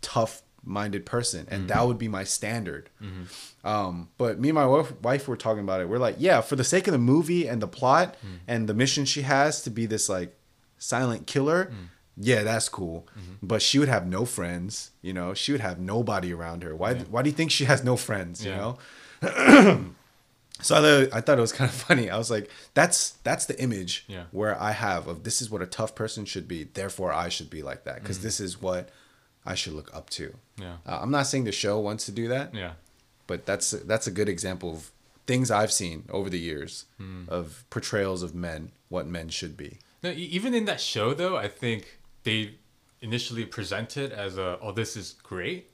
tough 0.00 0.42
minded 0.62 1.06
person 1.06 1.46
and 1.50 1.60
mm-hmm. 1.60 1.66
that 1.68 1.86
would 1.86 1.96
be 1.96 2.06
my 2.06 2.22
standard 2.22 2.90
mm-hmm. 3.02 3.66
um, 3.66 4.10
but 4.18 4.38
me 4.38 4.50
and 4.50 4.54
my 4.54 4.66
wife, 4.66 4.92
wife 5.00 5.26
were 5.26 5.36
talking 5.36 5.62
about 5.62 5.80
it 5.80 5.88
we're 5.88 5.96
like 5.96 6.16
yeah 6.18 6.42
for 6.42 6.54
the 6.54 6.62
sake 6.62 6.86
of 6.86 6.92
the 6.92 6.98
movie 6.98 7.48
and 7.48 7.62
the 7.62 7.66
plot 7.66 8.14
mm. 8.22 8.38
and 8.46 8.68
the 8.68 8.74
mission 8.74 9.06
she 9.06 9.22
has 9.22 9.62
to 9.62 9.70
be 9.70 9.86
this 9.86 10.10
like 10.10 10.36
silent 10.76 11.26
killer 11.26 11.72
mm 11.72 11.86
yeah, 12.22 12.42
that's 12.42 12.68
cool. 12.68 13.08
Mm-hmm. 13.18 13.46
But 13.46 13.62
she 13.62 13.78
would 13.78 13.88
have 13.88 14.06
no 14.06 14.24
friends, 14.26 14.90
you 15.00 15.12
know. 15.12 15.32
She 15.32 15.52
would 15.52 15.62
have 15.62 15.80
nobody 15.80 16.32
around 16.32 16.62
her. 16.62 16.76
Why? 16.76 16.92
Yeah. 16.92 17.02
Why 17.10 17.22
do 17.22 17.30
you 17.30 17.34
think 17.34 17.50
she 17.50 17.64
has 17.64 17.82
no 17.82 17.96
friends? 17.96 18.44
You 18.44 18.50
yeah. 18.50 18.58
know. 18.58 18.78
so 20.60 20.76
I 20.76 20.80
thought, 20.80 21.08
I 21.14 21.20
thought 21.22 21.38
it 21.38 21.40
was 21.40 21.52
kind 21.52 21.70
of 21.70 21.74
funny. 21.88 22.10
I 22.10 22.18
was 22.18 22.30
like, 22.30 22.50
that's 22.74 23.12
that's 23.24 23.46
the 23.46 23.60
image 23.60 24.04
yeah. 24.06 24.24
where 24.32 24.60
I 24.60 24.72
have 24.72 25.06
of 25.08 25.24
this 25.24 25.40
is 25.40 25.50
what 25.50 25.62
a 25.62 25.66
tough 25.66 25.94
person 25.94 26.26
should 26.26 26.46
be. 26.46 26.64
Therefore, 26.64 27.12
I 27.12 27.30
should 27.30 27.48
be 27.48 27.62
like 27.62 27.84
that 27.84 28.02
because 28.02 28.18
mm-hmm. 28.18 28.26
this 28.26 28.40
is 28.40 28.60
what 28.60 28.90
I 29.46 29.54
should 29.54 29.72
look 29.72 29.94
up 29.94 30.10
to. 30.10 30.34
Yeah. 30.58 30.76
Uh, 30.86 30.98
I'm 31.00 31.10
not 31.10 31.26
saying 31.26 31.44
the 31.44 31.52
show 31.52 31.78
wants 31.78 32.04
to 32.06 32.12
do 32.12 32.28
that. 32.28 32.54
Yeah. 32.54 32.72
But 33.26 33.46
that's 33.46 33.70
that's 33.70 34.06
a 34.06 34.10
good 34.10 34.28
example 34.28 34.72
of 34.72 34.90
things 35.26 35.50
I've 35.50 35.72
seen 35.72 36.04
over 36.10 36.28
the 36.28 36.38
years 36.38 36.84
mm. 37.00 37.28
of 37.28 37.64
portrayals 37.70 38.22
of 38.22 38.34
men, 38.34 38.72
what 38.88 39.06
men 39.06 39.30
should 39.30 39.56
be. 39.56 39.78
No, 40.02 40.10
even 40.10 40.54
in 40.54 40.64
that 40.64 40.80
show 40.80 41.14
though, 41.14 41.36
I 41.36 41.48
think 41.48 41.99
they 42.22 42.54
initially 43.00 43.44
presented 43.44 44.12
as 44.12 44.36
a 44.36 44.58
oh 44.60 44.72
this 44.72 44.96
is 44.96 45.14
great 45.22 45.70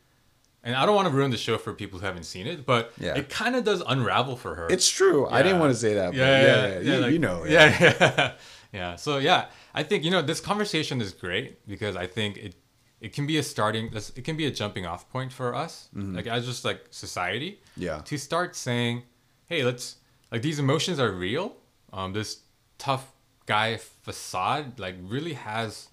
and 0.67 0.75
I 0.75 0.85
don't 0.85 0.97
want 0.97 1.07
to 1.07 1.15
ruin 1.15 1.31
the 1.31 1.37
show 1.37 1.59
for 1.59 1.73
people 1.73 2.01
who 2.01 2.07
haven't 2.07 2.25
seen 2.25 2.49
it, 2.49 2.67
but 2.67 2.93
yeah. 2.99 3.15
it 3.15 3.29
kind 3.29 3.55
of 3.55 3.63
does 3.63 3.85
unravel 3.87 4.35
for 4.35 4.57
her. 4.57 4.67
It's 4.69 4.91
true. 4.91 5.29
Yeah. 5.29 5.37
I 5.37 5.43
didn't 5.43 5.61
want 5.61 5.73
to 5.73 5.79
say 5.79 5.95
that. 5.95 6.13
Yeah, 6.13 6.25
yeah, 6.25 6.47
yeah, 6.47 6.67
yeah. 6.67 6.81
You, 6.81 7.01
like, 7.01 7.13
you, 7.13 7.19
know. 7.21 7.45
Yeah, 7.45 7.77
yeah, 8.01 8.33
yeah. 8.73 8.97
So 8.97 9.19
yeah, 9.19 9.47
I 9.75 9.85
think 9.85 10.03
you 10.03 10.11
know 10.11 10.23
this 10.23 10.41
conversation 10.41 11.01
is 11.01 11.13
great 11.13 11.65
because 11.69 11.95
I 11.95 12.09
think 12.09 12.37
it 12.37 12.57
it 13.01 13.13
can 13.13 13.29
be 13.29 13.39
a 13.39 13.45
starting. 13.45 13.93
It 13.95 14.25
can 14.25 14.37
be 14.37 14.47
a 14.47 14.51
jumping 14.51 14.87
off 14.87 15.09
point 15.09 15.33
for 15.33 15.55
us, 15.55 15.89
mm-hmm. 15.95 16.17
like 16.17 16.27
as 16.27 16.45
just 16.45 16.65
like 16.65 16.89
society. 16.91 17.61
Yeah. 17.77 18.01
To 18.05 18.19
start 18.19 18.57
saying, 18.57 19.05
hey, 19.47 19.63
let's 19.63 19.97
like 20.33 20.43
these 20.43 20.59
emotions 20.59 20.99
are 20.99 21.13
real. 21.13 21.55
Um, 21.93 22.13
this 22.13 22.41
tough 22.77 23.13
guy 23.47 23.77
facade 23.77 24.81
like 24.81 24.97
really 25.01 25.35
has 25.35 25.91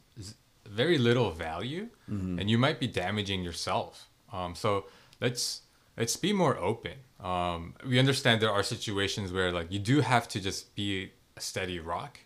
very 0.74 0.98
little 0.98 1.32
value, 1.32 1.88
mm-hmm. 2.10 2.40
and 2.40 2.50
you 2.50 2.58
might 2.58 2.80
be 2.80 2.88
damaging 2.88 3.44
yourself. 3.44 4.10
Um, 4.32 4.56
so 4.56 4.86
let's 5.22 5.62
let's 5.98 6.16
be 6.16 6.34
more 6.34 6.58
open. 6.58 6.94
Um, 7.20 7.76
we 7.88 8.00
understand 8.00 8.42
there 8.42 8.52
are 8.52 8.64
situations 8.64 9.32
where 9.32 9.52
like 9.52 9.72
you 9.72 9.80
do 9.80 10.02
have 10.02 10.28
to 10.30 10.40
just 10.42 10.76
be 10.76 11.12
a 11.38 11.42
steady 11.42 11.80
rock, 11.80 12.20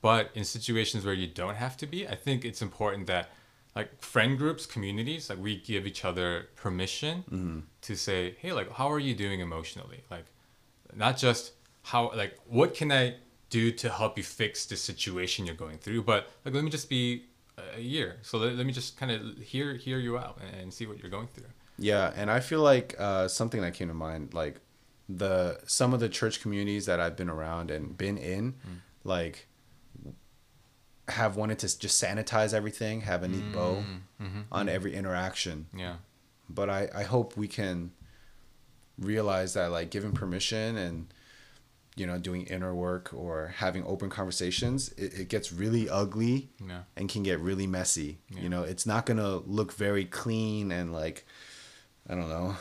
but 0.00 0.30
in 0.34 0.44
situations 0.44 1.04
where 1.04 1.14
you 1.14 1.26
don't 1.26 1.56
have 1.56 1.76
to 1.78 1.86
be, 1.86 2.06
I 2.08 2.14
think 2.14 2.44
it's 2.44 2.62
important 2.62 3.06
that 3.08 3.30
like 3.76 4.00
friend 4.02 4.38
groups, 4.38 4.66
communities, 4.66 5.30
like 5.30 5.38
we 5.38 5.60
give 5.60 5.86
each 5.86 6.04
other 6.04 6.48
permission 6.56 7.24
mm-hmm. 7.30 7.58
to 7.82 7.96
say, 7.96 8.36
hey, 8.40 8.52
like 8.52 8.70
how 8.72 8.90
are 8.90 8.98
you 8.98 9.14
doing 9.14 9.40
emotionally? 9.40 10.02
Like 10.10 10.26
not 10.94 11.16
just 11.16 11.52
how 11.82 12.12
like 12.14 12.38
what 12.46 12.74
can 12.74 12.90
I 12.92 13.14
do 13.50 13.72
to 13.72 13.90
help 13.90 14.16
you 14.16 14.24
fix 14.24 14.64
the 14.66 14.76
situation 14.76 15.44
you're 15.44 15.54
going 15.54 15.78
through, 15.78 16.02
but 16.02 16.30
like 16.44 16.54
let 16.54 16.64
me 16.64 16.70
just 16.70 16.88
be 16.88 17.24
a 17.76 17.80
year. 17.80 18.18
So 18.22 18.38
let, 18.38 18.54
let 18.56 18.66
me 18.66 18.72
just 18.72 18.96
kind 18.96 19.12
of 19.12 19.38
hear 19.38 19.74
hear 19.74 19.98
you 19.98 20.18
out 20.18 20.38
and 20.60 20.72
see 20.72 20.86
what 20.86 20.98
you're 21.00 21.10
going 21.10 21.28
through. 21.28 21.44
Yeah, 21.78 22.12
and 22.14 22.30
I 22.30 22.40
feel 22.40 22.60
like 22.60 22.94
uh, 22.98 23.28
something 23.28 23.62
that 23.62 23.74
came 23.74 23.88
to 23.88 23.94
mind, 23.94 24.34
like 24.34 24.60
the 25.08 25.58
some 25.66 25.94
of 25.94 26.00
the 26.00 26.08
church 26.08 26.40
communities 26.40 26.86
that 26.86 27.00
I've 27.00 27.16
been 27.16 27.30
around 27.30 27.70
and 27.70 27.96
been 27.96 28.18
in, 28.18 28.52
mm. 28.52 28.78
like 29.04 29.48
have 31.08 31.36
wanted 31.36 31.58
to 31.60 31.78
just 31.78 32.02
sanitize 32.02 32.54
everything, 32.54 33.02
have 33.02 33.22
a 33.22 33.28
neat 33.28 33.42
mm 33.42 33.52
bow 33.52 33.84
mm-hmm. 34.20 34.40
on 34.52 34.68
every 34.68 34.94
interaction. 34.94 35.66
Yeah. 35.76 35.96
But 36.48 36.70
I, 36.70 36.88
I 36.94 37.02
hope 37.04 37.36
we 37.36 37.48
can 37.48 37.92
realize 38.98 39.54
that 39.54 39.70
like 39.70 39.90
giving 39.90 40.12
permission 40.12 40.76
and 40.76 41.12
you 41.96 42.06
know 42.06 42.18
doing 42.18 42.42
inner 42.46 42.74
work 42.74 43.12
or 43.12 43.48
having 43.56 43.84
open 43.84 44.08
conversations 44.10 44.90
it, 44.96 45.12
it 45.20 45.28
gets 45.28 45.52
really 45.52 45.88
ugly 45.88 46.50
Yeah. 46.66 46.82
and 46.96 47.08
can 47.08 47.22
get 47.22 47.40
really 47.40 47.66
messy 47.66 48.18
Yeah. 48.30 48.40
you 48.42 48.48
know 48.48 48.62
it's 48.62 48.86
not 48.86 49.06
gonna 49.06 49.36
look 49.38 49.72
very 49.72 50.04
clean 50.04 50.70
and 50.72 50.92
like 50.92 51.26
i 52.08 52.14
don't 52.14 52.28
know 52.28 52.56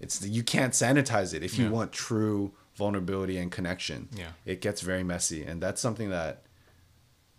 it's 0.00 0.26
you 0.26 0.42
can't 0.42 0.72
sanitize 0.72 1.34
it 1.34 1.42
if 1.44 1.58
you 1.58 1.66
Yeah. 1.66 1.70
want 1.70 1.92
true 1.92 2.52
vulnerability 2.76 3.36
and 3.36 3.52
connection 3.52 4.08
Yeah. 4.16 4.32
it 4.46 4.60
gets 4.62 4.80
very 4.80 5.04
messy 5.04 5.44
and 5.44 5.62
that's 5.62 5.80
something 5.80 6.08
that 6.10 6.42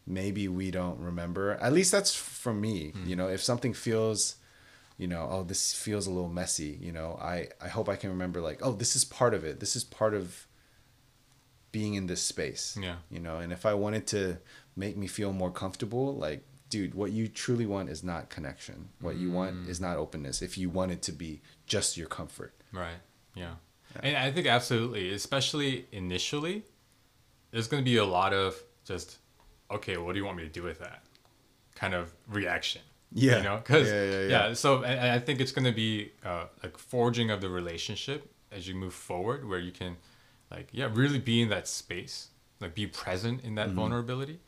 maybe 0.06 0.48
we 0.48 0.70
don't 0.70 1.00
remember 1.00 1.52
at 1.62 1.74
least 1.74 1.92
that's 1.92 2.14
for 2.14 2.54
me 2.54 2.90
Hmm. 2.92 3.08
you 3.08 3.16
know 3.16 3.28
if 3.28 3.42
something 3.42 3.74
feels 3.74 4.36
you 4.98 5.08
know 5.08 5.28
oh 5.32 5.44
this 5.44 5.74
feels 5.74 6.08
a 6.08 6.12
little 6.12 6.30
messy 6.30 6.78
you 6.82 6.92
know 6.92 7.18
i 7.22 7.48
i 7.62 7.68
hope 7.70 7.90
i 7.90 7.96
can 7.96 8.10
remember 8.10 8.42
like 8.42 8.60
oh 8.62 8.74
this 8.74 8.96
is 8.96 9.06
part 9.06 9.34
of 9.34 9.44
it 9.44 9.60
this 9.60 9.76
is 9.76 9.84
part 9.84 10.14
of 10.14 10.46
being 11.74 11.96
in 11.96 12.08
this 12.08 12.22
space 12.22 12.78
Yeah. 12.82 12.96
you 13.10 13.20
know 13.20 13.38
and 13.40 13.52
if 13.52 13.66
i 13.66 13.74
wanted 13.74 14.08
to 14.08 14.38
make 14.78 14.96
me 14.96 15.08
feel 15.08 15.34
more 15.34 15.52
comfortable 15.52 16.16
like 16.16 16.42
dude 16.70 16.94
what 16.96 17.12
you 17.12 17.28
truly 17.28 17.66
want 17.66 17.90
is 17.90 18.02
not 18.04 18.30
connection 18.30 18.90
what 19.02 19.16
you 19.18 19.30
Mm. 19.30 19.34
want 19.34 19.70
is 19.70 19.80
not 19.82 19.98
openness 19.98 20.42
if 20.42 20.58
you 20.58 20.70
want 20.70 20.92
it 20.92 21.02
to 21.04 21.12
be 21.12 21.42
just 21.68 21.98
your 21.98 22.08
comfort 22.08 22.54
Right. 22.72 23.02
Yeah. 23.36 23.56
And 24.02 24.18
I 24.18 24.32
think 24.32 24.48
absolutely, 24.48 25.12
especially 25.14 25.86
initially, 25.92 26.64
there's 27.52 27.68
going 27.68 27.84
to 27.84 27.86
be 27.86 27.98
a 27.98 28.06
lot 28.06 28.34
of 28.34 28.56
just, 28.84 29.18
okay, 29.70 29.98
what 29.98 30.14
do 30.14 30.20
you 30.20 30.26
want 30.26 30.38
me 30.38 30.44
to 30.44 30.50
do 30.50 30.64
with 30.64 30.80
that? 30.80 31.04
Kind 31.76 31.94
of 31.94 32.12
reaction. 32.28 32.82
Yeah. 33.12 33.38
You 33.38 33.44
know, 33.44 33.58
because 33.58 33.88
Yeah, 33.88 34.04
yeah, 34.04 34.12
yeah, 34.22 34.28
yeah. 34.48 34.54
So 34.54 34.78
and, 34.82 35.00
and 35.00 35.12
I 35.12 35.20
think 35.20 35.40
it's 35.40 35.52
going 35.52 35.66
to 35.66 35.72
be 35.72 36.14
uh, 36.26 36.46
like 36.64 36.80
forging 36.80 37.30
of 37.30 37.42
the 37.42 37.50
relationship 37.50 38.32
as 38.52 38.68
you 38.68 38.74
move 38.74 38.96
forward, 38.96 39.48
where 39.48 39.60
you 39.60 39.72
can, 39.72 39.98
like, 40.54 40.68
yeah, 40.72 40.90
really 40.92 41.20
be 41.20 41.42
in 41.42 41.50
that 41.50 41.68
space, 41.68 42.30
like 42.62 42.74
be 42.76 42.88
present 42.88 43.44
in 43.44 43.56
that 43.56 43.68
Mm-hmm. 43.68 43.76
vulnerability. 43.80 44.40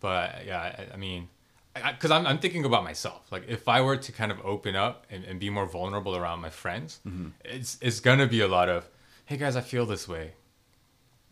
But 0.00 0.46
yeah, 0.46 0.60
I, 0.60 0.94
I 0.94 0.96
mean, 0.96 1.28
because 1.74 2.10
I'm, 2.10 2.26
I'm 2.26 2.38
thinking 2.38 2.64
about 2.64 2.84
myself. 2.84 3.30
Like 3.30 3.44
if 3.48 3.68
I 3.68 3.80
were 3.80 3.96
to 3.96 4.12
kind 4.12 4.30
of 4.32 4.38
open 4.44 4.74
up 4.76 5.06
and, 5.10 5.24
and 5.24 5.38
be 5.40 5.50
more 5.50 5.66
vulnerable 5.66 6.14
around 6.16 6.40
my 6.40 6.50
friends, 6.50 7.00
Mm-hmm. 7.06 7.28
it's 7.44 7.78
it's 7.80 8.00
gonna 8.00 8.26
be 8.26 8.40
a 8.40 8.48
lot 8.48 8.68
of, 8.68 8.88
hey 9.26 9.36
guys, 9.36 9.56
I 9.56 9.60
feel 9.60 9.86
this 9.86 10.06
way. 10.08 10.32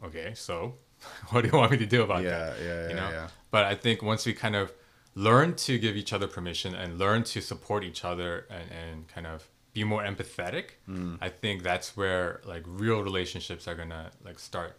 Okay, 0.05 0.33
so 0.35 0.74
what 1.31 1.43
do 1.43 1.49
you 1.51 1.57
want 1.59 1.70
me 1.72 1.79
to 1.79 1.87
do 1.87 2.03
about 2.03 2.22
Yeah, 2.22 2.31
that? 2.31 2.57
yeah, 2.61 2.83
you 2.83 2.89
yeah, 2.91 2.95
know. 2.97 3.11
yeah. 3.11 3.29
But 3.51 3.64
I 3.64 3.74
think 3.74 4.03
once 4.03 4.27
we 4.27 4.33
kind 4.35 4.57
of 4.57 4.72
learn 5.14 5.55
to 5.55 5.79
give 5.79 5.97
each 5.97 6.12
other 6.12 6.27
permission 6.27 6.74
and 6.74 6.99
learn 6.99 7.22
to 7.24 7.41
support 7.41 7.85
each 7.85 8.05
other 8.05 8.47
and, 8.51 8.70
and 8.70 9.09
kind 9.09 9.27
of 9.27 9.49
be 9.79 9.83
more 9.93 10.03
empathetic, 10.11 10.66
Mm. 10.89 11.18
I 11.27 11.29
think 11.43 11.57
that's 11.70 11.89
where 12.01 12.27
like 12.53 12.64
real 12.85 13.01
relationships 13.11 13.64
are 13.68 13.77
gonna 13.81 14.05
like 14.29 14.39
start. 14.51 14.72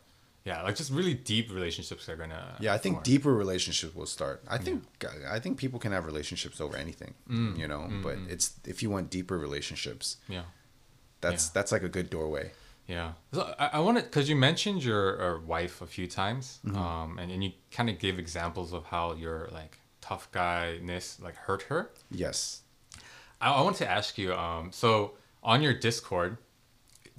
Yeah, 0.50 0.64
like 0.68 0.78
just 0.82 0.92
really 1.00 1.14
deep 1.34 1.48
relationships 1.60 2.04
are 2.12 2.18
gonna. 2.22 2.44
yeah 2.66 2.74
i 2.78 2.80
think 2.84 2.96
form. 2.96 3.04
deeper 3.12 3.34
relationships 3.44 3.94
will 4.00 4.12
start 4.18 4.38
i 4.56 4.58
think 4.66 4.78
i 5.36 5.40
think 5.44 5.54
people 5.64 5.80
can 5.84 5.92
have 5.98 6.04
relationships 6.12 6.58
over 6.66 6.76
anything 6.86 7.14
Mm. 7.38 7.52
you 7.62 7.68
know 7.72 7.82
but 8.06 8.16
it's 8.34 8.46
if 8.74 8.78
you 8.84 8.90
want 8.96 9.06
deeper 9.18 9.38
relationships 9.48 10.06
Yeah. 10.36 10.46
that's 11.24 11.44
Yeah. 11.46 11.52
that's 11.56 11.72
like 11.76 11.86
a 11.90 11.92
good 11.98 12.08
doorway 12.18 12.46
Yeah. 12.96 13.10
So 13.36 13.42
I, 13.64 13.66
I 13.78 13.80
wanted, 13.88 14.04
because 14.10 14.26
you 14.32 14.38
mentioned 14.50 14.80
your 14.92 15.06
uh, 15.26 15.28
wife 15.54 15.76
a 15.88 15.90
few 15.96 16.08
times, 16.22 16.46
Mm-hmm. 16.64 16.78
um, 16.86 17.10
and, 17.22 17.28
and 17.34 17.40
you 17.46 17.52
kind 17.78 17.88
of 17.92 17.96
gave 18.06 18.16
examples 18.26 18.70
of 18.78 18.82
how 18.94 19.06
your 19.24 19.40
like 19.60 19.74
tough 20.08 20.24
guy-ness 20.40 21.06
like 21.26 21.38
hurt 21.48 21.64
her. 21.72 21.82
yes 22.24 22.38
I, 23.42 23.52
I 23.54 23.62
want 23.62 23.76
to 23.78 23.90
ask 23.90 24.18
you, 24.18 24.34
um, 24.34 24.72
so 24.72 25.14
on 25.44 25.62
your 25.62 25.74
Discord, 25.74 26.38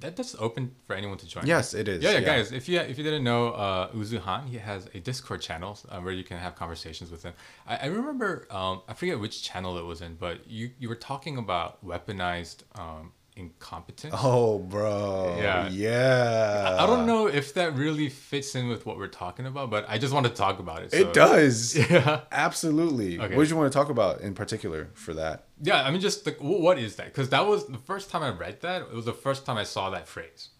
that 0.00 0.14
that's 0.16 0.36
open 0.38 0.74
for 0.86 0.94
anyone 0.94 1.18
to 1.18 1.26
join. 1.26 1.44
Yes, 1.46 1.74
it 1.74 1.88
is, 1.88 2.02
Yeah, 2.02 2.12
yeah, 2.12 2.18
yeah. 2.18 2.24
guys. 2.26 2.52
If 2.52 2.68
you 2.68 2.78
if 2.78 2.98
you 2.98 3.04
didn't 3.04 3.24
know, 3.24 3.48
uh, 3.48 3.90
Uzu 3.92 4.18
Han, 4.20 4.46
he 4.46 4.58
has 4.58 4.88
a 4.94 5.00
Discord 5.00 5.40
channel 5.40 5.76
uh, 5.88 5.98
where 6.00 6.12
you 6.12 6.22
can 6.22 6.38
have 6.38 6.54
conversations 6.54 7.10
with 7.10 7.24
him. 7.24 7.34
I, 7.66 7.76
I 7.78 7.86
remember, 7.86 8.46
um, 8.50 8.82
I 8.88 8.94
forget 8.94 9.18
which 9.18 9.42
channel 9.42 9.76
it 9.78 9.84
was 9.84 10.00
in, 10.00 10.14
but 10.14 10.48
you 10.48 10.70
you 10.78 10.88
were 10.88 10.94
talking 10.94 11.36
about 11.36 11.84
weaponized 11.84 12.58
um, 12.78 13.12
incompetence. 13.38 14.14
oh 14.18 14.58
bro 14.58 15.36
Yeah. 15.40 15.68
yeah 15.68 16.76
I 16.80 16.86
don't 16.86 17.06
know 17.06 17.26
if 17.28 17.54
that 17.54 17.74
really 17.76 18.08
fits 18.08 18.54
in 18.54 18.68
with 18.68 18.84
what 18.86 18.98
we're 18.98 19.06
talking 19.24 19.46
about, 19.46 19.70
but 19.70 19.84
I 19.88 19.96
just 19.98 20.12
want 20.12 20.26
to 20.26 20.32
talk 20.32 20.58
about 20.58 20.82
it. 20.82 20.90
so- 20.90 20.98
it 20.98 21.14
does 21.14 21.76
Yeah. 21.90 22.22
absolutely 22.32 23.18
Okay. 23.18 23.34
what 23.36 23.42
did 23.44 23.50
you 23.50 23.56
want 23.56 23.72
to 23.72 23.78
talk 23.78 23.88
about 23.90 24.20
in 24.20 24.34
particular 24.34 24.90
for 24.94 25.14
that 25.14 25.44
Yeah, 25.62 25.82
I 25.82 25.90
mean, 25.90 26.00
just 26.00 26.26
like, 26.26 26.38
what 26.40 26.78
is 26.78 26.96
that? 26.96 27.06
Because 27.06 27.28
that 27.30 27.46
was 27.46 27.66
the 27.66 27.78
first 27.90 28.10
time 28.10 28.22
I 28.22 28.30
read 28.30 28.60
that. 28.62 28.82
It 28.82 28.92
was 28.94 29.04
the 29.06 29.12
first 29.26 29.46
time 29.46 29.56
I 29.56 29.64
saw 29.64 29.90
that 29.90 30.06
phrase, 30.08 30.50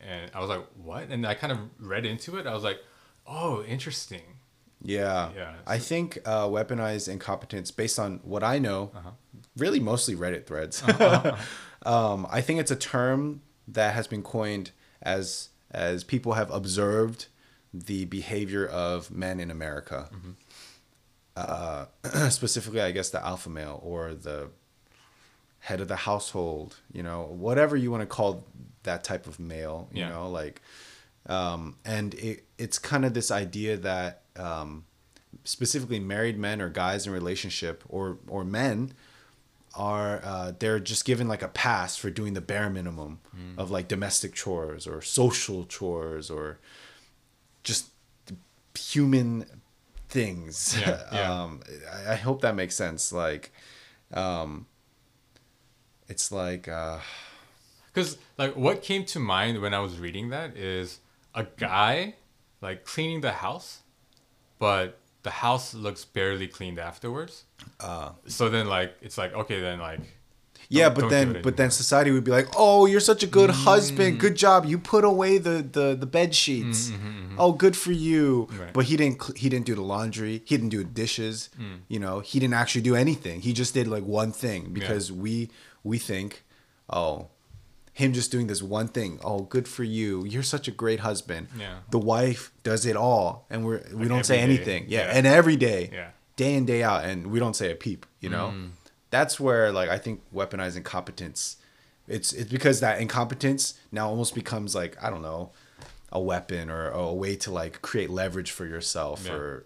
and 0.00 0.30
I 0.34 0.38
was 0.40 0.48
like, 0.54 0.64
"What?" 0.88 1.04
And 1.12 1.26
I 1.26 1.34
kind 1.34 1.52
of 1.52 1.58
read 1.92 2.04
into 2.06 2.36
it. 2.38 2.46
I 2.46 2.54
was 2.54 2.62
like, 2.70 2.78
"Oh, 3.26 3.62
interesting." 3.64 4.22
Yeah. 4.82 5.30
Yeah, 5.36 5.52
I 5.66 5.78
think 5.78 6.18
uh, 6.24 6.46
weaponized 6.48 7.06
incompetence, 7.08 7.70
based 7.82 7.98
on 7.98 8.20
what 8.32 8.42
I 8.42 8.58
know, 8.58 8.80
Uh-huh. 8.94 9.10
really 9.56 9.80
mostly 9.80 10.14
Reddit 10.16 10.46
threads. 10.46 10.82
um, 11.86 12.26
I 12.30 12.40
think 12.40 12.60
it's 12.60 12.70
a 12.70 12.76
term 12.76 13.42
that 13.68 13.94
has 13.94 14.06
been 14.06 14.22
coined 14.22 14.70
as 15.02 15.48
as 15.70 16.02
people 16.04 16.32
have 16.34 16.50
observed 16.50 17.26
the 17.72 18.04
behavior 18.06 18.66
of 18.66 19.10
men 19.10 19.38
in 19.40 19.50
America. 19.50 20.08
Mm-hmm. 20.12 20.30
Uh, 21.36 21.86
specifically, 22.30 22.80
I 22.80 22.90
guess 22.90 23.10
the 23.10 23.24
alpha 23.24 23.48
male 23.48 23.80
or 23.84 24.14
the 24.14 24.50
head 25.60 25.80
of 25.80 25.88
the 25.88 25.96
household. 25.96 26.76
You 26.92 27.02
know, 27.02 27.22
whatever 27.22 27.76
you 27.76 27.90
want 27.90 28.02
to 28.02 28.06
call 28.06 28.44
that 28.82 29.04
type 29.04 29.26
of 29.26 29.38
male. 29.38 29.88
You 29.92 30.00
Yeah. 30.00 30.08
know, 30.10 30.28
like 30.28 30.60
um, 31.26 31.76
and 31.84 32.14
it, 32.14 32.44
it's 32.58 32.78
kind 32.78 33.04
of 33.04 33.14
this 33.14 33.30
idea 33.30 33.76
that 33.76 34.22
um, 34.36 34.84
specifically 35.44 36.00
married 36.00 36.38
men 36.38 36.60
or 36.60 36.68
guys 36.68 37.06
in 37.06 37.12
relationship 37.12 37.84
or 37.88 38.18
or 38.26 38.44
men 38.44 38.92
are 39.74 40.20
uh, 40.24 40.52
they're 40.58 40.80
just 40.80 41.04
given 41.04 41.28
like 41.28 41.42
a 41.42 41.48
pass 41.48 41.96
for 41.96 42.10
doing 42.10 42.34
the 42.34 42.40
bare 42.40 42.68
minimum 42.70 43.20
of 43.56 43.70
like 43.70 43.88
domestic 43.88 44.34
chores 44.34 44.86
or 44.86 45.00
social 45.00 45.64
chores 45.64 46.30
or 46.30 46.58
just 47.62 47.86
human 48.78 49.44
things. 50.08 50.76
Yeah, 50.80 51.00
yeah. 51.12 51.42
um 51.42 51.60
I, 51.92 52.12
I 52.12 52.16
hope 52.16 52.40
that 52.42 52.54
makes 52.54 52.74
sense. 52.74 53.12
Like 53.12 53.52
um 54.12 54.66
it's 56.08 56.32
like 56.32 56.66
uh 56.68 56.98
Because 57.92 58.18
like, 58.38 58.56
what 58.56 58.82
came 58.82 59.04
to 59.06 59.18
mind 59.20 59.60
when 59.60 59.72
I 59.74 59.80
was 59.80 59.98
reading 59.98 60.30
that 60.30 60.56
is 60.56 60.98
a 61.34 61.44
guy 61.56 62.14
like 62.60 62.84
cleaning 62.84 63.20
the 63.20 63.32
house, 63.32 63.80
but 64.58 64.98
the 65.22 65.30
house 65.30 65.74
looks 65.74 66.04
barely 66.04 66.48
cleaned 66.48 66.78
afterwards. 66.78 67.44
uh 67.80 68.10
So 68.26 68.48
then, 68.48 68.66
like, 68.68 68.94
it's 69.02 69.18
like 69.18 69.32
okay, 69.34 69.60
then 69.60 69.78
like. 69.80 70.00
Yeah, 70.72 70.88
don't- 70.88 71.00
but 71.00 71.08
then 71.10 71.42
but 71.42 71.56
then 71.56 71.70
society 71.70 72.10
would 72.12 72.22
be 72.22 72.30
like, 72.30 72.48
"Oh, 72.56 72.86
you're 72.86 73.00
such 73.12 73.22
a 73.24 73.26
good 73.38 73.50
Mm. 73.50 73.64
husband. 73.64 74.20
Good 74.20 74.36
job. 74.36 74.64
You 74.66 74.78
put 74.78 75.04
away 75.04 75.38
the 75.38 75.56
the 75.76 75.96
the 76.02 76.06
bed 76.06 76.32
sheets. 76.34 76.92
Oh, 77.38 77.52
good 77.64 77.76
for 77.76 77.92
you." 77.92 78.46
Mm-hmm, 78.46 78.60
Right. 78.62 78.72
But 78.76 78.84
he 78.90 78.96
didn't 78.96 79.18
he 79.42 79.48
didn't 79.48 79.66
do 79.66 79.74
the 79.74 79.86
laundry. 79.94 80.34
He 80.44 80.56
didn't 80.56 80.68
do 80.78 80.84
dishes. 80.84 81.50
Mm. 81.58 81.78
You 81.88 81.98
know, 82.04 82.20
he 82.20 82.38
didn't 82.38 82.54
actually 82.62 82.82
do 82.90 82.94
anything. 82.94 83.40
He 83.40 83.52
just 83.52 83.74
did 83.74 83.86
like 83.88 84.04
one 84.04 84.32
thing 84.32 84.60
because 84.72 85.10
we 85.24 85.48
we 85.82 85.98
think, 85.98 86.44
"Oh, 86.88 87.28
him 87.92 88.12
just 88.12 88.30
doing 88.30 88.46
this 88.46 88.62
one 88.62 88.88
thing. 88.88 89.18
Oh, 89.22 89.40
good 89.42 89.66
for 89.68 89.84
you. 89.84 90.24
You're 90.24 90.42
such 90.42 90.68
a 90.68 90.70
great 90.70 91.00
husband." 91.00 91.48
Yeah. 91.58 91.78
The 91.90 91.98
wife 91.98 92.52
does 92.62 92.86
it 92.86 92.96
all 92.96 93.46
and 93.50 93.64
we're 93.64 93.82
we 93.92 94.00
Like 94.00 94.08
don't 94.08 94.24
say 94.26 94.36
day. 94.36 94.42
anything. 94.42 94.84
Yeah, 94.88 95.06
Yeah. 95.06 95.16
and 95.16 95.26
every 95.26 95.56
day 95.56 95.90
Yeah. 95.92 96.10
day 96.36 96.54
in 96.54 96.64
day 96.66 96.82
out 96.82 97.04
and 97.04 97.26
we 97.32 97.38
don't 97.38 97.54
say 97.54 97.70
a 97.70 97.74
peep 97.74 98.06
you 98.20 98.28
know 98.30 98.52
Mm. 98.54 98.70
that's 99.10 99.38
where 99.38 99.70
like 99.72 99.90
i 99.90 99.98
think 99.98 100.22
weaponized 100.34 100.76
incompetence 100.76 101.56
it's 102.08 102.32
it's 102.32 102.50
because 102.50 102.80
that 102.80 102.98
incompetence 103.00 103.74
now 103.92 104.08
almost 104.08 104.34
becomes 104.34 104.74
like 104.74 104.96
i 105.04 105.10
don't 105.10 105.20
know 105.22 105.50
a 106.12 106.20
weapon 106.20 106.70
or 106.70 106.88
a 106.90 107.12
way 107.12 107.36
to 107.36 107.50
like 107.50 107.82
create 107.82 108.08
leverage 108.08 108.50
for 108.52 108.64
yourself 108.66 109.24
Yeah. 109.26 109.32
or 109.34 109.64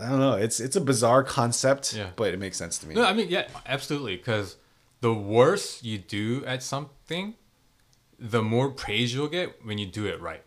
i 0.00 0.08
don't 0.08 0.18
know 0.18 0.34
it's 0.34 0.58
it's 0.60 0.74
a 0.76 0.80
bizarre 0.80 1.22
concept 1.22 1.94
Yeah. 1.94 2.10
but 2.16 2.34
it 2.34 2.38
makes 2.40 2.56
sense 2.56 2.78
to 2.78 2.86
me 2.88 2.94
No, 2.96 3.04
I 3.04 3.12
mean, 3.12 3.28
yeah, 3.28 3.46
absolutely. 3.66 4.16
Because 4.16 4.56
the 5.00 5.12
worse 5.14 5.82
you 5.82 5.98
do 5.98 6.44
at 6.46 6.62
something, 6.62 7.34
the 8.18 8.42
more 8.42 8.70
praise 8.70 9.14
you'll 9.14 9.28
get 9.28 9.64
when 9.64 9.78
you 9.78 9.86
do 9.86 10.06
it 10.06 10.20
right. 10.20 10.42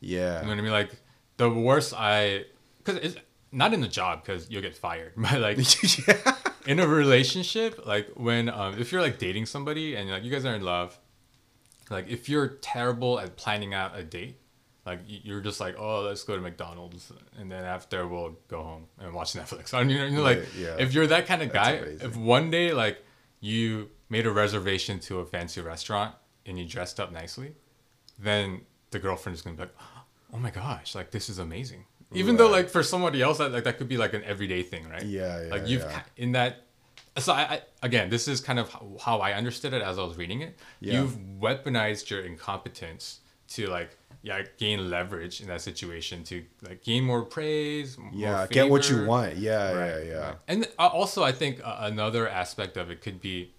yeah 0.00 0.40
You 0.40 0.42
know 0.42 0.48
what 0.48 0.58
I 0.58 0.62
mean? 0.62 0.72
Like 0.72 0.92
the 1.36 1.50
worse 1.50 1.92
I, 1.92 2.44
because 2.78 2.96
it's 3.02 3.16
not 3.50 3.74
in 3.74 3.80
the 3.80 3.88
job 3.88 4.24
because 4.24 4.50
you'll 4.50 4.62
get 4.62 4.76
fired, 4.76 5.12
but 5.16 5.40
like 5.40 5.58
yeah 6.08 6.36
in 6.66 6.78
a 6.78 6.86
relationship, 6.86 7.86
like 7.86 8.08
when 8.14 8.48
um, 8.48 8.78
if 8.78 8.92
you're 8.92 9.02
like 9.02 9.18
dating 9.18 9.46
somebody 9.46 9.94
and 9.94 10.10
like 10.10 10.24
you 10.24 10.30
guys 10.30 10.44
are 10.44 10.54
in 10.54 10.62
love, 10.62 10.98
like 11.90 12.08
if 12.08 12.28
you're 12.28 12.48
terrible 12.48 13.18
at 13.18 13.36
planning 13.36 13.74
out 13.74 13.98
a 13.98 14.02
date, 14.02 14.38
like 14.86 15.00
you're 15.06 15.40
just 15.40 15.60
like, 15.60 15.76
oh, 15.78 16.02
let's 16.02 16.24
go 16.24 16.34
to 16.34 16.42
McDonald's, 16.42 17.12
and 17.38 17.50
then 17.50 17.64
after 17.64 18.06
we'll 18.06 18.36
go 18.48 18.62
home 18.62 18.86
and 18.98 19.12
watch 19.12 19.32
Netflix. 19.34 19.74
I 19.78 19.84
mean, 19.84 19.96
you 19.96 20.10
know, 20.10 20.22
like 20.22 20.38
Right, 20.38 20.48
yeah. 20.58 20.76
if 20.78 20.94
you're 20.94 21.06
that 21.08 21.26
kind 21.26 21.42
of 21.42 21.52
guy, 21.52 21.72
if 21.72 22.16
one 22.16 22.50
day 22.50 22.72
like 22.72 23.04
you 23.42 23.90
made 24.08 24.24
a 24.24 24.30
reservation 24.30 25.00
to 25.00 25.18
a 25.18 25.26
fancy 25.26 25.60
restaurant 25.60 26.14
and 26.46 26.58
you 26.58 26.64
dressed 26.64 27.00
up 27.00 27.12
nicely, 27.12 27.52
then 28.18 28.62
the 28.92 28.98
girlfriend 28.98 29.34
is 29.34 29.42
gonna 29.42 29.56
be 29.56 29.62
like, 29.62 29.74
oh 30.32 30.38
my 30.38 30.50
gosh, 30.50 30.94
like 30.94 31.10
this 31.10 31.28
is 31.28 31.38
amazing. 31.38 31.84
Even 32.14 32.34
right. 32.34 32.38
though 32.38 32.50
like 32.50 32.70
for 32.70 32.82
somebody 32.82 33.20
else 33.20 33.38
that 33.38 33.52
like 33.52 33.64
that 33.64 33.78
could 33.78 33.88
be 33.88 33.96
like 33.96 34.14
an 34.14 34.22
everyday 34.24 34.62
thing, 34.62 34.88
right? 34.88 35.04
Yeah, 35.04 35.42
yeah. 35.42 35.50
Like 35.50 35.66
you've 35.66 35.82
yeah. 35.82 36.02
in 36.16 36.32
that. 36.32 36.66
So 37.18 37.32
I, 37.32 37.42
I, 37.42 37.62
again, 37.82 38.08
this 38.10 38.28
is 38.28 38.40
kind 38.40 38.58
of 38.58 38.74
how 39.02 39.18
I 39.18 39.32
understood 39.32 39.74
it 39.74 39.82
as 39.82 39.98
I 39.98 40.04
was 40.04 40.16
reading 40.16 40.40
it. 40.40 40.56
Yeah. 40.80 41.00
You've 41.00 41.18
weaponized 41.40 42.10
your 42.10 42.22
incompetence 42.22 43.20
to 43.48 43.66
like 43.66 43.98
yeah 44.22 44.42
gain 44.58 44.90
leverage 44.90 45.40
in 45.40 45.48
that 45.48 45.60
situation 45.60 46.22
to 46.24 46.44
like 46.62 46.82
gain 46.82 47.04
more 47.04 47.22
praise 47.22 47.96
yeah 48.12 48.36
more 48.36 48.46
get 48.46 48.68
what 48.68 48.88
you 48.90 49.04
want. 49.04 49.36
Yeah 49.36 49.72
right, 49.72 50.06
yeah. 50.06 50.12
yeah 50.12 50.26
right. 50.26 50.36
and 50.48 50.68
uh, 50.78 50.86
also 50.86 51.22
i 51.22 51.32
think 51.32 51.60
uh, 51.64 51.78
another 51.80 52.28
aspect 52.28 52.76
of 52.76 52.90
it 52.90 53.00
could 53.00 53.20
be 53.20 53.52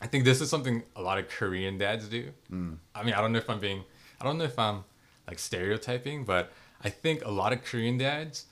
i 0.00 0.06
think 0.06 0.24
this 0.24 0.40
is 0.40 0.50
something 0.50 0.82
a 0.96 1.02
lot 1.02 1.18
of 1.18 1.28
korean 1.28 1.78
dads 1.78 2.08
do. 2.08 2.30
Mm. 2.52 2.78
i 2.94 3.02
mean 3.02 3.14
i 3.14 3.20
don't 3.20 3.32
know 3.32 3.38
if 3.38 3.50
i'm 3.50 3.60
being 3.60 3.84
i 4.20 4.24
don't 4.24 4.38
know 4.38 4.44
if 4.44 4.58
i'm 4.58 4.84
like 5.26 5.38
stereotyping 5.38 6.24
but 6.24 6.52
i 6.82 6.88
think 6.90 7.24
a 7.24 7.30
lot 7.30 7.52
of 7.52 7.64
korean 7.64 7.98
dads 7.98 8.46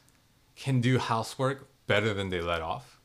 can 0.57 0.81
do 0.81 0.99
housework 0.99 1.69
better 1.87 2.13
than 2.15 2.31
they 2.31 2.41
let 2.41 2.63
off. 2.63 2.99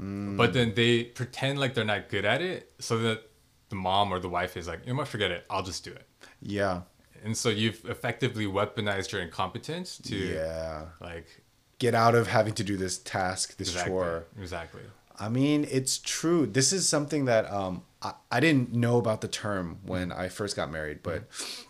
Mm. 0.00 0.36
but 0.36 0.52
then 0.52 0.72
they 0.74 1.04
pretend 1.04 1.60
like 1.60 1.74
they're 1.74 1.84
not 1.84 2.08
good 2.08 2.24
at 2.24 2.40
it 2.40 2.72
so 2.78 2.98
that 2.98 3.22
the 3.68 3.76
mom 3.76 4.12
or 4.12 4.18
the 4.18 4.28
wife 4.28 4.56
is 4.56 4.66
like 4.66 4.86
you 4.86 4.94
might 4.94 5.08
forget 5.08 5.30
it. 5.30 5.44
I'll 5.50 5.62
just 5.62 5.84
do 5.84 5.90
it. 5.90 6.06
Yeah 6.40 6.82
and 7.24 7.36
so 7.36 7.48
you've 7.48 7.84
effectively 7.84 8.46
weaponized 8.46 9.12
your 9.12 9.20
incompetence 9.20 9.98
to 9.98 10.16
yeah. 10.16 10.84
like 11.00 11.42
get 11.78 11.94
out 11.94 12.14
of 12.14 12.28
having 12.28 12.54
to 12.54 12.64
do 12.64 12.76
this 12.76 12.98
task 12.98 13.56
this 13.56 13.68
exactly, 13.68 13.90
chore. 13.90 14.24
Exactly. 14.40 14.82
I 15.18 15.28
mean 15.28 15.66
it's 15.70 15.98
true. 15.98 16.46
This 16.46 16.72
is 16.72 16.88
something 16.88 17.24
that 17.26 17.50
um 17.50 17.82
i, 18.00 18.12
I 18.30 18.40
didn't 18.40 18.72
know 18.72 18.98
about 18.98 19.20
the 19.20 19.28
term 19.28 19.78
when 19.84 20.10
mm. 20.10 20.18
i 20.18 20.28
first 20.28 20.56
got 20.56 20.70
married 20.70 21.02
but 21.02 21.28
mm. 21.30 21.64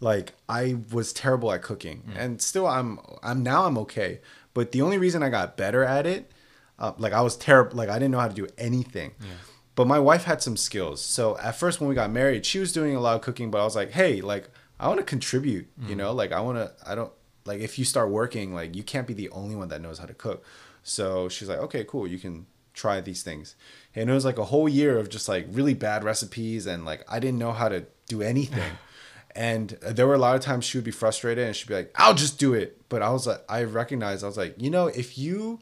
like 0.00 0.32
i 0.48 0.76
was 0.92 1.12
terrible 1.12 1.52
at 1.52 1.62
cooking. 1.62 2.02
Mm. 2.08 2.16
and 2.16 2.42
still 2.42 2.66
i'm 2.66 2.98
i'm 3.22 3.42
now 3.42 3.66
i'm 3.66 3.78
okay. 3.78 4.20
But 4.54 4.72
the 4.72 4.82
only 4.82 4.98
reason 4.98 5.22
i 5.22 5.30
got 5.30 5.56
better 5.56 5.82
at 5.82 6.06
it 6.06 6.30
uh, 6.78 6.92
like 6.98 7.12
i 7.12 7.20
was 7.20 7.36
terrible 7.36 7.76
like 7.76 7.88
i 7.88 7.94
didn't 7.94 8.10
know 8.12 8.20
how 8.20 8.28
to 8.28 8.34
do 8.34 8.48
anything. 8.58 9.12
Yeah. 9.20 9.26
But 9.74 9.86
my 9.86 9.98
wife 9.98 10.24
had 10.24 10.42
some 10.42 10.58
skills. 10.58 11.00
So 11.00 11.38
at 11.38 11.56
first 11.56 11.80
when 11.80 11.88
we 11.88 11.94
got 11.94 12.10
married 12.10 12.44
she 12.44 12.58
was 12.58 12.72
doing 12.72 12.94
a 12.94 13.00
lot 13.00 13.16
of 13.16 13.22
cooking 13.22 13.50
but 13.50 13.60
i 13.60 13.64
was 13.64 13.74
like 13.74 13.92
hey 13.92 14.20
like 14.20 14.50
I 14.82 14.88
want 14.88 14.98
to 14.98 15.06
contribute, 15.06 15.68
mm. 15.80 15.88
you 15.88 15.94
know, 15.94 16.12
like 16.12 16.32
I 16.32 16.40
want 16.40 16.58
to, 16.58 16.72
I 16.84 16.94
don't, 16.94 17.12
like 17.44 17.60
if 17.60 17.78
you 17.78 17.84
start 17.84 18.10
working, 18.10 18.54
like 18.54 18.74
you 18.74 18.82
can't 18.82 19.06
be 19.06 19.14
the 19.14 19.30
only 19.30 19.54
one 19.54 19.68
that 19.68 19.80
knows 19.80 19.98
how 19.98 20.06
to 20.06 20.14
cook. 20.14 20.44
So 20.82 21.28
she's 21.28 21.48
like, 21.48 21.58
okay, 21.58 21.84
cool, 21.84 22.06
you 22.06 22.18
can 22.18 22.46
try 22.74 23.00
these 23.00 23.22
things. 23.22 23.54
And 23.94 24.10
it 24.10 24.12
was 24.12 24.24
like 24.24 24.38
a 24.38 24.44
whole 24.44 24.68
year 24.68 24.98
of 24.98 25.08
just 25.08 25.28
like 25.28 25.46
really 25.50 25.74
bad 25.74 26.04
recipes 26.04 26.66
and 26.66 26.84
like 26.84 27.04
I 27.08 27.20
didn't 27.20 27.38
know 27.38 27.52
how 27.52 27.68
to 27.68 27.86
do 28.08 28.22
anything. 28.22 28.72
and 29.36 29.70
there 29.82 30.06
were 30.06 30.14
a 30.14 30.18
lot 30.18 30.34
of 30.34 30.42
times 30.42 30.64
she 30.64 30.78
would 30.78 30.84
be 30.84 30.90
frustrated 30.90 31.46
and 31.46 31.54
she'd 31.54 31.68
be 31.68 31.74
like, 31.74 31.92
I'll 31.96 32.14
just 32.14 32.38
do 32.38 32.54
it. 32.54 32.88
But 32.88 33.02
I 33.02 33.10
was 33.10 33.26
like, 33.26 33.42
I 33.48 33.62
recognized, 33.64 34.24
I 34.24 34.26
was 34.26 34.36
like, 34.36 34.60
you 34.60 34.70
know, 34.70 34.88
if 34.88 35.16
you 35.16 35.60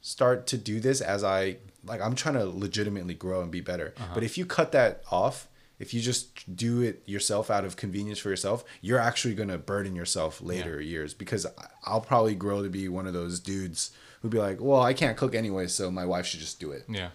start 0.00 0.46
to 0.48 0.58
do 0.58 0.80
this 0.80 1.00
as 1.00 1.24
I, 1.24 1.56
like, 1.84 2.00
I'm 2.00 2.14
trying 2.14 2.34
to 2.34 2.46
legitimately 2.46 3.14
grow 3.14 3.42
and 3.42 3.50
be 3.50 3.60
better. 3.60 3.94
Uh-huh. 3.96 4.14
But 4.14 4.22
if 4.22 4.38
you 4.38 4.46
cut 4.46 4.72
that 4.72 5.02
off, 5.10 5.48
if 5.80 5.94
you 5.94 6.00
just 6.00 6.54
do 6.54 6.82
it 6.82 7.02
yourself 7.06 7.50
out 7.50 7.64
of 7.64 7.74
convenience 7.74 8.18
for 8.18 8.28
yourself, 8.28 8.62
you're 8.82 8.98
actually 8.98 9.34
going 9.34 9.48
to 9.48 9.56
burden 9.56 9.96
yourself 9.96 10.42
later 10.42 10.80
yeah. 10.80 10.90
years 10.90 11.14
because 11.14 11.46
I'll 11.84 12.02
probably 12.02 12.34
grow 12.34 12.62
to 12.62 12.68
be 12.68 12.86
one 12.88 13.06
of 13.06 13.14
those 13.14 13.40
dudes 13.40 13.90
who'd 14.20 14.30
be 14.30 14.38
like, 14.38 14.60
well, 14.60 14.82
I 14.82 14.92
can't 14.92 15.16
cook 15.16 15.34
anyway, 15.34 15.66
so 15.66 15.90
my 15.90 16.04
wife 16.04 16.26
should 16.26 16.40
just 16.40 16.60
do 16.60 16.70
it. 16.70 16.84
Yeah. 16.86 17.08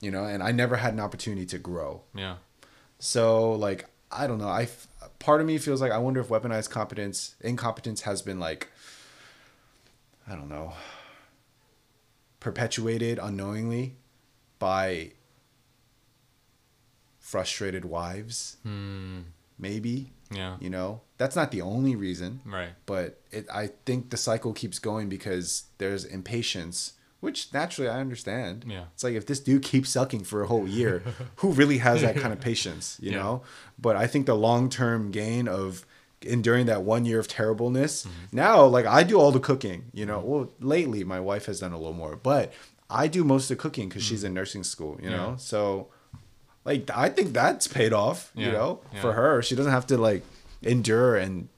You 0.00 0.10
know, 0.10 0.24
and 0.24 0.42
I 0.42 0.52
never 0.52 0.76
had 0.76 0.94
an 0.94 1.00
opportunity 1.00 1.44
to 1.46 1.58
grow. 1.58 2.00
Yeah. 2.14 2.36
So 2.98 3.52
like, 3.52 3.84
I 4.10 4.26
don't 4.26 4.38
know. 4.38 4.48
I 4.48 4.68
part 5.18 5.42
of 5.42 5.46
me 5.46 5.58
feels 5.58 5.82
like 5.82 5.92
I 5.92 5.98
wonder 5.98 6.20
if 6.20 6.28
weaponized 6.28 6.70
competence, 6.70 7.34
incompetence 7.42 8.02
has 8.02 8.22
been 8.22 8.40
like, 8.40 8.68
I 10.26 10.34
don't 10.34 10.48
know, 10.48 10.72
perpetuated 12.40 13.18
unknowingly 13.18 13.96
by 14.58 15.12
frustrated 17.28 17.84
wives. 17.84 18.56
Hmm. 18.62 19.20
Maybe. 19.58 20.12
Yeah. 20.30 20.56
You 20.60 20.70
know, 20.70 21.02
that's 21.18 21.36
not 21.36 21.50
the 21.50 21.60
only 21.60 21.94
reason. 21.94 22.40
Right. 22.46 22.70
But 22.86 23.20
it, 23.30 23.46
I 23.52 23.70
think 23.84 24.08
the 24.08 24.16
cycle 24.16 24.54
keeps 24.54 24.78
going 24.78 25.10
because 25.10 25.64
there's 25.76 26.04
impatience, 26.04 26.94
which 27.20 27.52
naturally 27.52 27.90
I 27.90 28.00
understand. 28.00 28.64
Yeah. 28.66 28.84
It's 28.94 29.04
like 29.04 29.14
if 29.14 29.26
this 29.26 29.40
dude 29.40 29.62
keeps 29.62 29.90
sucking 29.90 30.24
for 30.24 30.42
a 30.42 30.46
whole 30.46 30.66
year, 30.66 31.02
who 31.36 31.52
really 31.52 31.78
has 31.78 32.00
that 32.00 32.16
kind 32.16 32.32
of 32.32 32.40
patience, 32.50 32.98
you 33.00 33.10
yeah. 33.10 33.18
know? 33.18 33.42
But 33.78 33.96
I 33.96 34.06
think 34.06 34.24
the 34.24 34.34
long 34.34 34.70
term 34.70 35.10
gain 35.10 35.48
of 35.48 35.84
enduring 36.22 36.66
that 36.66 36.82
one 36.82 37.04
year 37.04 37.18
of 37.18 37.28
terribleness, 37.28 38.06
mm-hmm. 38.06 38.36
now, 38.36 38.64
like 38.64 38.86
I 38.86 39.02
do 39.02 39.20
all 39.20 39.32
the 39.32 39.40
cooking, 39.40 39.90
you 39.92 40.06
know? 40.06 40.18
Mm-hmm. 40.20 40.28
Well, 40.28 40.50
lately 40.60 41.04
my 41.04 41.20
wife 41.20 41.44
has 41.44 41.60
done 41.60 41.72
a 41.72 41.78
little 41.78 41.92
more, 41.92 42.16
but 42.16 42.54
I 42.88 43.06
do 43.06 43.22
most 43.22 43.50
of 43.50 43.58
the 43.58 43.62
cooking 43.62 43.88
because 43.90 44.04
mm-hmm. 44.04 44.14
she's 44.14 44.24
in 44.24 44.32
nursing 44.32 44.64
school, 44.64 44.98
you 45.02 45.10
yeah. 45.10 45.16
know? 45.16 45.36
So 45.38 45.88
like 46.64 46.90
I 46.94 47.08
think 47.08 47.32
that's 47.32 47.66
paid 47.66 47.92
off, 47.92 48.30
yeah, 48.34 48.46
you 48.46 48.52
know, 48.52 48.80
yeah. 48.92 49.00
for 49.00 49.12
her. 49.12 49.42
She 49.42 49.54
doesn't 49.54 49.72
have 49.72 49.86
to 49.88 49.98
like 49.98 50.22
endure 50.62 51.16
and 51.16 51.48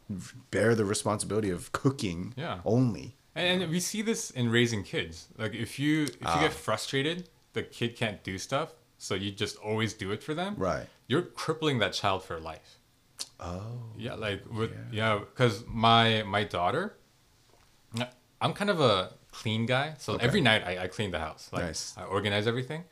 bear 0.51 0.75
the 0.75 0.85
responsibility 0.85 1.51
of 1.51 1.73
cooking 1.73 2.35
yeah. 2.37 2.61
only. 2.65 3.17
And 3.35 3.71
we 3.71 3.81
see 3.81 4.03
this 4.03 4.31
in 4.31 4.51
raising 4.51 4.83
kids. 4.83 5.29
Like 5.39 5.55
if 5.55 5.79
you 5.79 6.05
if 6.05 6.21
you 6.21 6.27
uh, 6.27 6.41
get 6.41 6.53
frustrated, 6.53 7.29
the 7.53 7.63
kid 7.63 7.97
can't 7.97 8.23
do 8.23 8.39
stuff, 8.39 8.75
so 8.99 9.15
you 9.15 9.31
just 9.31 9.57
always 9.57 9.95
do 9.95 10.11
it 10.11 10.23
for 10.23 10.35
them. 10.35 10.55
Right. 10.57 10.87
You're 11.07 11.23
crippling 11.23 11.79
that 11.79 11.93
child 11.93 12.23
for 12.25 12.39
life. 12.39 12.79
Oh. 13.39 13.63
Yeah, 13.97 14.15
like 14.15 14.43
with 14.53 14.73
yeah, 14.93 15.19
because 15.19 15.63
yeah, 15.63 15.69
my 15.69 16.23
my 16.25 16.45
daughter, 16.45 16.97
I'm 18.41 18.53
kind 18.53 18.71
of 18.71 18.81
a 18.81 19.13
clean 19.31 19.67
guy, 19.67 19.95
so 19.99 20.15
okay. 20.15 20.27
every 20.27 20.41
night 20.41 20.65
I, 20.67 20.85
I 20.85 20.87
clean 20.89 21.11
the 21.11 21.19
house. 21.19 21.51
Like 21.53 21.65
nice. 21.65 21.95
I 21.97 22.05
organize 22.05 22.47
everything 22.47 22.85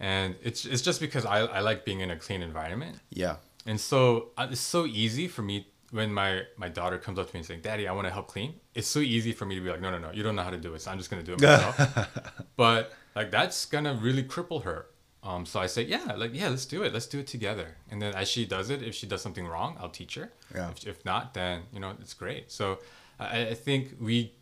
and 0.00 0.34
it's 0.42 0.64
it's 0.64 0.82
just 0.82 1.00
because 1.00 1.26
I, 1.26 1.40
I 1.40 1.60
like 1.60 1.84
being 1.84 2.00
in 2.00 2.10
a 2.10 2.16
clean 2.16 2.42
environment. 2.42 2.98
Yeah. 3.10 3.36
And 3.66 3.78
so 3.78 4.30
uh, 4.38 4.48
it's 4.50 4.60
so 4.60 4.86
easy 4.86 5.28
for 5.28 5.42
me 5.42 5.68
when 5.90 6.12
my 6.12 6.42
my 6.56 6.68
daughter 6.68 6.98
comes 6.98 7.18
up 7.18 7.28
to 7.28 7.34
me 7.34 7.40
and 7.40 7.46
saying, 7.46 7.60
"Daddy, 7.60 7.86
I 7.86 7.92
want 7.92 8.06
to 8.06 8.12
help 8.12 8.26
clean." 8.26 8.54
It's 8.74 8.88
so 8.88 9.00
easy 9.00 9.32
for 9.32 9.44
me 9.44 9.54
to 9.56 9.60
be 9.60 9.68
like, 9.68 9.82
"No, 9.82 9.90
no, 9.90 9.98
no, 9.98 10.10
you 10.10 10.22
don't 10.22 10.34
know 10.34 10.42
how 10.42 10.50
to 10.50 10.56
do 10.56 10.74
it. 10.74 10.80
So 10.80 10.90
I'm 10.90 10.98
just 10.98 11.10
gonna 11.10 11.22
do 11.22 11.34
it 11.34 11.40
myself." 11.42 12.08
but 12.56 12.92
like 13.14 13.30
that's 13.30 13.66
gonna 13.66 13.94
really 13.94 14.24
cripple 14.24 14.64
her. 14.64 14.86
Um, 15.22 15.44
so 15.44 15.60
I 15.60 15.66
say, 15.66 15.82
yeah, 15.82 16.14
like 16.16 16.30
yeah, 16.32 16.48
let's 16.48 16.64
do 16.64 16.82
it. 16.82 16.94
Let's 16.94 17.06
do 17.06 17.18
it 17.18 17.26
together. 17.26 17.76
And 17.90 18.00
then 18.00 18.14
as 18.14 18.26
she 18.26 18.46
does 18.46 18.70
it, 18.70 18.82
if 18.82 18.94
she 18.94 19.06
does 19.06 19.20
something 19.20 19.46
wrong, 19.46 19.76
I'll 19.78 19.90
teach 19.90 20.14
her. 20.14 20.32
Yeah. 20.54 20.70
If, 20.70 20.86
if 20.86 21.04
not, 21.04 21.34
then 21.34 21.64
you 21.74 21.80
know 21.80 21.92
it's 22.00 22.14
great. 22.14 22.50
So 22.50 22.78
I, 23.18 23.48
I 23.48 23.54
think 23.54 23.96
we 24.00 24.32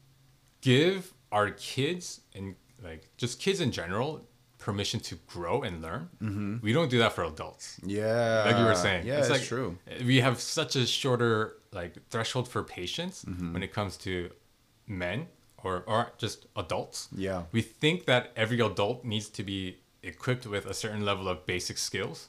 give 0.61 1.13
our 1.33 1.51
kids 1.51 2.21
and 2.33 2.55
like 2.83 3.09
just 3.17 3.41
kids 3.41 3.61
in 3.61 3.73
general 3.73 4.25
permission 4.59 5.01
to 5.01 5.15
grow 5.27 5.63
and 5.63 5.81
learn. 5.81 6.09
Mm-hmm. 6.23 6.57
We 6.63 6.73
don't 6.73 6.91
do 6.91 6.99
that 6.99 7.13
for 7.13 7.25
adults. 7.25 7.81
Yeah, 7.85 8.45
like 8.47 8.59
you 8.59 8.65
were 8.65 8.75
saying. 8.75 9.07
Yeah, 9.07 9.19
it's 9.19 9.31
like 9.31 9.43
true. 9.43 9.79
We 10.05 10.21
have 10.21 10.41
such 10.41 10.77
a 10.77 10.87
shorter 10.87 11.57
like 11.73 11.95
threshold 12.11 12.49
for 12.49 12.63
patience 12.63 13.25
mm-hmm. 13.25 13.53
when 13.53 13.63
it 13.63 13.73
comes 13.73 13.97
to 13.99 14.31
men 14.87 15.27
or 15.65 15.85
or 15.87 16.13
just 16.19 16.47
adults. 16.57 17.09
Yeah, 17.17 17.45
we 17.53 17.63
think 17.63 18.07
that 18.07 18.33
every 18.37 18.61
adult 18.61 19.05
needs 19.05 19.29
to 19.31 19.43
be 19.43 19.79
equipped 20.03 20.47
with 20.47 20.67
a 20.67 20.75
certain 20.75 21.05
level 21.05 21.29
of 21.29 21.47
basic 21.47 21.79
skills. 21.79 22.29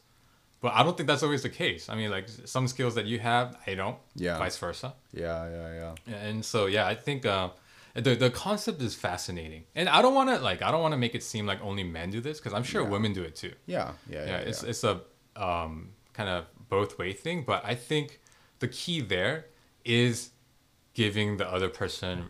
But 0.62 0.74
I 0.74 0.84
don't 0.84 0.98
think 0.98 1.08
that's 1.08 1.24
always 1.24 1.44
the 1.44 1.50
case. 1.50 1.88
I 1.88 1.96
mean, 1.96 2.12
like 2.12 2.28
some 2.28 2.68
skills 2.68 2.96
that 2.96 3.06
you 3.06 3.20
have, 3.20 3.56
I 3.66 3.76
don't. 3.76 3.98
Yeah. 4.16 4.38
Vice 4.38 4.58
versa. 4.58 4.94
Yeah, 5.14 5.50
yeah, 5.50 5.94
yeah. 6.06 6.16
And 6.16 6.44
so, 6.44 6.66
yeah, 6.66 6.86
I 6.86 6.96
think 6.96 7.26
uh, 7.26 7.50
the 7.94 8.16
the 8.16 8.30
concept 8.30 8.82
is 8.82 8.96
fascinating, 8.96 9.66
and 9.76 9.90
I 9.90 10.02
don't 10.02 10.16
want 10.16 10.30
to 10.30 10.40
like 10.40 10.62
I 10.62 10.72
don't 10.72 10.82
want 10.82 10.94
to 10.94 10.98
make 10.98 11.16
it 11.16 11.24
seem 11.24 11.46
like 11.46 11.62
only 11.64 11.84
men 11.84 12.10
do 12.10 12.22
this 12.22 12.40
because 12.40 12.54
I'm 12.54 12.64
sure 12.64 12.84
yeah. 12.84 12.90
women 12.90 13.14
do 13.14 13.24
it 13.24 13.36
too. 13.36 13.54
Yeah, 13.66 13.92
yeah, 14.10 14.20
yeah. 14.20 14.26
yeah 14.26 14.38
it's 14.38 14.64
yeah. 14.64 14.70
it's 14.70 14.84
a 14.84 15.02
um, 15.36 15.92
kind 16.14 16.30
of 16.30 16.46
both 16.70 16.98
way 16.98 17.14
thing, 17.14 17.44
but 17.44 17.64
I 17.66 17.76
think 17.76 18.20
the 18.60 18.68
key 18.68 19.02
there 19.02 19.48
is 19.84 20.32
giving 20.94 21.38
the 21.38 21.50
other 21.52 21.70
person 21.70 22.26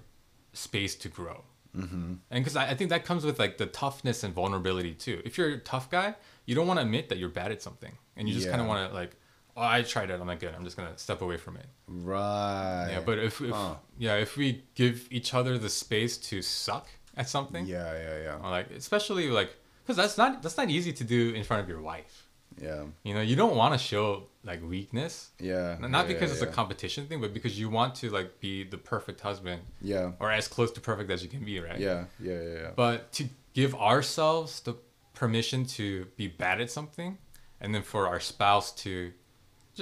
space 0.53 0.95
to 0.95 1.09
grow. 1.09 1.43
Mm-hmm. 1.75 2.13
And 2.31 2.43
because 2.43 2.55
I, 2.55 2.69
I 2.69 2.73
think 2.75 2.89
that 2.89 3.05
comes 3.05 3.25
with 3.25 3.39
like 3.39 3.57
the 3.57 3.65
toughness 3.65 4.23
and 4.23 4.33
vulnerability 4.33 4.93
too. 4.93 5.21
If 5.25 5.37
you're 5.37 5.49
a 5.49 5.59
tough 5.59 5.89
guy, 5.89 6.15
you 6.45 6.55
don't 6.55 6.67
want 6.67 6.79
to 6.79 6.85
admit 6.85 7.09
that 7.09 7.17
you're 7.17 7.29
bad 7.29 7.51
at 7.51 7.61
something, 7.61 7.95
and 8.15 8.27
you 8.27 8.33
just 8.33 8.49
kind 8.49 8.61
of 8.61 8.67
want 8.67 8.89
to 8.89 8.95
like 8.95 9.15
oh, 9.59 9.63
I 9.63 9.81
tried 9.81 10.09
it. 10.09 10.19
I'm 10.19 10.27
not 10.27 10.39
good. 10.39 10.53
I'm 10.55 10.63
just 10.63 10.77
gonna 10.77 10.97
step 10.97 11.21
away 11.21 11.37
from 11.37 11.57
it. 11.57 11.65
Right. 11.87 12.89
Yeah, 12.91 13.01
but 13.05 13.19
if, 13.19 13.41
if 13.41 13.51
huh. 13.51 13.75
yeah, 13.97 14.15
if 14.15 14.37
we 14.37 14.63
give 14.75 15.07
each 15.11 15.33
other 15.33 15.57
the 15.57 15.69
space 15.69 16.17
to 16.29 16.41
suck 16.41 16.87
at 17.17 17.29
something. 17.29 17.65
Yeah, 17.65 17.93
yeah, 17.93 18.23
yeah. 18.23 18.49
like 18.49 18.71
especially 18.71 19.29
like 19.29 19.55
because 19.83 19.97
that's 19.97 20.17
not 20.17 20.41
that's 20.41 20.57
not 20.57 20.69
easy 20.69 20.93
to 20.93 21.03
do 21.03 21.33
in 21.33 21.43
front 21.43 21.63
of 21.63 21.69
your 21.69 21.81
wife. 21.81 22.27
Yeah. 22.61 22.83
You 23.03 23.13
know, 23.13 23.21
you 23.21 23.35
don't 23.35 23.55
want 23.55 23.73
to 23.73 23.77
show 23.77 24.23
like 24.43 24.61
weakness. 24.67 25.29
Yeah. 25.39 25.77
Not 25.79 26.07
because 26.07 26.29
yeah, 26.29 26.33
it's 26.33 26.41
yeah. 26.41 26.49
a 26.49 26.51
competition 26.51 27.05
thing, 27.07 27.21
but 27.21 27.33
because 27.33 27.59
you 27.59 27.69
want 27.69 27.95
to 27.95 28.09
like 28.09 28.39
be 28.39 28.63
the 28.63 28.77
perfect 28.77 29.21
husband. 29.21 29.61
Yeah. 29.81 30.11
Or 30.19 30.31
as 30.31 30.47
close 30.47 30.71
to 30.71 30.81
perfect 30.81 31.09
as 31.11 31.23
you 31.23 31.29
can 31.29 31.43
be, 31.43 31.59
right? 31.59 31.79
Yeah. 31.79 32.05
Yeah. 32.19 32.33
Yeah. 32.33 32.53
yeah. 32.53 32.71
But 32.75 33.11
to 33.13 33.25
give 33.53 33.75
ourselves 33.75 34.61
the 34.61 34.75
permission 35.13 35.65
to 35.65 36.05
be 36.15 36.27
bad 36.27 36.61
at 36.61 36.71
something, 36.71 37.17
and 37.61 37.75
then 37.75 37.83
for 37.83 38.07
our 38.07 38.19
spouse 38.19 38.71
to 38.71 39.11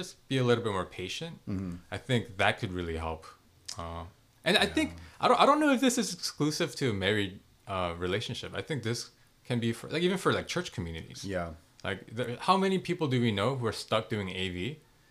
just 0.00 0.12
be 0.28 0.36
a 0.38 0.44
little 0.48 0.64
bit 0.66 0.72
more 0.78 0.88
patient. 1.02 1.34
Mm-hmm. 1.48 1.72
I 1.96 1.98
think 2.08 2.22
that 2.42 2.52
could 2.60 2.72
really 2.78 2.98
help 3.08 3.22
Uh, 3.78 4.04
and 4.46 4.54
I 4.64 4.66
think 4.76 4.88
I 5.22 5.24
don't 5.28 5.40
I 5.42 5.44
don't 5.48 5.60
know 5.62 5.72
if 5.76 5.80
this 5.86 5.96
is 6.02 6.08
exclusive 6.18 6.70
to 6.80 6.84
a 6.94 6.96
married 7.06 7.32
uh, 7.74 7.90
relationship. 8.06 8.50
I 8.60 8.62
think 8.68 8.78
this 8.90 9.00
can 9.48 9.58
be 9.66 9.70
for 9.78 9.86
like 9.94 10.02
even 10.08 10.18
for 10.24 10.30
like 10.38 10.46
church 10.54 10.68
communities. 10.76 11.20
Yeah. 11.36 11.48
Like 11.88 12.00
there, 12.16 12.36
how 12.48 12.56
many 12.64 12.78
people 12.88 13.06
do 13.14 13.18
we 13.26 13.30
know 13.40 13.50
who 13.58 13.64
are 13.70 13.78
stuck 13.86 14.04
doing 14.14 14.28
AV 14.44 14.58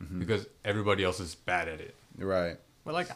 Mm-hmm. 0.03 0.19
because 0.21 0.41
everybody 0.71 1.01
else 1.07 1.19
is 1.27 1.31
bad 1.51 1.65
at 1.73 1.79
it? 1.87 1.95
Right. 2.35 2.57
But 2.85 2.93
like 2.99 3.09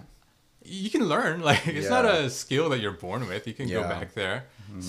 you 0.84 0.90
can 0.96 1.04
learn. 1.14 1.36
Like 1.50 1.62
it's 1.80 1.90
not 1.98 2.06
a 2.06 2.30
skill 2.44 2.68
that 2.72 2.80
you're 2.84 3.00
born 3.08 3.22
with. 3.32 3.42
You 3.50 3.56
can 3.60 3.68
go 3.68 3.74
Yeah. 3.82 3.82
Mm-hmm. 3.90 4.00
back 4.00 4.10
there, 4.22 4.38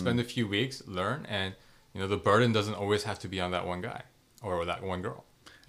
spend 0.00 0.16
a 0.26 0.28
few 0.34 0.44
weeks, 0.56 0.76
learn, 0.98 1.20
and 1.38 1.48
you 1.92 1.98
know 2.00 2.08
the 2.16 2.22
burden 2.30 2.48
doesn't 2.58 2.78
always 2.82 3.02
have 3.08 3.18
to 3.24 3.28
be 3.34 3.38
on 3.44 3.50
that 3.56 3.64
one 3.72 3.80
guy 3.90 4.02
or 4.46 4.52
that 4.72 4.80
one 4.92 5.00
girl. 5.08 5.20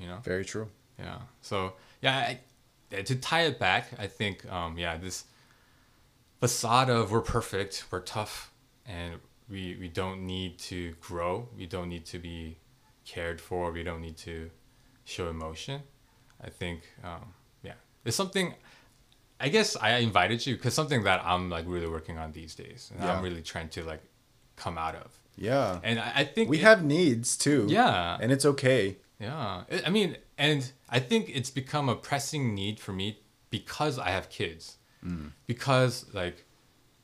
You 0.01 0.07
know. 0.09 0.20
Very 0.34 0.45
true. 0.53 0.68
Yeah. 1.00 1.20
So 1.41 1.74
yeah, 2.02 2.36
I, 2.91 3.02
to 3.02 3.16
tie 3.16 3.44
it 3.44 3.60
back, 3.60 3.89
I 3.98 4.08
think 4.08 4.46
um, 4.52 4.78
yeah 4.78 4.98
this 4.98 5.26
facade 6.39 6.89
of 6.89 7.12
we're 7.12 7.22
perfect, 7.22 7.86
we're 7.91 8.02
tough, 8.02 8.52
and 8.86 9.16
we 9.50 9.78
we 9.80 9.88
don't 9.88 10.26
need 10.26 10.58
to 10.60 10.94
grow, 11.02 11.48
we 11.58 11.66
don't 11.66 11.89
need 11.89 12.06
to 12.08 12.20
be 12.20 12.58
cared 13.06 13.39
for, 13.41 13.72
we 13.72 13.84
don't 13.84 14.02
need 14.02 14.18
to 14.18 14.50
show 15.06 15.30
emotion. 15.30 15.82
I 16.44 16.50
think 16.50 16.82
um, 17.04 17.34
yeah, 17.64 17.74
it's 18.06 18.16
something. 18.16 18.54
I 19.39 19.50
guess 19.50 19.76
I 19.76 19.98
invited 19.98 20.46
you 20.46 20.56
because 20.56 20.74
something 20.74 21.04
that 21.04 21.22
I'm 21.26 21.50
like 21.50 21.66
really 21.68 21.88
working 21.88 22.18
on 22.18 22.32
these 22.32 22.56
days, 22.56 22.91
and 22.94 23.04
Yeah. 23.04 23.18
I'm 23.18 23.24
really 23.24 23.41
trying 23.41 23.70
to 23.70 23.84
like 23.84 24.02
come 24.56 24.78
out 24.78 24.96
of. 24.96 25.12
Yeah. 25.36 25.80
And 25.84 26.00
I, 26.00 26.12
I 26.18 26.24
think 26.26 26.50
we 26.50 26.58
it- 26.60 26.64
have 26.64 26.84
needs 26.84 27.36
too. 27.38 27.66
Yeah. 27.68 28.18
And 28.22 28.32
it's 28.32 28.46
okay. 28.46 28.98
Yeah, 29.20 29.64
I 29.86 29.89
mean, 29.89 30.18
and 30.38 30.72
I 30.89 30.99
think 30.99 31.30
it's 31.30 31.49
become 31.49 31.89
a 31.89 31.95
pressing 31.95 32.53
need 32.53 32.80
for 32.80 32.93
me 32.93 33.20
because 33.49 33.99
I 33.99 34.09
have 34.09 34.30
kids. 34.30 34.78
Mm. 35.05 35.32
Because 35.47 36.05
like 36.14 36.45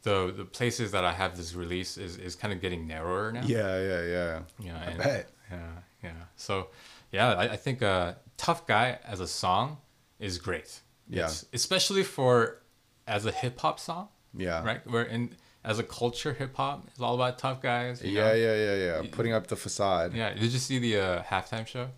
the 0.03 0.33
the 0.35 0.45
places 0.45 0.91
that 0.91 1.03
I 1.03 1.13
have 1.13 1.37
this 1.37 1.53
release 1.53 1.97
is 1.97 2.17
is 2.17 2.35
kind 2.35 2.53
of 2.53 2.61
getting 2.61 2.87
narrower 2.87 3.31
now. 3.31 3.41
Yeah, 3.45 3.79
yeah, 3.79 4.01
yeah. 4.03 4.39
Yeah. 4.59 4.77
I 4.77 4.83
and- 4.85 4.97
bet. 4.97 5.29
Yeah, 5.51 5.57
yeah. 6.03 6.11
So, 6.35 6.67
yeah, 7.11 7.33
I, 7.33 7.53
I 7.53 7.57
think 7.57 7.81
uh, 7.81 8.13
"Tough 8.37 8.67
Guy" 8.67 8.99
as 9.03 9.19
a 9.19 9.27
song 9.27 9.77
is 10.19 10.37
great. 10.37 10.81
Yeah. 11.09 11.25
It's, 11.25 11.45
especially 11.53 12.03
for 12.03 12.61
as 13.07 13.25
a 13.25 13.31
hip 13.31 13.59
hop 13.59 13.79
song. 13.79 14.09
Yeah. 14.35 14.63
Right. 14.63 14.85
Where 14.87 15.03
in 15.03 15.35
as 15.63 15.79
a 15.79 15.83
culture, 15.83 16.33
hip 16.33 16.55
hop 16.55 16.87
is 16.95 17.01
all 17.01 17.15
about 17.15 17.37
tough 17.39 17.61
guys. 17.61 18.01
you 18.03 18.11
Yeah, 18.11 18.27
know? 18.29 18.33
yeah, 18.33 18.55
yeah, 18.55 18.75
yeah. 19.01 19.07
Putting 19.11 19.33
up 19.33 19.47
the 19.47 19.55
facade. 19.55 20.13
Yeah. 20.13 20.33
Did 20.33 20.51
you 20.51 20.59
see 20.59 20.79
the 20.79 20.97
uh, 20.97 21.23
halftime 21.23 21.67
show? 21.67 21.89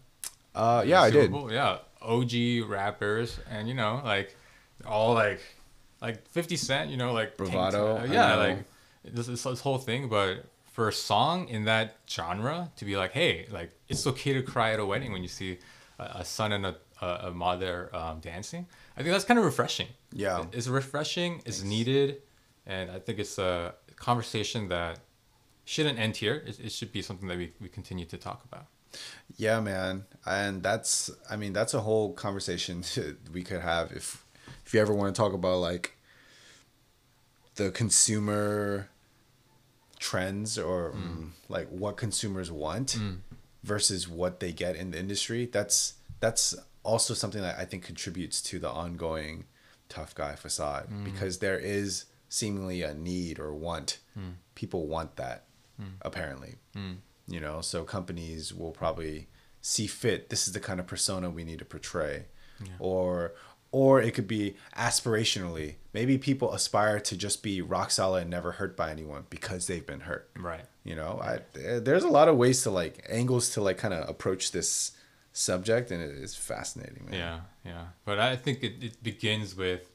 Uh, 0.55 0.83
yeah, 0.85 1.01
I 1.01 1.11
did. 1.11 1.31
Bowl? 1.31 1.51
Yeah, 1.51 1.77
OG 2.01 2.67
rappers, 2.67 3.39
and 3.49 3.67
you 3.67 3.73
know, 3.73 4.01
like 4.03 4.35
all 4.85 5.13
like 5.13 5.39
like 6.01 6.27
Fifty 6.27 6.57
Cent, 6.57 6.89
you 6.89 6.97
know, 6.97 7.13
like 7.13 7.37
Bravado, 7.37 7.99
top- 7.99 8.09
yeah, 8.09 8.35
like 8.35 8.57
this, 9.05 9.27
this 9.27 9.43
this 9.43 9.61
whole 9.61 9.77
thing. 9.77 10.09
But 10.09 10.45
for 10.71 10.87
a 10.89 10.93
song 10.93 11.47
in 11.47 11.65
that 11.65 11.97
genre 12.09 12.69
to 12.77 12.85
be 12.85 12.97
like, 12.97 13.11
hey, 13.11 13.45
like 13.51 13.71
it's 13.87 14.05
okay 14.07 14.33
to 14.33 14.41
cry 14.41 14.73
at 14.73 14.79
a 14.79 14.85
wedding 14.85 15.11
when 15.11 15.21
you 15.21 15.27
see 15.29 15.59
a, 15.99 16.03
a 16.19 16.25
son 16.25 16.51
and 16.51 16.65
a 16.65 16.75
a, 17.01 17.31
mother 17.31 17.89
um, 17.95 18.19
dancing. 18.19 18.67
I 18.95 19.01
think 19.01 19.11
that's 19.11 19.25
kind 19.25 19.39
of 19.39 19.45
refreshing. 19.45 19.87
Yeah. 20.13 20.45
it's 20.51 20.67
refreshing. 20.67 21.41
It's 21.45 21.63
needed, 21.63 22.21
and 22.71 22.89
I 22.89 22.99
think 22.99 23.19
it's 23.19 23.37
a 23.37 23.75
conversation 23.97 24.69
that 24.69 24.99
shouldn't 25.65 25.99
end 25.99 26.17
here. 26.17 26.43
It, 26.45 26.59
it 26.59 26.71
should 26.71 26.91
be 26.91 27.01
something 27.01 27.27
that 27.27 27.37
we, 27.37 27.51
we 27.59 27.67
continue 27.67 28.05
to 28.05 28.17
talk 28.17 28.43
about. 28.45 28.67
Yeah, 29.35 29.59
man. 29.59 30.05
And 30.25 30.63
that's 30.63 31.11
I 31.29 31.35
mean, 31.35 31.53
that's 31.53 31.73
a 31.73 31.81
whole 31.81 32.13
conversation 32.13 32.83
we 33.33 33.43
could 33.43 33.61
have 33.61 33.91
if 33.91 34.25
if 34.65 34.73
you 34.73 34.79
ever 34.79 34.93
want 34.93 35.13
to 35.13 35.21
talk 35.21 35.33
about 35.33 35.57
like 35.57 35.97
the 37.55 37.71
consumer 37.71 38.89
trends 39.99 40.57
or 40.57 40.91
mm, 40.91 41.03
mm 41.03 41.29
like 41.47 41.67
what 41.67 41.97
consumers 41.97 42.49
want 42.49 42.97
mm. 42.97 43.17
versus 43.63 44.07
what 44.07 44.39
they 44.39 44.53
get 44.53 44.75
in 44.77 44.91
the 44.91 44.97
industry. 44.97 45.45
That's 45.45 45.95
that's 46.21 46.55
also 46.83 47.13
something 47.13 47.41
that 47.41 47.59
I 47.59 47.65
think 47.65 47.83
contributes 47.83 48.41
to 48.43 48.59
the 48.59 48.69
ongoing 48.69 49.45
tough 49.89 50.15
guy 50.15 50.35
facade 50.35 50.87
mm. 50.89 51.03
because 51.03 51.39
there 51.39 51.59
is 51.59 52.05
seemingly 52.31 52.81
a 52.81 52.93
need 52.93 53.39
or 53.39 53.53
want. 53.53 53.99
Hmm. 54.13 54.31
People 54.55 54.87
want 54.87 55.17
that 55.17 55.43
hmm. 55.77 55.89
apparently. 56.01 56.55
Hmm. 56.73 56.93
You 57.27 57.39
know, 57.39 57.61
so 57.61 57.83
companies 57.83 58.53
will 58.53 58.71
probably 58.71 59.27
see 59.61 59.85
fit 59.85 60.29
this 60.29 60.47
is 60.47 60.53
the 60.53 60.59
kind 60.59 60.79
of 60.79 60.87
persona 60.87 61.29
we 61.29 61.43
need 61.43 61.59
to 61.59 61.65
portray. 61.65 62.25
Or 62.79 63.33
or 63.71 64.01
it 64.01 64.13
could 64.13 64.27
be 64.27 64.55
aspirationally. 64.77 65.75
Maybe 65.93 66.17
people 66.17 66.53
aspire 66.53 66.99
to 66.99 67.17
just 67.17 67.41
be 67.41 67.61
rock 67.61 67.89
solid 67.89 68.21
and 68.21 68.29
never 68.29 68.53
hurt 68.53 68.77
by 68.77 68.91
anyone 68.91 69.25
because 69.29 69.67
they've 69.67 69.85
been 69.85 70.01
hurt. 70.01 70.29
Right. 70.37 70.65
You 70.83 70.95
know, 70.95 71.19
I 71.21 71.39
eh, 71.59 71.79
there's 71.79 72.03
a 72.03 72.09
lot 72.09 72.27
of 72.27 72.37
ways 72.37 72.63
to 72.63 72.71
like 72.71 73.05
angles 73.09 73.49
to 73.51 73.61
like 73.61 73.77
kind 73.77 73.93
of 73.93 74.07
approach 74.07 74.51
this 74.51 74.91
subject, 75.33 75.91
and 75.91 76.01
it 76.03 76.11
is 76.11 76.35
fascinating, 76.35 77.07
man. 77.09 77.13
Yeah, 77.13 77.39
yeah. 77.65 77.85
But 78.05 78.19
I 78.19 78.35
think 78.35 78.63
it, 78.63 78.83
it 78.83 79.03
begins 79.03 79.55
with 79.55 79.91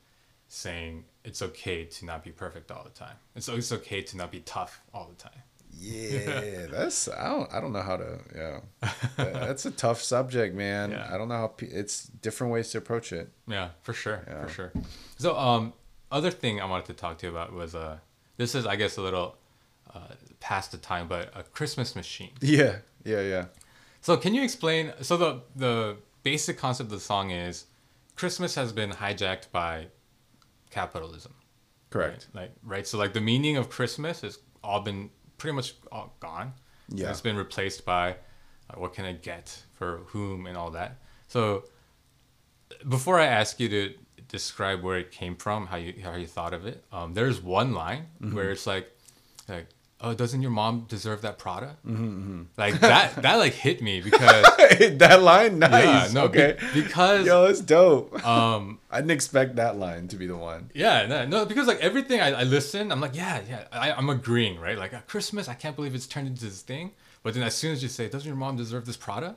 saying 0.49 1.05
it's 1.27 1.43
okay 1.43 1.85
to 1.85 2.05
not 2.07 2.23
be 2.25 2.31
perfect 2.31 2.71
all 2.71 2.85
the 2.85 2.91
time. 3.05 3.17
It's 3.35 3.49
it's 3.49 3.73
okay 3.73 4.01
to 4.03 4.17
not 4.17 4.31
be 4.31 4.41
tough 4.41 4.81
all 4.95 5.07
the 5.15 5.23
time. 5.29 5.41
Yeah, 5.79 6.67
that's 6.71 7.09
I 7.09 7.29
don't 7.29 7.53
I 7.53 7.61
don't 7.61 7.73
know 7.73 7.83
how 7.83 7.97
to 7.99 8.19
yeah. 8.35 8.61
That- 9.17 9.35
That's 9.35 9.67
a 9.67 9.71
tough 9.71 10.01
subject, 10.03 10.55
man. 10.55 10.91
Yeah. 10.93 11.09
I 11.13 11.19
don't 11.19 11.29
know 11.29 11.37
how 11.37 11.49
pe- 11.49 11.67
it's 11.81 12.05
different 12.27 12.53
ways 12.53 12.71
to 12.71 12.79
approach 12.79 13.13
it. 13.13 13.31
Yeah, 13.47 13.71
for 13.83 13.93
sure, 13.93 14.25
Yeah. 14.27 14.43
for 14.47 14.49
sure. 14.49 14.73
So, 15.19 15.37
um, 15.37 15.73
other 16.11 16.31
thing 16.31 16.61
I 16.61 16.65
wanted 16.67 16.87
to 16.87 16.95
talk 16.95 17.19
to 17.19 17.27
you 17.27 17.33
about 17.33 17.53
was 17.53 17.75
uh, 17.75 17.99
this 18.37 18.55
is 18.55 18.65
I 18.67 18.77
guess 18.77 18.97
a 18.97 19.03
little 19.03 19.37
uh, 19.95 20.15
past 20.41 20.71
the 20.73 20.79
time, 20.79 21.09
but 21.09 21.31
a 21.35 21.43
Christmas 21.43 21.95
machine. 21.97 22.31
Yeah, 22.41 22.77
yeah, 23.05 23.21
yeah. 23.23 23.45
So, 24.01 24.17
can 24.17 24.35
you 24.35 24.43
explain? 24.43 24.93
So 25.03 25.17
the 25.17 25.41
the 25.57 25.97
basic 26.23 26.57
concept 26.59 26.87
of 26.93 26.99
the 26.99 27.05
song 27.05 27.31
is 27.31 27.67
Christmas 28.15 28.55
has 28.55 28.73
been 28.73 28.93
hijacked 28.93 29.51
by 29.53 29.89
capitalism. 30.81 31.35
Correct. 31.91 32.21
Right? 32.35 32.43
Like 32.43 32.53
right. 32.75 32.87
So 32.87 32.95
like 33.05 33.13
the 33.21 33.21
meaning 33.33 33.57
of 33.61 33.65
Christmas 33.77 34.17
has 34.27 34.35
all 34.63 34.81
been 34.89 35.11
pretty 35.39 35.55
much 35.61 35.69
all 35.93 36.09
gone. 36.21 36.49
Yeah. 36.89 37.11
It's 37.11 37.21
been 37.29 37.37
replaced 37.47 37.85
by 37.85 38.05
uh, 38.71 38.75
what 38.83 38.91
can 38.97 39.05
I 39.05 39.13
get 39.31 39.47
for 39.79 39.89
whom 40.13 40.47
and 40.49 40.57
all 40.57 40.71
that. 40.81 40.91
So 41.29 41.41
before 42.89 43.19
I 43.19 43.27
ask 43.41 43.61
you 43.61 43.69
to 43.69 43.95
describe 44.29 44.83
where 44.83 44.99
it 44.99 45.11
came 45.21 45.37
from, 45.37 45.67
how 45.67 45.77
you 45.85 45.93
how 46.03 46.15
you 46.17 46.27
thought 46.27 46.55
of 46.55 46.67
it, 46.67 46.85
um, 46.93 47.15
there's 47.15 47.39
one 47.41 47.71
line 47.83 48.07
Mm-hmm. 48.23 48.35
where 48.37 48.51
it's 48.51 48.67
like, 48.67 48.87
like, 49.49 49.69
oh, 50.01 50.15
doesn't 50.15 50.43
your 50.43 50.51
mom 50.51 50.85
deserve 50.89 51.23
that 51.23 51.39
Prada? 51.39 51.77
Mm-hmm, 51.87 52.43
Like 52.57 52.81
that 52.81 53.15
that 53.23 53.35
like 53.37 53.55
hit 53.55 53.81
me 53.83 54.01
because 54.01 54.43
that 54.99 55.21
line, 55.23 55.59
nice. 55.59 55.85
yeah, 55.85 56.09
no, 56.13 56.29
be- 56.29 56.43
okay. 56.43 56.67
because 56.75 57.27
Yo, 57.27 57.45
it's 57.47 57.61
dope. 57.61 58.25
um 58.27 58.79
I 58.91 58.99
didn't 59.01 59.13
expect 59.13 59.57
that 59.57 59.77
line 59.77 60.09
to 60.09 60.17
be 60.17 60.27
the 60.27 60.37
one. 60.37 60.71
Yeah, 60.75 61.07
no, 61.07 61.27
no, 61.27 61.45
because 61.47 61.67
like 61.67 61.81
everything 61.81 62.21
I, 62.21 62.41
I 62.41 62.43
listen, 62.45 62.93
I'm 62.93 63.01
like, 63.01 63.15
yeah, 63.17 63.41
yeah, 63.49 63.65
I, 63.73 63.93
I'm 63.93 64.09
agreeing, 64.11 64.59
right? 64.61 64.79
Like 64.79 64.93
at 64.93 65.07
Christmas, 65.09 65.49
I 65.49 65.55
can't 65.55 65.77
believe 65.77 65.95
it's 65.95 66.07
turned 66.07 66.29
into 66.29 66.45
this 66.45 66.63
thing. 66.63 66.93
But 67.23 67.35
then 67.35 67.43
as 67.43 67.55
soon 67.57 67.73
as 67.73 67.83
you 67.83 67.89
say, 67.89 68.09
doesn't 68.09 68.27
your 68.27 68.37
mom 68.37 68.57
deserve 68.57 68.87
this 68.87 68.97
Prada? 68.97 69.37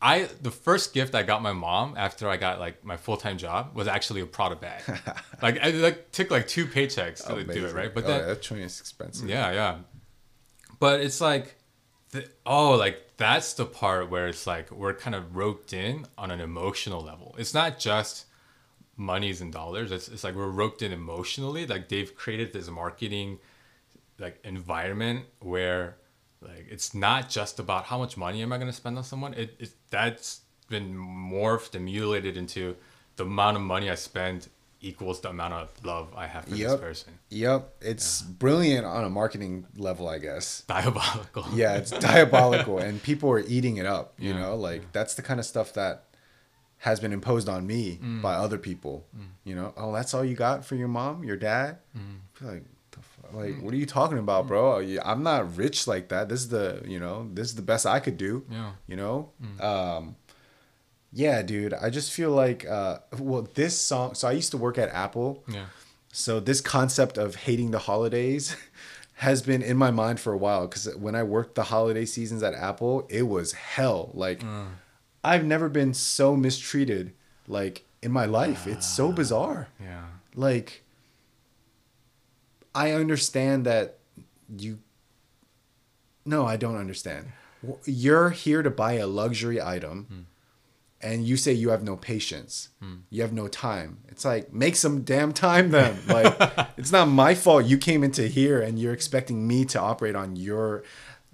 I 0.00 0.28
the 0.42 0.50
first 0.50 0.92
gift 0.92 1.14
I 1.14 1.22
got 1.22 1.42
my 1.42 1.52
mom 1.52 1.94
after 1.96 2.28
I 2.28 2.36
got 2.36 2.60
like 2.60 2.84
my 2.84 2.96
full 2.96 3.16
time 3.16 3.38
job 3.38 3.74
was 3.74 3.88
actually 3.88 4.20
a 4.20 4.26
Prada 4.26 4.56
bag. 4.56 4.82
like 5.42 5.58
I 5.62 5.70
like 5.70 6.12
took 6.12 6.30
like 6.30 6.46
two 6.48 6.66
paychecks 6.66 7.26
to 7.26 7.34
like, 7.34 7.46
do 7.46 7.66
it, 7.66 7.74
right? 7.74 7.94
But 7.94 8.04
oh, 8.04 8.08
then 8.08 8.20
yeah, 8.20 8.26
that 8.26 8.42
joint 8.42 8.62
is 8.62 8.80
expensive. 8.80 9.28
yeah, 9.28 9.52
yeah. 9.52 9.78
But 10.78 11.00
it's 11.00 11.22
like, 11.22 11.56
the, 12.10 12.28
oh, 12.44 12.72
like 12.72 13.16
that's 13.16 13.54
the 13.54 13.64
part 13.64 14.10
where 14.10 14.28
it's 14.28 14.46
like 14.46 14.70
we're 14.70 14.92
kind 14.92 15.14
of 15.14 15.34
roped 15.34 15.72
in 15.72 16.06
on 16.18 16.30
an 16.30 16.40
emotional 16.40 17.02
level. 17.02 17.34
It's 17.38 17.54
not 17.54 17.78
just 17.78 18.26
monies 18.96 19.40
and 19.40 19.52
dollars. 19.52 19.92
It's, 19.92 20.08
it's 20.08 20.24
like 20.24 20.34
we're 20.34 20.48
roped 20.48 20.82
in 20.82 20.92
emotionally. 20.92 21.66
Like 21.66 21.88
they've 21.88 22.14
created 22.14 22.52
this 22.52 22.68
marketing 22.68 23.38
like 24.18 24.38
environment 24.44 25.24
where 25.40 25.96
like 26.40 26.66
it's 26.70 26.94
not 26.94 27.28
just 27.28 27.58
about 27.58 27.84
how 27.84 27.98
much 27.98 28.16
money 28.16 28.42
am 28.42 28.52
I 28.52 28.56
going 28.58 28.70
to 28.70 28.76
spend 28.76 28.96
on 28.98 29.04
someone. 29.04 29.34
It, 29.34 29.54
it 29.58 29.70
that's 29.90 30.40
been 30.68 30.94
morphed 30.94 31.74
and 31.74 31.84
mutilated 31.84 32.36
into 32.36 32.76
the 33.16 33.24
amount 33.24 33.56
of 33.56 33.62
money 33.62 33.88
I 33.90 33.94
spend 33.94 34.48
equals 34.82 35.20
the 35.20 35.30
amount 35.30 35.54
of 35.54 35.70
love 35.84 36.08
I 36.14 36.26
have 36.26 36.44
for 36.44 36.50
this 36.54 36.76
person. 36.76 37.14
Yep, 37.30 37.76
it's 37.80 38.22
brilliant 38.22 38.84
on 38.84 39.04
a 39.04 39.08
marketing 39.10 39.66
level, 39.76 40.08
I 40.08 40.18
guess. 40.18 40.62
Diabolical. 40.68 41.46
Yeah, 41.54 41.76
it's 41.76 41.90
diabolical, 41.92 42.78
and 42.78 43.02
people 43.10 43.30
are 43.30 43.40
eating 43.40 43.78
it 43.78 43.86
up. 43.86 44.14
You 44.18 44.32
Yeah, 44.34 44.40
know, 44.40 44.56
like 44.56 44.92
that's 44.92 45.14
the 45.14 45.22
kind 45.22 45.40
of 45.40 45.46
stuff 45.46 45.72
that 45.74 46.04
has 46.78 47.00
been 47.00 47.12
imposed 47.12 47.48
on 47.48 47.66
me 47.66 47.98
Mm. 48.02 48.20
by 48.20 48.34
other 48.34 48.58
people. 48.58 49.06
You 49.44 49.54
know, 49.56 49.72
oh, 49.78 49.92
that's 49.94 50.12
all 50.12 50.24
you 50.24 50.34
got 50.36 50.64
for 50.64 50.74
your 50.74 50.88
mom, 50.88 51.24
your 51.24 51.36
dad. 51.36 51.78
Mm. 51.96 52.18
Like? 52.42 52.64
Like, 53.32 53.60
what 53.60 53.72
are 53.74 53.76
you 53.76 53.86
talking 53.86 54.18
about, 54.18 54.46
bro? 54.46 54.78
I'm 55.04 55.22
not 55.22 55.56
rich 55.56 55.86
like 55.86 56.08
that. 56.08 56.28
This 56.28 56.40
is 56.40 56.48
the, 56.48 56.82
you 56.86 57.00
know, 57.00 57.28
this 57.32 57.48
is 57.48 57.54
the 57.54 57.62
best 57.62 57.86
I 57.86 58.00
could 58.00 58.16
do. 58.16 58.44
Yeah. 58.50 58.72
You 58.86 58.96
know, 58.96 59.30
um, 59.60 60.16
Yeah, 61.12 61.42
dude. 61.42 61.72
I 61.74 61.90
just 61.90 62.12
feel 62.12 62.30
like, 62.30 62.66
uh, 62.66 62.98
well, 63.18 63.48
this 63.54 63.78
song. 63.78 64.14
So 64.14 64.28
I 64.28 64.32
used 64.32 64.50
to 64.50 64.58
work 64.58 64.76
at 64.78 64.90
Apple. 64.90 65.44
Yeah. 65.48 65.66
So 66.12 66.40
this 66.40 66.60
concept 66.60 67.18
of 67.18 67.34
hating 67.36 67.70
the 67.70 67.78
holidays 67.78 68.56
has 69.14 69.42
been 69.42 69.62
in 69.62 69.76
my 69.76 69.90
mind 69.90 70.20
for 70.20 70.32
a 70.32 70.36
while 70.36 70.66
because 70.66 70.94
when 70.96 71.14
I 71.14 71.22
worked 71.22 71.54
the 71.54 71.64
holiday 71.64 72.04
seasons 72.04 72.42
at 72.42 72.54
Apple, 72.54 73.06
it 73.08 73.22
was 73.22 73.52
hell. 73.52 74.10
Like, 74.14 74.40
mm. 74.40 74.66
I've 75.24 75.44
never 75.44 75.68
been 75.68 75.94
so 75.94 76.36
mistreated 76.36 77.12
like 77.48 77.84
in 78.02 78.12
my 78.12 78.26
life. 78.26 78.66
It's 78.66 78.86
so 78.86 79.12
bizarre. 79.12 79.68
Yeah. 79.80 80.04
Like, 80.34 80.84
I 82.76 82.92
understand 82.92 83.66
that 83.66 83.98
you. 84.56 84.78
No, 86.24 86.46
I 86.46 86.56
don't 86.56 86.76
understand. 86.76 87.32
You're 87.84 88.30
here 88.30 88.62
to 88.62 88.70
buy 88.70 88.94
a 88.94 89.06
luxury 89.06 89.60
item. 89.60 90.06
Mm 90.12 90.24
and 91.00 91.26
you 91.26 91.36
say 91.36 91.52
you 91.52 91.70
have 91.70 91.82
no 91.82 91.96
patience, 91.96 92.70
hmm. 92.80 92.96
you 93.10 93.22
have 93.22 93.32
no 93.32 93.48
time. 93.48 93.98
It's 94.08 94.24
like 94.24 94.52
make 94.52 94.76
some 94.76 95.02
damn 95.02 95.32
time 95.32 95.70
then. 95.70 95.98
Like 96.08 96.36
it's 96.76 96.92
not 96.92 97.06
my 97.06 97.34
fault 97.34 97.66
you 97.66 97.78
came 97.78 98.02
into 98.02 98.26
here 98.26 98.60
and 98.60 98.78
you're 98.78 98.92
expecting 98.92 99.46
me 99.46 99.64
to 99.66 99.80
operate 99.80 100.16
on 100.16 100.36
your 100.36 100.82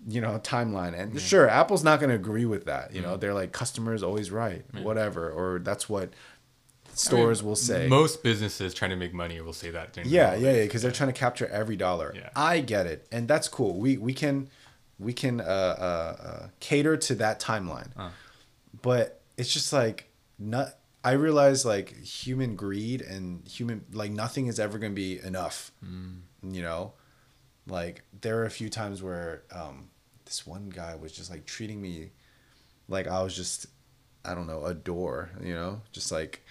you 0.09 0.21
know 0.21 0.41
timeline 0.41 0.99
and 0.99 1.15
yeah. 1.15 1.21
sure 1.21 1.49
apple's 1.49 1.85
not 1.85 2.01
going 2.01 2.11
to 2.11 2.17
agree 2.17 2.45
with 2.45 2.65
that 2.65 2.93
you 2.93 3.01
know 3.01 3.17
they're 3.17 3.35
like 3.35 3.53
customers 3.53 4.03
always 4.03 4.33
right 4.33 4.65
yeah. 4.75 4.83
whatever 4.83 5.31
or 5.31 5.61
that's 5.61 5.89
what 5.89 6.11
stores 6.95 7.41
I 7.41 7.43
mean, 7.43 7.49
will 7.49 7.57
say 7.57 7.89
most 7.89 8.23
businesses 8.23 8.75
trying 8.75 8.91
to 8.91 8.97
make 8.97 9.15
money 9.15 9.41
will 9.41 9.53
say 9.53 9.71
that 9.71 9.97
yeah, 10.05 10.35
yeah 10.35 10.53
yeah 10.53 10.63
because 10.63 10.83
they're 10.83 10.93
trying 10.93 11.13
to 11.13 11.19
capture 11.19 11.47
every 11.49 11.77
dollar 11.77 12.13
yeah. 12.15 12.29
i 12.37 12.61
get 12.61 12.87
it 12.87 13.07
and 13.11 13.27
that's 13.27 13.49
cool 13.49 13.77
we 13.77 13.97
we 13.97 14.13
can 14.13 14.49
we 14.99 15.13
can 15.13 15.41
uh, 15.41 15.45
uh, 15.45 16.23
uh 16.23 16.49
cater 16.61 16.97
to 16.97 17.15
that 17.15 17.41
timeline 17.41 17.89
uh. 17.97 18.11
but 18.83 19.21
it's 19.37 19.53
just 19.53 19.73
like 19.73 20.11
not 20.39 20.77
I 21.05 21.13
realize 21.13 21.65
like 21.65 21.97
human 22.03 22.55
greed 22.55 23.03
and 23.03 23.47
human 23.49 23.85
like 23.93 24.13
nothing 24.13 24.47
is 24.47 24.61
ever 24.61 24.79
going 24.79 24.93
to 24.93 24.97
be 24.97 25.19
enough. 25.21 25.73
Mm. 25.85 26.21
You 26.43 26.63
know? 26.63 26.93
Like 27.67 28.03
there 28.21 28.39
are 28.39 28.45
a 28.45 28.51
few 28.51 28.69
times 28.69 29.03
where 29.03 29.43
um 29.53 29.91
this 30.25 30.47
one 30.47 30.69
guy 30.69 30.95
was 30.95 31.13
just 31.13 31.31
like 31.31 31.45
treating 31.45 31.81
me 31.81 32.11
like 32.89 33.07
I 33.09 33.23
was 33.23 33.35
just 33.35 33.67
I 34.25 34.35
don't 34.35 34.47
know, 34.47 34.65
a 34.65 34.75
door, 34.75 35.31
you 35.43 35.55
know? 35.55 35.81
Just 35.91 36.13
like 36.13 36.45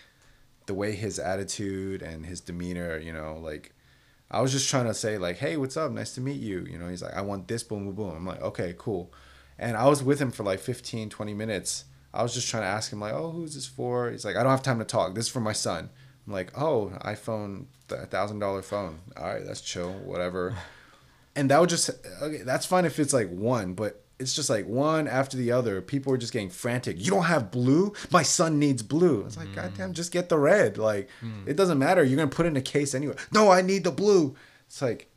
the 0.65 0.73
way 0.73 0.93
his 0.93 1.19
attitude 1.19 2.01
and 2.01 2.25
his 2.25 2.41
demeanor, 2.41 2.97
you 2.97 3.13
know, 3.13 3.37
like 3.41 3.73
I 4.29 4.41
was 4.41 4.51
just 4.51 4.69
trying 4.69 4.85
to 4.85 4.93
say 4.93 5.17
like, 5.17 5.37
"Hey, 5.37 5.57
what's 5.57 5.77
up? 5.77 5.91
Nice 5.91 6.15
to 6.15 6.21
meet 6.21 6.39
you." 6.41 6.65
You 6.69 6.77
know, 6.77 6.87
he's 6.87 7.01
like, 7.03 7.13
"I 7.13 7.21
want 7.21 7.47
this 7.47 7.63
boom 7.63 7.85
boom 7.85 7.95
boom." 7.95 8.15
I'm 8.15 8.25
like, 8.25 8.41
"Okay, 8.41 8.73
cool." 8.77 9.13
And 9.59 9.77
I 9.77 9.87
was 9.87 10.03
with 10.03 10.19
him 10.19 10.31
for 10.31 10.43
like 10.43 10.59
15, 10.59 11.09
20 11.09 11.33
minutes 11.33 11.85
I 12.13 12.23
was 12.23 12.33
just 12.33 12.49
trying 12.49 12.63
to 12.63 12.67
ask 12.67 12.91
him 12.91 12.99
like, 12.99 13.13
oh, 13.13 13.31
who's 13.31 13.55
this 13.55 13.65
for? 13.65 14.11
He's 14.11 14.25
like, 14.25 14.35
I 14.35 14.43
don't 14.43 14.51
have 14.51 14.63
time 14.63 14.79
to 14.79 14.85
talk. 14.85 15.15
This 15.15 15.25
is 15.25 15.31
for 15.31 15.39
my 15.39 15.53
son. 15.53 15.89
I'm 16.27 16.33
like, 16.33 16.57
oh, 16.59 16.91
iPhone, 17.01 17.65
a 17.89 18.05
thousand 18.05 18.39
dollar 18.39 18.61
phone. 18.61 18.99
All 19.17 19.25
right, 19.25 19.45
that's 19.45 19.61
chill, 19.61 19.93
whatever. 19.93 20.55
and 21.35 21.49
that 21.49 21.59
would 21.59 21.69
just 21.69 21.89
okay. 22.21 22.43
That's 22.43 22.65
fine 22.65 22.85
if 22.85 22.99
it's 22.99 23.13
like 23.13 23.29
one, 23.29 23.73
but 23.73 24.03
it's 24.21 24.35
just 24.35 24.49
like 24.49 24.67
one 24.67 25.07
after 25.07 25.35
the 25.35 25.51
other. 25.51 25.81
People 25.81 26.13
are 26.13 26.17
just 26.17 26.31
getting 26.31 26.49
frantic. 26.49 27.03
You 27.03 27.11
don't 27.11 27.23
have 27.23 27.51
blue. 27.51 27.93
My 28.11 28.23
son 28.23 28.59
needs 28.59 28.83
blue. 28.83 29.25
It's 29.25 29.37
like, 29.37 29.49
mm. 29.49 29.55
goddamn, 29.55 29.93
just 29.93 30.11
get 30.11 30.29
the 30.29 30.37
red. 30.37 30.77
Like, 30.77 31.09
mm. 31.21 31.47
it 31.47 31.57
doesn't 31.57 31.79
matter. 31.79 32.03
You're 32.03 32.17
gonna 32.17 32.29
put 32.29 32.45
it 32.45 32.49
in 32.49 32.57
a 32.57 32.61
case 32.61 32.93
anyway. 32.93 33.15
No, 33.31 33.49
I 33.49 33.61
need 33.61 33.83
the 33.83 33.91
blue. 33.91 34.35
It's 34.67 34.81
like, 34.81 35.09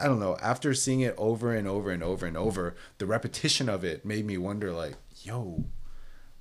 I 0.00 0.06
don't 0.06 0.20
know. 0.20 0.36
After 0.42 0.74
seeing 0.74 1.00
it 1.00 1.14
over 1.16 1.54
and 1.54 1.68
over 1.68 1.90
and 1.90 2.02
over 2.02 2.26
and 2.26 2.36
over, 2.36 2.74
the 2.98 3.06
repetition 3.06 3.68
of 3.68 3.84
it 3.84 4.04
made 4.04 4.26
me 4.26 4.36
wonder, 4.36 4.72
like, 4.72 4.94
yo, 5.22 5.64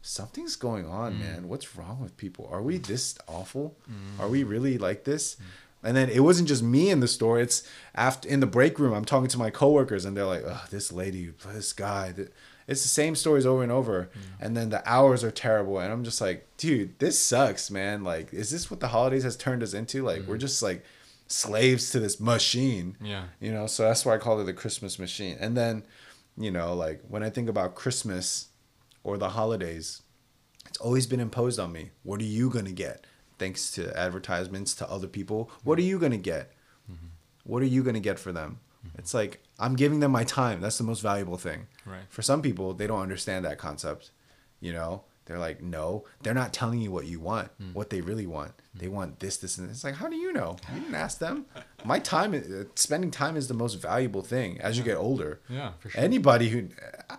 something's 0.02 0.56
going 0.56 0.86
on, 0.86 1.14
mm. 1.14 1.20
man. 1.20 1.48
What's 1.48 1.76
wrong 1.76 2.00
with 2.02 2.18
people? 2.18 2.50
Are 2.52 2.62
we 2.62 2.78
this 2.78 3.18
awful? 3.28 3.78
Mm. 3.90 4.24
Are 4.24 4.30
we 4.30 4.44
really 4.44 4.78
like 4.78 5.04
this? 5.04 5.38
And 5.84 5.98
then 5.98 6.10
it 6.10 6.22
wasn't 6.22 6.48
just 6.48 6.64
me 6.64 6.90
in 6.90 7.02
the 7.02 7.08
store. 7.08 7.40
It's 7.40 7.68
after 7.94 8.28
in 8.28 8.40
the 8.40 8.48
break 8.48 8.80
room. 8.80 8.94
I'm 8.94 9.06
talking 9.06 9.30
to 9.30 9.38
my 9.38 9.50
coworkers, 9.50 10.06
and 10.06 10.16
they're 10.16 10.26
like, 10.26 10.44
"Oh, 10.46 10.64
this 10.70 10.92
lady, 10.92 11.34
this 11.48 11.74
guy." 11.74 12.14
It's 12.66 12.82
the 12.82 12.88
same 12.88 13.16
stories 13.16 13.46
over 13.46 13.62
and 13.62 13.72
over. 13.72 14.04
Mm. 14.04 14.20
And 14.40 14.58
then 14.58 14.70
the 14.70 14.90
hours 14.90 15.22
are 15.22 15.32
terrible, 15.32 15.80
and 15.80 15.92
I'm 15.92 16.06
just 16.06 16.22
like, 16.22 16.48
dude, 16.56 16.98
this 17.00 17.20
sucks, 17.20 17.70
man. 17.70 18.06
Like, 18.06 18.34
is 18.34 18.52
this 18.52 18.72
what 18.72 18.80
the 18.80 18.88
holidays 18.88 19.24
has 19.24 19.36
turned 19.36 19.62
us 19.64 19.74
into? 19.74 20.02
Like, 20.02 20.22
we're 20.28 20.38
mm. 20.38 20.42
just 20.42 20.64
like 20.64 20.86
slaves 21.28 21.90
to 21.92 22.00
this 22.00 22.20
machine. 22.20 22.96
Yeah. 23.02 23.26
You 23.40 23.52
know, 23.52 23.68
so 23.68 23.84
that's 23.84 24.06
why 24.06 24.16
I 24.16 24.18
call 24.18 24.40
it 24.40 24.46
the 24.46 24.54
Christmas 24.54 25.00
machine. 25.00 25.38
And 25.40 25.58
then, 25.58 25.84
you 26.38 26.52
know, 26.52 26.74
like 26.74 27.02
when 27.08 27.24
I 27.24 27.30
think 27.30 27.50
about 27.50 27.76
Christmas 27.76 28.50
or 29.04 29.18
the 29.18 29.30
holidays, 29.30 30.02
it's 30.68 30.78
always 30.78 31.08
been 31.08 31.20
imposed 31.20 31.60
on 31.60 31.72
me. 31.72 31.92
What 32.04 32.22
are 32.22 32.26
you 32.26 32.50
going 32.50 32.66
to 32.66 32.72
get? 32.72 33.06
Thanks 33.40 33.72
to 33.72 33.98
advertisements 33.98 34.74
to 34.76 34.90
other 34.90 35.08
people. 35.08 35.50
What 35.64 35.80
are 35.80 35.84
you 35.84 36.00
going 36.00 36.12
to 36.12 36.18
get? 36.18 36.52
Mm-hmm. 36.92 37.08
What 37.44 37.62
are 37.62 37.68
you 37.68 37.84
going 37.84 37.96
to 37.96 38.00
get 38.00 38.20
for 38.20 38.32
them? 38.32 38.60
Mm-hmm. 38.86 39.00
It's 39.00 39.14
like 39.14 39.44
I'm 39.60 39.76
giving 39.76 40.00
them 40.00 40.12
my 40.12 40.24
time. 40.24 40.62
That's 40.62 40.78
the 40.78 40.84
most 40.84 41.02
valuable 41.02 41.38
thing. 41.38 41.68
Right. 41.86 42.04
For 42.10 42.22
some 42.22 42.42
people, 42.42 42.74
they 42.74 42.88
don't 42.88 43.02
understand 43.02 43.46
that 43.46 43.58
concept. 43.58 44.12
You 44.60 44.74
know, 44.74 45.04
they're 45.26 45.40
like, 45.40 45.62
no, 45.62 46.04
they're 46.22 46.34
not 46.34 46.54
telling 46.54 46.82
you 46.82 46.92
what 46.92 47.06
you 47.06 47.20
want, 47.20 47.50
mm. 47.62 47.74
what 47.74 47.90
they 47.90 48.02
really 48.02 48.26
want. 48.26 48.52
Mm. 48.58 48.80
They 48.80 48.88
want 48.88 49.20
this, 49.20 49.38
this, 49.38 49.58
and 49.58 49.70
this. 49.70 49.78
It's 49.78 49.84
like, 49.84 49.96
how 49.96 50.10
do 50.10 50.16
you 50.16 50.34
know? 50.34 50.58
You 50.74 50.82
didn't 50.82 50.96
ask 50.96 51.20
them. 51.20 51.46
My 51.86 52.00
time, 52.00 52.34
uh, 52.34 52.66
spending 52.76 53.12
time 53.12 53.38
is 53.38 53.48
the 53.48 53.54
most 53.54 53.76
valuable 53.76 54.22
thing 54.22 54.60
as 54.60 54.78
you 54.78 54.84
get 54.84 54.98
older. 54.98 55.40
Yeah, 55.50 55.74
for 55.80 55.90
sure. 55.90 56.02
Anybody 56.02 56.50
who, 56.50 56.70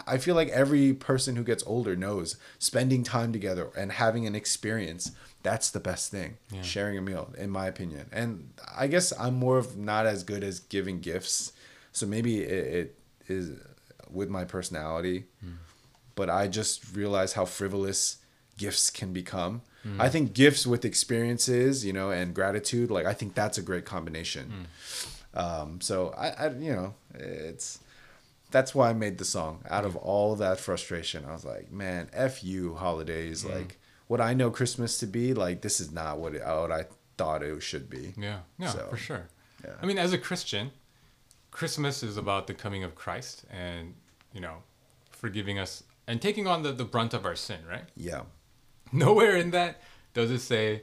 I 0.07 0.19
feel 0.19 0.35
like 0.35 0.49
every 0.49 0.93
person 0.93 1.37
who 1.37 1.45
gets 1.45 1.65
older 1.67 1.97
knows 1.97 2.37
spending 2.59 3.05
time 3.05 3.33
together 3.33 3.71
and 3.77 3.93
having 3.93 4.27
an 4.27 4.35
experience. 4.35 5.12
That's 5.45 5.70
the 5.70 5.78
best 5.78 6.11
thing. 6.11 6.38
Yeah. 6.51 6.62
Sharing 6.62 6.99
a 6.99 7.01
meal, 7.01 7.32
in 7.38 7.51
my 7.51 7.68
opinion. 7.68 8.09
And 8.11 8.53
I 8.76 8.88
guess 8.88 9.12
I'm 9.18 9.34
more 9.34 9.59
of 9.59 9.78
not 9.78 10.07
as 10.07 10.24
good 10.24 10.42
as 10.42 10.59
giving 10.59 10.99
gifts. 10.99 11.53
So 11.92 12.07
maybe 12.07 12.42
it, 12.42 12.74
it 12.74 12.99
is 13.28 13.53
with 14.11 14.28
my 14.28 14.45
personality. 14.45 15.26
Mm 15.45 15.59
but 16.14 16.30
I 16.30 16.49
just 16.49 16.95
realized 16.95 17.34
how 17.34 17.45
frivolous 17.45 18.18
gifts 18.57 18.90
can 18.90 19.12
become. 19.12 19.62
Mm. 19.86 20.01
I 20.01 20.09
think 20.09 20.32
gifts 20.32 20.66
with 20.66 20.84
experiences, 20.84 21.84
you 21.84 21.92
know, 21.92 22.11
and 22.11 22.34
gratitude, 22.34 22.90
like 22.90 23.07
I 23.07 23.12
think 23.12 23.34
that's 23.34 23.59
a 23.59 23.62
great 23.62 23.84
combination. 23.84 24.66
Mm. 25.34 25.40
Um, 25.40 25.80
so 25.80 26.14
I, 26.16 26.28
I, 26.28 26.51
you 26.51 26.72
know, 26.72 26.95
it's 27.14 27.80
that's 28.51 28.74
why 28.74 28.90
I 28.90 28.92
made 28.92 29.18
the 29.18 29.24
song. 29.24 29.64
Out 29.68 29.84
of 29.84 29.97
all 29.97 30.36
that 30.36 30.61
frustration, 30.61 31.24
I 31.28 31.32
was 31.32 31.45
like, 31.45 31.72
man, 31.72 32.09
f 32.12 32.45
you 32.45 32.74
holidays. 32.74 33.45
Like 33.45 33.78
what 34.07 34.21
I 34.21 34.35
know 34.35 34.51
Christmas 34.51 34.99
to 34.99 35.07
be, 35.07 35.35
like 35.35 35.63
this 35.63 35.81
is 35.81 35.93
not 35.93 36.19
what 36.19 36.35
it, 36.35 36.43
what 36.45 36.73
I 36.73 36.87
thought 37.17 37.43
it 37.43 37.63
should 37.63 37.89
be. 37.89 38.15
Yeah, 38.17 38.41
yeah, 38.59 38.69
so, 38.69 38.87
for 38.91 38.97
sure. 38.97 39.29
Yeah. 39.65 39.73
I 39.81 39.87
mean, 39.87 39.99
as 39.99 40.13
a 40.13 40.19
Christian, 40.19 40.71
Christmas 41.51 42.03
is 42.03 42.17
about 42.17 42.47
the 42.47 42.55
coming 42.55 42.85
of 42.85 42.95
Christ 42.95 43.45
and 43.51 43.95
you 44.33 44.41
know 44.41 44.63
forgiving 45.11 45.59
us 45.59 45.85
and 46.07 46.21
taking 46.21 46.47
on 46.47 46.63
the, 46.63 46.73
the 46.73 46.85
brunt 46.85 47.15
of 47.15 47.25
our 47.25 47.37
sin, 47.37 47.61
right? 47.69 47.85
Yeah. 47.97 48.23
Nowhere 48.93 49.37
in 49.37 49.51
that 49.53 49.81
does 50.13 50.31
it 50.31 50.41
say 50.41 50.83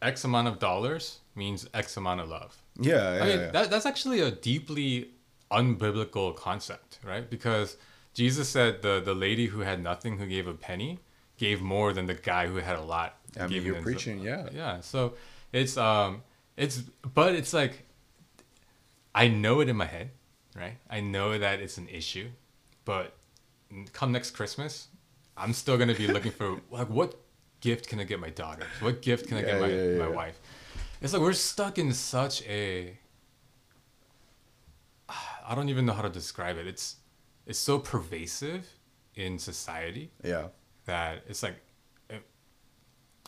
X 0.00 0.24
amount 0.24 0.48
of 0.48 0.58
dollars 0.58 1.18
means 1.34 1.68
X 1.74 1.96
amount 1.96 2.20
of 2.20 2.28
love. 2.28 2.62
Yeah, 2.78 3.16
yeah. 3.16 3.22
I 3.22 3.26
mean, 3.26 3.40
yeah. 3.40 3.50
That, 3.50 3.70
that's 3.70 3.86
actually 3.86 4.20
a 4.20 4.30
deeply 4.30 5.10
unbiblical 5.50 6.34
concept, 6.36 6.98
right? 7.04 7.28
Because 7.28 7.76
Jesus 8.14 8.48
said 8.48 8.82
the, 8.82 9.00
the 9.04 9.14
lady 9.14 9.46
who 9.46 9.60
had 9.60 9.82
nothing, 9.82 10.18
who 10.18 10.26
gave 10.26 10.46
a 10.46 10.54
penny, 10.54 11.00
gave 11.40 11.62
more 11.62 11.94
than 11.94 12.06
the 12.06 12.14
guy 12.14 12.46
who 12.46 12.56
had 12.56 12.76
a 12.76 12.82
lot. 12.82 13.16
I 13.40 13.46
mean, 13.46 13.62
you're 13.62 13.80
preaching, 13.80 14.20
yeah. 14.20 14.46
Yeah. 14.52 14.80
So 14.80 15.14
it's, 15.52 15.78
um, 15.78 16.22
it's, 16.54 16.82
but 17.14 17.34
it's 17.34 17.54
like, 17.54 17.86
I 19.14 19.28
know 19.28 19.60
it 19.60 19.68
in 19.70 19.76
my 19.76 19.86
head, 19.86 20.10
right? 20.54 20.76
I 20.90 21.00
know 21.00 21.38
that 21.38 21.60
it's 21.60 21.78
an 21.78 21.88
issue, 21.88 22.28
but 22.84 23.14
come 23.94 24.12
next 24.12 24.32
Christmas, 24.32 24.88
I'm 25.34 25.54
still 25.54 25.78
gonna 25.78 25.94
be 25.94 26.06
looking 26.06 26.32
for 26.32 26.60
like 26.70 26.88
what 26.88 27.14
gift 27.60 27.88
can 27.88 27.98
I 28.00 28.04
get 28.04 28.20
my 28.20 28.30
daughter? 28.30 28.66
What 28.80 29.00
gift 29.00 29.26
can 29.28 29.38
I 29.38 29.42
get 29.42 29.60
my, 29.60 29.68
yeah, 29.68 29.84
yeah. 29.84 29.98
my 29.98 30.08
wife? 30.08 30.38
It's 31.00 31.14
like 31.14 31.22
we're 31.22 31.32
stuck 31.32 31.78
in 31.78 31.92
such 31.94 32.42
a 32.42 32.98
I 35.48 35.54
don't 35.54 35.70
even 35.70 35.86
know 35.86 35.94
how 35.94 36.02
to 36.02 36.10
describe 36.10 36.58
it. 36.58 36.66
It's 36.66 36.96
it's 37.46 37.58
so 37.58 37.78
pervasive 37.78 38.68
in 39.16 39.38
society. 39.38 40.10
Yeah. 40.22 40.48
That 40.90 41.22
it's 41.28 41.42
like 41.44 41.56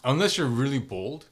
unless 0.05 0.37
you're 0.37 0.49
really 0.63 0.81
bold 0.81 1.27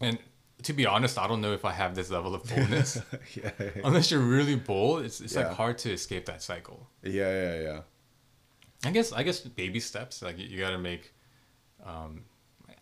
and 0.00 0.18
to 0.64 0.72
be 0.72 0.86
honest, 0.86 1.18
I 1.18 1.28
don't 1.28 1.40
know 1.40 1.52
if 1.52 1.64
I 1.64 1.72
have 1.72 1.94
this 1.94 2.10
level 2.10 2.34
of 2.34 2.42
boldness. 2.48 3.00
yeah, 3.34 3.50
yeah, 3.60 3.70
Unless 3.84 4.10
you're 4.10 4.20
really 4.20 4.56
bold, 4.56 5.04
it's 5.04 5.20
it's 5.20 5.36
like 5.36 5.52
hard 5.52 5.78
to 5.78 5.92
escape 5.92 6.26
that 6.26 6.42
cycle. 6.42 6.88
Yeah, 7.02 7.30
yeah, 7.30 7.60
yeah. 7.60 7.80
I 8.84 8.90
guess 8.90 9.12
I 9.12 9.22
guess 9.22 9.40
baby 9.40 9.80
steps. 9.80 10.22
Like 10.22 10.38
you, 10.38 10.46
you 10.46 10.58
got 10.58 10.70
to 10.70 10.78
make, 10.78 11.12
um, 11.84 12.24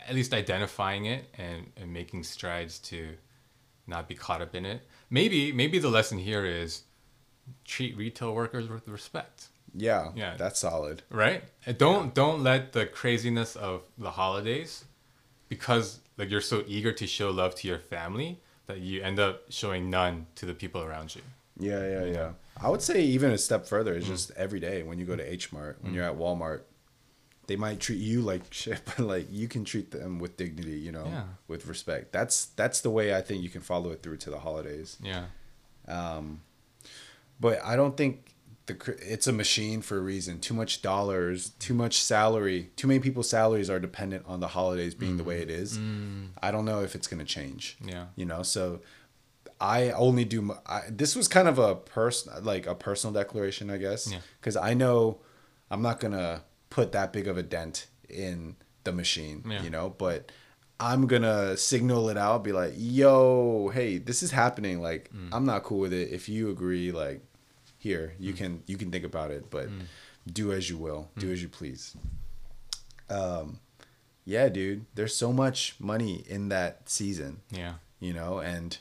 at 0.08 0.14
least 0.14 0.32
identifying 0.32 1.06
it 1.06 1.26
and 1.36 1.70
and 1.76 1.92
making 1.92 2.22
strides 2.22 2.78
to, 2.90 3.14
not 3.86 4.08
be 4.08 4.14
caught 4.14 4.40
up 4.40 4.54
in 4.54 4.64
it. 4.64 4.82
Maybe 5.10 5.52
maybe 5.52 5.78
the 5.78 5.90
lesson 5.90 6.18
here 6.18 6.46
is, 6.46 6.84
treat 7.64 7.96
retail 7.96 8.34
workers 8.34 8.68
with 8.68 8.88
respect. 8.88 9.48
Yeah, 9.74 10.10
yeah, 10.14 10.36
that's 10.36 10.60
solid. 10.60 11.02
Right? 11.10 11.44
And 11.66 11.78
don't 11.78 12.06
yeah. 12.06 12.10
don't 12.14 12.42
let 12.42 12.72
the 12.72 12.86
craziness 12.86 13.56
of 13.56 13.82
the 13.98 14.10
holidays 14.10 14.84
because 15.48 16.00
like 16.18 16.30
you're 16.30 16.40
so 16.40 16.64
eager 16.66 16.92
to 16.92 17.06
show 17.06 17.30
love 17.30 17.54
to 17.56 17.68
your 17.68 17.78
family 17.78 18.40
that 18.66 18.80
you 18.80 19.02
end 19.02 19.18
up 19.18 19.42
showing 19.50 19.90
none 19.90 20.26
to 20.36 20.46
the 20.46 20.54
people 20.54 20.82
around 20.82 21.14
you. 21.14 21.22
Yeah, 21.58 21.86
yeah, 21.86 22.04
yeah. 22.04 22.30
I 22.60 22.68
would 22.68 22.82
say 22.82 23.02
even 23.02 23.30
a 23.30 23.38
step 23.38 23.66
further 23.66 23.94
is 23.94 24.04
mm. 24.04 24.08
just 24.08 24.30
every 24.32 24.60
day 24.60 24.82
when 24.82 24.98
you 24.98 25.04
go 25.04 25.16
to 25.16 25.32
H 25.32 25.52
Mart, 25.52 25.78
when 25.80 25.92
mm. 25.92 25.96
you're 25.96 26.04
at 26.04 26.16
Walmart, 26.16 26.62
they 27.46 27.56
might 27.56 27.80
treat 27.80 27.98
you 27.98 28.20
like 28.22 28.42
shit, 28.50 28.80
but 28.84 29.00
like 29.00 29.26
you 29.30 29.48
can 29.48 29.64
treat 29.64 29.90
them 29.90 30.18
with 30.18 30.36
dignity, 30.36 30.78
you 30.78 30.92
know, 30.92 31.06
yeah. 31.06 31.24
with 31.48 31.66
respect. 31.66 32.12
That's 32.12 32.46
that's 32.46 32.80
the 32.80 32.90
way 32.90 33.14
I 33.14 33.20
think 33.20 33.42
you 33.42 33.50
can 33.50 33.62
follow 33.62 33.90
it 33.90 34.02
through 34.02 34.18
to 34.18 34.30
the 34.30 34.38
holidays. 34.38 34.96
Yeah. 35.02 35.24
Um, 35.88 36.42
but 37.40 37.62
I 37.64 37.76
don't 37.76 37.96
think 37.96 38.31
the 38.66 38.96
it's 39.00 39.26
a 39.26 39.32
machine 39.32 39.82
for 39.82 39.98
a 39.98 40.00
reason. 40.00 40.38
Too 40.38 40.54
much 40.54 40.82
dollars, 40.82 41.50
too 41.58 41.74
much 41.74 42.02
salary, 42.02 42.70
too 42.76 42.86
many 42.86 43.00
people's 43.00 43.28
salaries 43.28 43.68
are 43.68 43.80
dependent 43.80 44.24
on 44.26 44.40
the 44.40 44.48
holidays 44.48 44.94
being 44.94 45.14
mm. 45.14 45.18
the 45.18 45.24
way 45.24 45.42
it 45.42 45.50
is. 45.50 45.78
Mm. 45.78 46.28
I 46.42 46.50
don't 46.50 46.64
know 46.64 46.82
if 46.82 46.94
it's 46.94 47.06
gonna 47.06 47.24
change. 47.24 47.76
Yeah. 47.84 48.06
You 48.14 48.24
know, 48.24 48.42
so 48.42 48.80
I 49.60 49.90
only 49.90 50.24
do. 50.24 50.54
I, 50.66 50.82
this 50.88 51.16
was 51.16 51.28
kind 51.28 51.48
of 51.48 51.58
a 51.58 51.74
person 51.74 52.44
like 52.44 52.66
a 52.66 52.74
personal 52.74 53.12
declaration, 53.12 53.70
I 53.70 53.78
guess, 53.78 54.10
Yeah. 54.10 54.18
because. 54.40 54.56
I 54.56 54.74
know 54.74 55.20
I'm 55.70 55.82
not 55.82 55.98
gonna 55.98 56.42
put 56.70 56.92
that 56.92 57.12
big 57.12 57.26
of 57.26 57.36
a 57.36 57.42
dent 57.42 57.86
in 58.08 58.56
the 58.84 58.92
machine. 58.92 59.44
Yeah. 59.48 59.62
You 59.62 59.70
know, 59.70 59.94
but. 59.96 60.30
I'm 60.80 61.06
gonna 61.06 61.56
signal 61.56 62.08
it 62.08 62.16
out, 62.16 62.42
be 62.42 62.50
like, 62.50 62.72
"Yo, 62.76 63.70
hey, 63.72 63.98
this 63.98 64.20
is 64.20 64.32
happening. 64.32 64.82
Like, 64.82 65.12
mm. 65.12 65.28
I'm 65.30 65.46
not 65.46 65.62
cool 65.62 65.78
with 65.78 65.92
it. 65.92 66.10
If 66.10 66.28
you 66.28 66.50
agree, 66.50 66.90
like, 66.90 67.22
here 67.82 68.14
you 68.20 68.32
mm. 68.32 68.36
can 68.36 68.62
you 68.66 68.76
can 68.76 68.92
think 68.92 69.04
about 69.04 69.32
it 69.32 69.50
but 69.50 69.68
mm. 69.68 69.82
do 70.32 70.52
as 70.52 70.70
you 70.70 70.78
will 70.78 71.10
do 71.18 71.28
mm. 71.28 71.32
as 71.32 71.42
you 71.42 71.48
please 71.48 71.96
um 73.10 73.58
yeah 74.24 74.48
dude 74.48 74.84
there's 74.94 75.16
so 75.16 75.32
much 75.32 75.74
money 75.80 76.24
in 76.28 76.48
that 76.48 76.88
season 76.88 77.40
yeah 77.50 77.74
you 77.98 78.12
know 78.12 78.38
and 78.38 78.78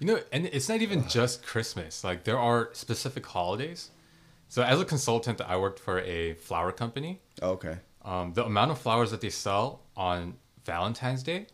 you 0.00 0.06
know 0.06 0.20
and 0.30 0.44
it's 0.52 0.68
not 0.68 0.82
even 0.82 1.08
just 1.08 1.42
christmas 1.42 2.04
like 2.04 2.24
there 2.24 2.38
are 2.38 2.68
specific 2.74 3.24
holidays 3.24 3.90
so 4.48 4.62
as 4.62 4.78
a 4.78 4.84
consultant 4.84 5.40
i 5.40 5.56
worked 5.56 5.78
for 5.78 5.98
a 6.00 6.34
flower 6.34 6.72
company 6.72 7.22
oh, 7.40 7.52
okay 7.52 7.78
um, 8.04 8.34
the 8.34 8.44
amount 8.44 8.70
of 8.70 8.78
flowers 8.78 9.12
that 9.12 9.22
they 9.22 9.30
sell 9.30 9.80
on 9.96 10.34
valentine's 10.66 11.22
day 11.22 11.46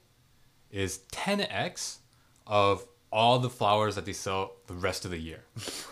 is 0.73 1.01
10x 1.13 1.99
of 2.45 2.85
all 3.11 3.39
the 3.39 3.51
flowers 3.51 3.95
that 3.95 4.05
they 4.05 4.13
sell 4.13 4.53
the 4.67 4.75
rest 4.75 5.05
of 5.05 5.11
the 5.11 5.19
year. 5.19 5.45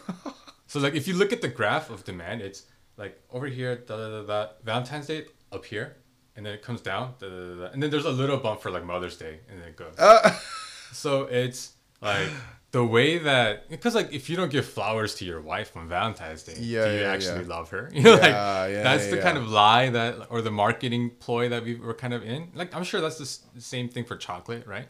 so 0.66 0.80
like 0.80 0.94
if 0.94 1.08
you 1.08 1.14
look 1.14 1.32
at 1.32 1.40
the 1.40 1.48
graph 1.48 1.90
of 1.90 2.04
demand, 2.04 2.42
it's 2.42 2.64
like 2.96 3.20
over 3.32 3.46
here, 3.46 3.76
da 3.76 3.96
da 3.96 4.08
da 4.08 4.22
da, 4.22 4.48
Valentine's 4.64 5.06
Day 5.06 5.26
up 5.52 5.64
here, 5.64 5.96
and 6.34 6.44
then 6.44 6.54
it 6.54 6.62
comes 6.62 6.80
down, 6.80 7.14
da, 7.18 7.28
da, 7.28 7.36
da, 7.36 7.54
da, 7.54 7.64
and 7.72 7.82
then 7.82 7.90
there's 7.90 8.04
a 8.04 8.10
little 8.10 8.36
bump 8.36 8.60
for 8.60 8.70
like 8.70 8.84
Mother's 8.84 9.16
Day, 9.16 9.40
and 9.50 9.60
then 9.60 9.68
it 9.68 9.76
goes. 9.76 9.94
Uh. 9.98 10.36
So 10.92 11.24
it's 11.24 11.72
like 12.00 12.30
the 12.70 12.84
way 12.84 13.18
that 13.18 13.68
because 13.68 13.94
like 13.94 14.12
if 14.12 14.28
you 14.30 14.36
don't 14.36 14.50
give 14.50 14.66
flowers 14.66 15.14
to 15.16 15.24
your 15.24 15.40
wife 15.40 15.76
on 15.76 15.88
Valentine's 15.88 16.42
Day, 16.42 16.54
yeah, 16.58 16.84
do 16.86 16.94
you 16.94 17.00
yeah, 17.00 17.12
actually 17.12 17.42
yeah. 17.42 17.48
love 17.48 17.70
her? 17.70 17.90
You 17.94 18.02
know, 18.02 18.12
like 18.14 18.22
yeah, 18.22 18.82
that's 18.82 19.08
the 19.08 19.18
kind 19.18 19.38
of 19.38 19.48
lie 19.48 19.90
that 19.90 20.26
or 20.30 20.42
the 20.42 20.50
marketing 20.50 21.10
ploy 21.20 21.48
that 21.48 21.64
we 21.64 21.74
were 21.74 21.94
kind 21.94 22.14
of 22.14 22.22
in. 22.22 22.48
Like 22.54 22.74
I'm 22.74 22.84
sure 22.84 23.00
that's 23.00 23.18
the 23.18 23.60
same 23.60 23.88
thing 23.88 24.04
for 24.04 24.16
chocolate, 24.16 24.66
right? 24.66 24.88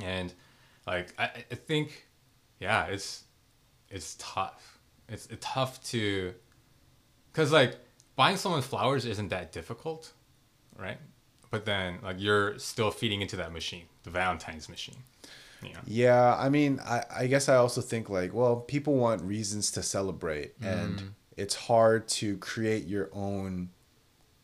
And 0.00 0.32
like 0.86 1.14
I, 1.18 1.30
I 1.50 1.54
think 1.54 2.06
yeah 2.58 2.86
it's 2.86 3.24
it's 3.88 4.16
tough 4.18 4.78
it's, 5.08 5.26
it's 5.26 5.44
tough 5.46 5.82
to 5.84 6.34
because 7.32 7.52
like 7.52 7.76
buying 8.16 8.36
someone 8.36 8.62
flowers 8.62 9.04
isn't 9.04 9.28
that 9.28 9.52
difficult 9.52 10.12
right 10.78 10.98
but 11.50 11.64
then 11.64 11.98
like 12.02 12.16
you're 12.18 12.58
still 12.58 12.90
feeding 12.90 13.20
into 13.20 13.36
that 13.36 13.52
machine 13.52 13.84
the 14.04 14.10
valentine's 14.10 14.68
machine 14.68 14.96
yeah. 15.62 15.78
yeah 15.86 16.36
i 16.38 16.48
mean 16.48 16.80
I, 16.84 17.04
I 17.10 17.26
guess 17.26 17.48
i 17.48 17.56
also 17.56 17.80
think 17.80 18.08
like 18.08 18.32
well 18.32 18.56
people 18.56 18.94
want 18.94 19.22
reasons 19.22 19.70
to 19.72 19.82
celebrate 19.82 20.54
and 20.62 20.98
mm. 20.98 21.08
it's 21.36 21.54
hard 21.54 22.08
to 22.08 22.36
create 22.38 22.86
your 22.86 23.10
own 23.12 23.70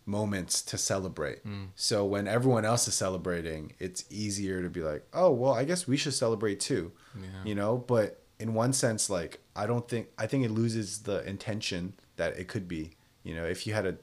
moments 0.07 0.63
to 0.63 0.79
celebrate. 0.79 1.45
Mm. 1.45 1.69
So 1.75 2.05
when 2.05 2.29
everyone 2.29 2.65
else 2.65 2.87
is 2.87 2.95
celebrating, 2.95 3.73
it's 3.81 4.05
easier 4.09 4.63
to 4.63 4.71
be 4.71 4.81
like, 4.81 5.05
"Oh, 5.13 5.33
well, 5.33 5.53
I 5.53 5.65
guess 5.65 5.89
we 5.89 5.97
should 5.97 6.15
celebrate 6.15 6.61
too." 6.61 6.93
Yeah. 7.15 7.45
You 7.45 7.55
know, 7.57 7.77
but 7.77 8.23
in 8.39 8.53
one 8.53 8.73
sense 8.73 9.09
like 9.09 9.41
I 9.55 9.67
don't 9.67 9.89
think 9.89 10.09
I 10.19 10.27
think 10.27 10.45
it 10.45 10.51
loses 10.51 11.01
the 11.01 11.27
intention 11.27 11.95
that 12.17 12.39
it 12.39 12.49
could 12.49 12.69
be. 12.69 12.93
You 13.25 13.35
know, 13.35 13.45
if 13.45 13.67
you 13.67 13.75
had 13.75 13.87
a 13.87 13.97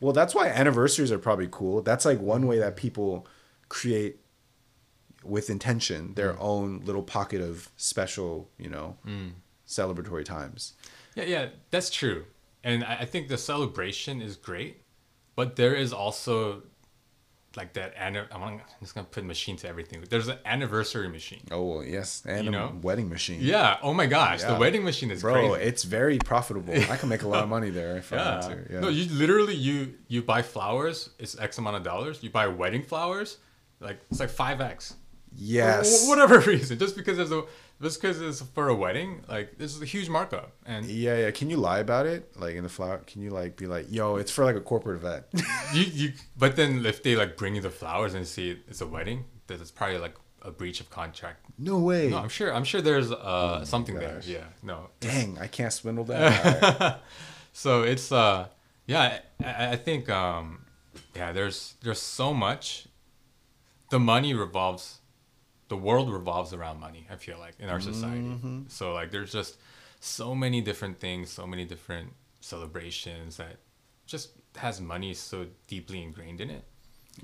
Well, 0.00 0.12
that's 0.12 0.34
why 0.34 0.48
anniversaries 0.48 1.10
are 1.10 1.18
probably 1.18 1.48
cool. 1.50 1.80
That's 1.82 2.04
like 2.04 2.20
one 2.20 2.46
way 2.46 2.58
that 2.58 2.76
people 2.76 3.26
create 3.68 4.18
with 5.24 5.48
intention 5.48 6.14
their 6.14 6.34
mm. 6.34 6.40
own 6.40 6.80
little 6.84 7.02
pocket 7.02 7.40
of 7.40 7.70
special, 7.76 8.50
you 8.58 8.68
know, 8.68 8.98
mm. 9.06 9.32
celebratory 9.66 10.24
times. 10.24 10.74
Yeah, 11.14 11.24
yeah, 11.24 11.48
that's 11.70 11.88
true 11.88 12.26
and 12.64 12.84
I 12.84 13.04
think 13.04 13.28
the 13.28 13.38
celebration 13.38 14.22
is 14.22 14.36
great, 14.36 14.82
but 15.34 15.56
there 15.56 15.74
is 15.74 15.92
also 15.92 16.62
like 17.56 17.74
that. 17.74 17.94
I'm 18.00 18.60
just 18.80 18.94
gonna 18.94 19.06
put 19.06 19.24
machine 19.24 19.56
to 19.58 19.68
everything. 19.68 20.04
There's 20.08 20.28
an 20.28 20.38
anniversary 20.44 21.08
machine. 21.08 21.42
Oh 21.50 21.80
yes, 21.80 22.22
and 22.26 22.44
you 22.44 22.50
know? 22.50 22.78
wedding 22.82 23.08
machine. 23.08 23.38
Yeah. 23.40 23.78
Oh 23.82 23.92
my 23.92 24.06
gosh, 24.06 24.40
yeah. 24.40 24.54
the 24.54 24.60
wedding 24.60 24.84
machine 24.84 25.10
is 25.10 25.22
bro. 25.22 25.50
Crazy. 25.50 25.64
It's 25.64 25.84
very 25.84 26.18
profitable. 26.18 26.74
I 26.74 26.96
can 26.96 27.08
make 27.08 27.22
a 27.22 27.28
lot 27.28 27.42
of 27.42 27.48
money 27.48 27.70
there 27.70 27.96
if 27.96 28.10
yeah. 28.10 28.22
I 28.22 28.30
want 28.32 28.66
to. 28.66 28.72
Yeah. 28.72 28.80
No, 28.80 28.88
you 28.88 29.10
literally 29.12 29.54
you 29.54 29.94
you 30.08 30.22
buy 30.22 30.42
flowers. 30.42 31.10
It's 31.18 31.38
X 31.38 31.58
amount 31.58 31.76
of 31.76 31.82
dollars. 31.82 32.22
You 32.22 32.30
buy 32.30 32.46
wedding 32.46 32.82
flowers, 32.82 33.38
like 33.80 34.00
it's 34.10 34.20
like 34.20 34.30
five 34.30 34.60
X. 34.60 34.94
Yes. 35.34 36.02
For 36.04 36.10
whatever 36.10 36.38
reason, 36.50 36.78
just 36.78 36.96
because 36.96 37.16
there's 37.16 37.32
a 37.32 37.44
just 37.82 38.00
because 38.00 38.20
it's 38.20 38.40
for 38.40 38.68
a 38.68 38.74
wedding, 38.74 39.24
like 39.28 39.58
this 39.58 39.74
is 39.74 39.82
a 39.82 39.84
huge 39.84 40.08
markup. 40.08 40.52
And 40.64 40.86
yeah, 40.86 41.16
yeah. 41.18 41.30
Can 41.32 41.50
you 41.50 41.56
lie 41.56 41.80
about 41.80 42.06
it? 42.06 42.36
Like 42.36 42.54
in 42.54 42.62
the 42.62 42.68
flower, 42.68 42.98
can 42.98 43.22
you 43.22 43.30
like 43.30 43.56
be 43.56 43.66
like, 43.66 43.86
yo, 43.90 44.16
it's 44.16 44.30
for 44.30 44.44
like 44.44 44.56
a 44.56 44.60
corporate 44.60 44.96
event? 44.96 45.24
you 45.74 45.84
you. 45.84 46.12
But 46.38 46.56
then 46.56 46.86
if 46.86 47.02
they 47.02 47.16
like 47.16 47.36
bring 47.36 47.56
you 47.56 47.60
the 47.60 47.70
flowers 47.70 48.14
and 48.14 48.26
see 48.26 48.56
it's 48.68 48.80
a 48.80 48.86
wedding, 48.86 49.24
that 49.48 49.60
it's 49.60 49.72
probably 49.72 49.98
like 49.98 50.14
a 50.42 50.50
breach 50.52 50.80
of 50.80 50.90
contract. 50.90 51.44
No 51.58 51.78
way. 51.78 52.10
No, 52.10 52.18
I'm 52.18 52.28
sure. 52.28 52.54
I'm 52.54 52.64
sure 52.64 52.80
there's 52.80 53.10
uh 53.10 53.58
oh 53.60 53.64
something 53.64 53.96
there. 53.96 54.20
Yeah. 54.24 54.44
No. 54.62 54.90
Dang, 55.00 55.38
I 55.38 55.48
can't 55.48 55.72
swindle 55.72 56.04
that. 56.04 57.00
so 57.52 57.82
it's 57.82 58.12
uh 58.12 58.46
yeah 58.86 59.18
I, 59.44 59.72
I 59.72 59.76
think 59.76 60.08
um 60.08 60.66
yeah 61.16 61.32
there's 61.32 61.74
there's 61.82 62.00
so 62.00 62.32
much. 62.32 62.86
The 63.90 63.98
money 63.98 64.32
revolves 64.32 65.00
the 65.72 65.76
world 65.78 66.12
revolves 66.12 66.52
around 66.52 66.78
money 66.78 67.06
i 67.10 67.16
feel 67.16 67.38
like 67.38 67.54
in 67.58 67.70
our 67.70 67.80
society 67.80 68.20
mm-hmm. 68.20 68.60
so 68.68 68.92
like 68.92 69.10
there's 69.10 69.32
just 69.32 69.56
so 70.00 70.34
many 70.34 70.60
different 70.60 71.00
things 71.00 71.30
so 71.30 71.46
many 71.46 71.64
different 71.64 72.12
celebrations 72.42 73.38
that 73.38 73.56
just 74.04 74.32
has 74.56 74.82
money 74.82 75.14
so 75.14 75.46
deeply 75.68 76.02
ingrained 76.02 76.42
in 76.42 76.50
it 76.50 76.64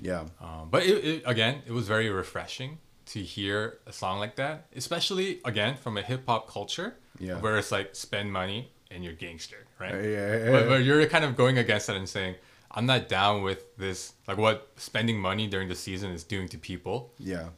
yeah 0.01 0.23
um, 0.41 0.67
but 0.71 0.81
it, 0.83 1.05
it, 1.05 1.23
again 1.27 1.61
it 1.67 1.71
was 1.71 1.87
very 1.87 2.09
refreshing 2.09 2.79
to 3.05 3.19
hear 3.19 3.77
a 3.85 3.93
song 3.93 4.17
like 4.17 4.35
that 4.35 4.65
especially 4.75 5.39
again 5.45 5.75
from 5.75 5.95
a 5.95 6.01
hip-hop 6.01 6.49
culture 6.49 6.95
yeah. 7.19 7.39
where 7.39 7.55
it's 7.59 7.71
like 7.71 7.95
spend 7.95 8.33
money 8.33 8.71
and 8.89 9.03
you're 9.03 9.13
gangster 9.13 9.67
right 9.79 9.93
yeah, 9.93 10.01
yeah, 10.01 10.37
yeah. 10.37 10.51
But, 10.51 10.69
but 10.69 10.83
you're 10.83 11.05
kind 11.05 11.23
of 11.23 11.35
going 11.35 11.59
against 11.59 11.85
that 11.85 11.97
and 11.97 12.09
saying 12.09 12.33
i'm 12.71 12.87
not 12.87 13.07
down 13.07 13.43
with 13.43 13.77
this 13.77 14.13
like 14.27 14.39
what 14.39 14.71
spending 14.77 15.19
money 15.19 15.45
during 15.45 15.69
the 15.69 15.75
season 15.75 16.09
is 16.09 16.23
doing 16.23 16.47
to 16.47 16.57
people 16.57 17.13
yeah 17.19 17.49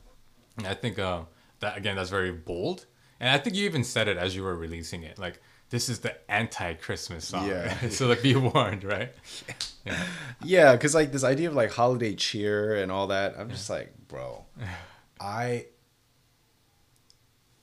I 0.66 0.74
think 0.74 1.00
uh, 1.00 1.22
that 1.60 1.78
again, 1.78 1.96
that's 1.96 2.10
very 2.10 2.32
bold, 2.32 2.86
and 3.20 3.30
I 3.30 3.38
think 3.38 3.56
you 3.56 3.66
even 3.66 3.84
said 3.84 4.08
it 4.08 4.18
as 4.18 4.36
you 4.36 4.44
were 4.44 4.56
releasing 4.56 5.04
it, 5.04 5.18
like 5.18 5.42
this 5.70 5.88
is 5.88 6.00
the 6.00 6.16
anti-Christmas 6.30 7.28
song. 7.28 7.48
Yeah. 7.48 7.90
so 7.90 8.08
like, 8.08 8.22
be 8.22 8.36
warned, 8.36 8.84
right? 8.84 9.12
Yeah. 9.86 10.04
Yeah, 10.44 10.72
because 10.74 10.94
like 10.94 11.12
this 11.12 11.24
idea 11.24 11.50
of 11.50 11.56
like 11.56 11.72
holiday 11.72 12.14
cheer 12.16 12.76
and 12.76 12.92
all 12.92 13.08
that, 13.08 13.36
I'm 13.38 13.50
just 13.50 13.70
like, 13.70 13.94
bro, 14.08 14.46
I. 15.20 15.68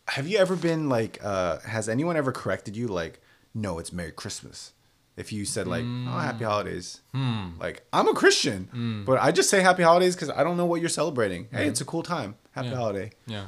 Have 0.09 0.27
you 0.27 0.39
ever 0.39 0.57
been 0.57 0.89
like? 0.89 1.19
uh 1.23 1.59
Has 1.61 1.89
anyone 1.89 2.17
ever 2.17 2.33
corrected 2.33 2.77
you 2.77 2.89
like? 2.89 3.21
No, 3.55 3.79
it's 3.79 3.93
Merry 3.93 4.13
Christmas 4.13 4.73
if 5.19 5.33
you 5.33 5.45
said 5.45 5.67
like 5.67 5.85
mm. 5.85 6.07
oh 6.09 6.19
happy 6.19 6.45
holidays. 6.45 7.01
Mm. 7.15 7.59
like 7.59 7.83
i'm 7.93 8.09
a 8.09 8.15
christian 8.15 8.69
mm. 8.75 9.05
but 9.05 9.21
i 9.21 9.33
just 9.33 9.51
say 9.51 9.61
happy 9.61 9.83
holidays 9.83 10.15
because 10.15 10.31
i 10.31 10.45
don't 10.45 10.57
know 10.57 10.67
what 10.67 10.81
you're 10.81 10.89
celebrating. 10.89 11.49
Hey 11.51 11.67
it's 11.67 11.81
a 11.81 11.85
cool 11.85 12.03
time. 12.03 12.37
Happy 12.53 12.69
yeah. 12.69 12.77
holiday. 12.77 13.11
Yeah. 13.27 13.47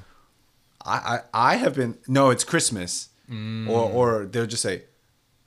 I, 0.85 0.97
I 1.33 1.53
i 1.53 1.57
have 1.57 1.75
been 1.75 1.99
no 2.09 2.31
it's 2.31 2.45
christmas. 2.45 3.09
Mm. 3.31 3.69
or 3.69 3.91
or 3.91 4.27
they'll 4.27 4.47
just 4.47 4.63
say 4.63 4.83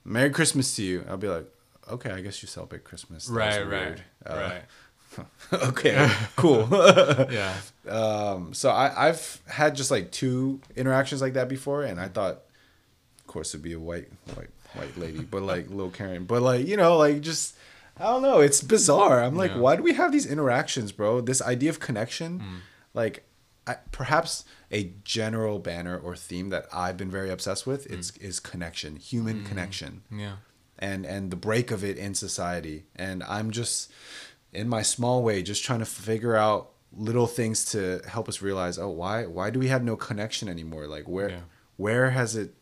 merry 0.04 0.30
christmas 0.30 0.74
to 0.76 0.82
you. 0.82 1.04
I'll 1.08 1.18
be 1.18 1.28
like 1.28 1.46
okay 1.90 2.10
i 2.10 2.20
guess 2.20 2.42
you 2.42 2.48
celebrate 2.48 2.84
christmas. 2.84 3.26
That 3.26 3.34
right 3.34 3.68
right 3.68 3.98
uh, 4.26 4.50
right. 4.50 4.62
Okay 5.68 6.10
cool. 6.36 6.66
Yeah. 7.30 7.54
Um 7.86 8.54
so 8.54 8.70
i 8.70 9.08
i've 9.08 9.42
had 9.46 9.76
just 9.76 9.90
like 9.90 10.10
two 10.10 10.62
interactions 10.74 11.20
like 11.20 11.34
that 11.34 11.50
before 11.50 11.82
and 11.82 12.00
i 12.00 12.08
thought 12.08 12.40
course 13.34 13.50
it'd 13.50 13.62
be 13.62 13.74
a 13.74 13.78
white 13.78 14.08
white 14.34 14.50
white 14.74 14.96
lady, 14.96 15.20
but 15.20 15.42
like 15.42 15.68
Lil 15.68 15.90
Karen. 15.90 16.24
But 16.24 16.40
like 16.40 16.66
you 16.66 16.76
know, 16.76 16.96
like 16.96 17.20
just 17.20 17.56
I 17.98 18.04
don't 18.04 18.22
know. 18.22 18.40
It's 18.40 18.60
bizarre. 18.62 19.22
I'm 19.22 19.36
like, 19.36 19.52
yeah. 19.52 19.58
why 19.58 19.76
do 19.76 19.82
we 19.82 19.94
have 19.94 20.10
these 20.10 20.26
interactions, 20.26 20.90
bro? 20.92 21.20
This 21.20 21.40
idea 21.42 21.70
of 21.70 21.78
connection, 21.78 22.40
mm. 22.40 22.58
like, 22.92 23.24
I, 23.66 23.76
perhaps 23.92 24.44
a 24.72 24.92
general 25.04 25.58
banner 25.60 25.96
or 25.96 26.16
theme 26.16 26.48
that 26.50 26.66
I've 26.72 26.96
been 26.96 27.10
very 27.10 27.30
obsessed 27.30 27.66
with 27.66 27.88
mm. 27.88 27.98
is 27.98 28.16
is 28.18 28.40
connection, 28.40 28.96
human 28.96 29.42
mm. 29.42 29.46
connection. 29.46 30.02
Yeah. 30.10 30.36
And 30.78 31.06
and 31.06 31.30
the 31.30 31.36
break 31.36 31.70
of 31.70 31.84
it 31.84 31.96
in 31.96 32.14
society, 32.14 32.86
and 32.96 33.22
I'm 33.24 33.50
just 33.50 33.92
in 34.52 34.68
my 34.68 34.82
small 34.82 35.22
way, 35.22 35.42
just 35.42 35.64
trying 35.64 35.78
to 35.80 35.86
figure 35.86 36.36
out 36.36 36.70
little 36.96 37.26
things 37.26 37.64
to 37.72 38.00
help 38.08 38.28
us 38.28 38.42
realize, 38.42 38.78
oh, 38.78 38.90
why 38.90 39.26
why 39.26 39.50
do 39.50 39.58
we 39.58 39.68
have 39.68 39.84
no 39.84 39.96
connection 39.96 40.48
anymore? 40.48 40.86
Like 40.88 41.08
where 41.08 41.30
yeah. 41.30 41.40
where 41.76 42.10
has 42.10 42.34
it 42.34 42.54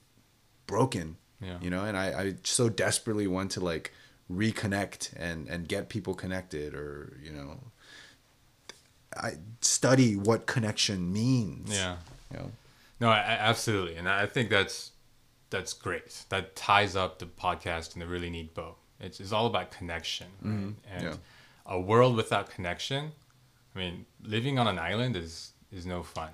broken? 0.67 1.17
Yeah. 1.41 1.59
You 1.61 1.71
know, 1.71 1.85
and 1.85 1.97
I 1.97 2.07
I 2.21 2.35
so 2.45 2.69
desperately 2.69 3.27
want 3.27 3.51
to 3.53 3.61
like 3.61 3.93
reconnect 4.31 5.13
and 5.17 5.49
and 5.49 5.69
get 5.69 5.89
people 5.89 6.15
connected 6.15 6.75
or 6.75 7.19
you 7.23 7.33
know 7.33 7.59
I 9.17 9.35
study 9.61 10.17
what 10.17 10.47
connection 10.47 11.13
means. 11.13 11.71
Yeah. 11.71 11.97
You 12.31 12.39
know? 12.39 12.53
No, 13.01 13.09
I, 13.09 13.19
absolutely, 13.19 13.97
and 13.97 14.09
I 14.09 14.27
think 14.27 14.49
that's 14.49 14.93
that's 15.51 15.73
great. 15.73 16.25
That 16.29 16.55
ties 16.55 16.95
up 16.97 17.19
the 17.19 17.27
podcast 17.27 17.97
in 17.97 18.03
a 18.03 18.07
really 18.07 18.31
neat 18.31 18.55
bow. 18.55 18.77
It's, 19.01 19.19
it's 19.19 19.33
all 19.33 19.47
about 19.47 19.73
connection, 19.73 20.29
right? 20.41 20.53
mm-hmm. 20.53 20.71
and 20.95 21.03
yeah. 21.03 21.15
a 21.67 21.81
world 21.81 22.17
without 22.17 22.51
connection. 22.51 23.11
I 23.75 23.79
mean, 23.79 24.07
living 24.23 24.59
on 24.59 24.69
an 24.69 24.79
island 24.79 25.17
is 25.17 25.53
is 25.73 25.85
no 25.85 26.03
fun. 26.03 26.31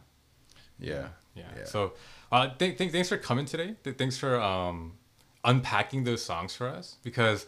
Yeah. 0.79 1.09
Yeah. 1.35 1.45
yeah. 1.57 1.65
So, 1.65 1.95
uh, 2.31 2.49
th- 2.59 2.79
th- 2.79 2.93
thanks 2.93 3.09
for 3.09 3.17
coming 3.17 3.47
today. 3.47 3.75
Th- 3.85 3.97
thanks 3.97 4.17
for 4.17 4.41
um, 4.41 4.95
unpacking 5.45 6.05
those 6.05 6.23
songs 6.23 6.55
for 6.55 6.69
us 6.69 6.97
because 7.03 7.47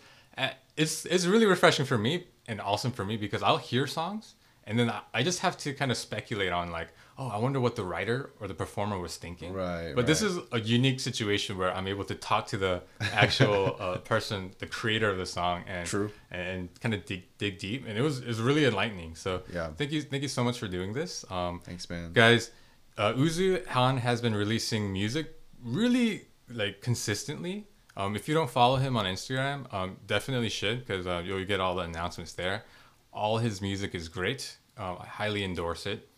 it's 0.76 1.04
it's 1.06 1.26
really 1.26 1.46
refreshing 1.46 1.84
for 1.84 1.98
me 1.98 2.24
and 2.48 2.60
awesome 2.60 2.92
for 2.92 3.04
me 3.04 3.16
because 3.16 3.42
I'll 3.42 3.58
hear 3.58 3.86
songs 3.86 4.34
and 4.70 4.78
then 4.78 4.92
I 5.12 5.24
just 5.24 5.40
have 5.40 5.56
to 5.58 5.72
kind 5.72 5.90
of 5.90 5.96
speculate 5.96 6.52
on 6.52 6.70
like, 6.70 6.88
oh, 7.18 7.26
I 7.26 7.38
wonder 7.38 7.58
what 7.60 7.74
the 7.74 7.82
writer 7.82 8.30
or 8.40 8.46
the 8.46 8.54
performer 8.54 9.00
was 9.00 9.16
thinking. 9.16 9.52
Right. 9.52 9.92
But 9.94 10.02
right. 10.02 10.06
this 10.06 10.22
is 10.22 10.38
a 10.52 10.60
unique 10.60 11.00
situation 11.00 11.58
where 11.58 11.74
I'm 11.74 11.88
able 11.88 12.04
to 12.04 12.14
talk 12.14 12.46
to 12.48 12.56
the 12.56 12.82
actual 13.12 13.76
uh, 13.80 13.96
person, 13.98 14.52
the 14.60 14.66
creator 14.66 15.10
of 15.10 15.18
the 15.18 15.26
song, 15.26 15.64
and 15.66 15.88
True. 15.88 16.12
and 16.30 16.68
kind 16.80 16.94
of 16.94 17.04
dig 17.04 17.24
dig 17.36 17.58
deep, 17.58 17.84
and 17.88 17.98
it 17.98 18.02
was 18.02 18.20
it 18.20 18.28
was 18.28 18.40
really 18.40 18.64
enlightening. 18.64 19.16
So 19.16 19.42
yeah, 19.52 19.70
thank 19.76 19.90
you 19.90 20.02
thank 20.02 20.22
you 20.22 20.28
so 20.28 20.44
much 20.44 20.58
for 20.58 20.68
doing 20.68 20.92
this. 20.92 21.24
Um, 21.30 21.60
Thanks, 21.64 21.90
man. 21.90 22.12
Guys, 22.12 22.52
uh, 23.00 23.12
Uzu 23.14 23.66
Han 23.68 23.96
has 23.98 24.20
been 24.20 24.34
releasing 24.34 24.92
music 24.92 25.26
really 25.62 26.26
like 26.48 26.80
consistently 26.80 27.66
um, 27.96 28.16
if 28.16 28.28
you 28.28 28.34
don't 28.34 28.50
follow 28.50 28.76
him 28.76 28.96
on 28.96 29.04
Instagram, 29.04 29.72
um, 29.74 29.96
definitely 30.06 30.48
should 30.48 30.86
because 30.86 31.06
uh, 31.06 31.22
you'll 31.24 31.44
get 31.44 31.60
all 31.60 31.74
the 31.74 31.82
announcements 31.82 32.32
there. 32.32 32.64
All 33.12 33.38
his 33.38 33.60
music 33.60 33.94
is 33.94 34.08
great. 34.08 34.56
Uh, 34.78 34.96
I 35.00 35.06
highly 35.06 35.44
endorse 35.44 35.86
it. 35.86 36.08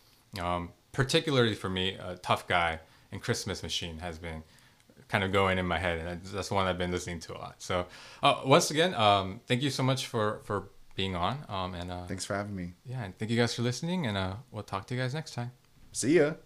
Um, 0.40 0.70
particularly 0.92 1.54
for 1.54 1.68
me, 1.68 1.96
uh, 1.98 2.16
Tough 2.22 2.46
Guy 2.46 2.78
and 3.10 3.20
Christmas 3.20 3.62
Machine 3.62 3.98
has 3.98 4.18
been 4.18 4.42
kind 5.08 5.24
of 5.24 5.32
going 5.32 5.58
in 5.58 5.66
my 5.66 5.78
head, 5.78 5.98
and 5.98 6.22
that's 6.22 6.50
one 6.50 6.66
I've 6.66 6.78
been 6.78 6.92
listening 6.92 7.20
to 7.20 7.36
a 7.36 7.38
lot. 7.38 7.56
So 7.58 7.86
uh, 8.22 8.42
once 8.44 8.70
again, 8.70 8.94
um, 8.94 9.40
thank 9.46 9.62
you 9.62 9.70
so 9.70 9.82
much 9.82 10.06
for 10.06 10.40
for 10.44 10.68
being 10.94 11.16
on. 11.16 11.38
Um, 11.48 11.74
and 11.74 11.90
uh, 11.90 12.06
thanks 12.06 12.24
for 12.24 12.34
having 12.34 12.54
me. 12.54 12.74
Yeah, 12.84 13.02
and 13.02 13.18
thank 13.18 13.30
you 13.30 13.36
guys 13.36 13.54
for 13.54 13.62
listening, 13.62 14.06
and 14.06 14.16
uh, 14.16 14.34
we'll 14.50 14.62
talk 14.62 14.86
to 14.88 14.94
you 14.94 15.00
guys 15.00 15.14
next 15.14 15.34
time. 15.34 15.50
See 15.92 16.18
ya. 16.18 16.34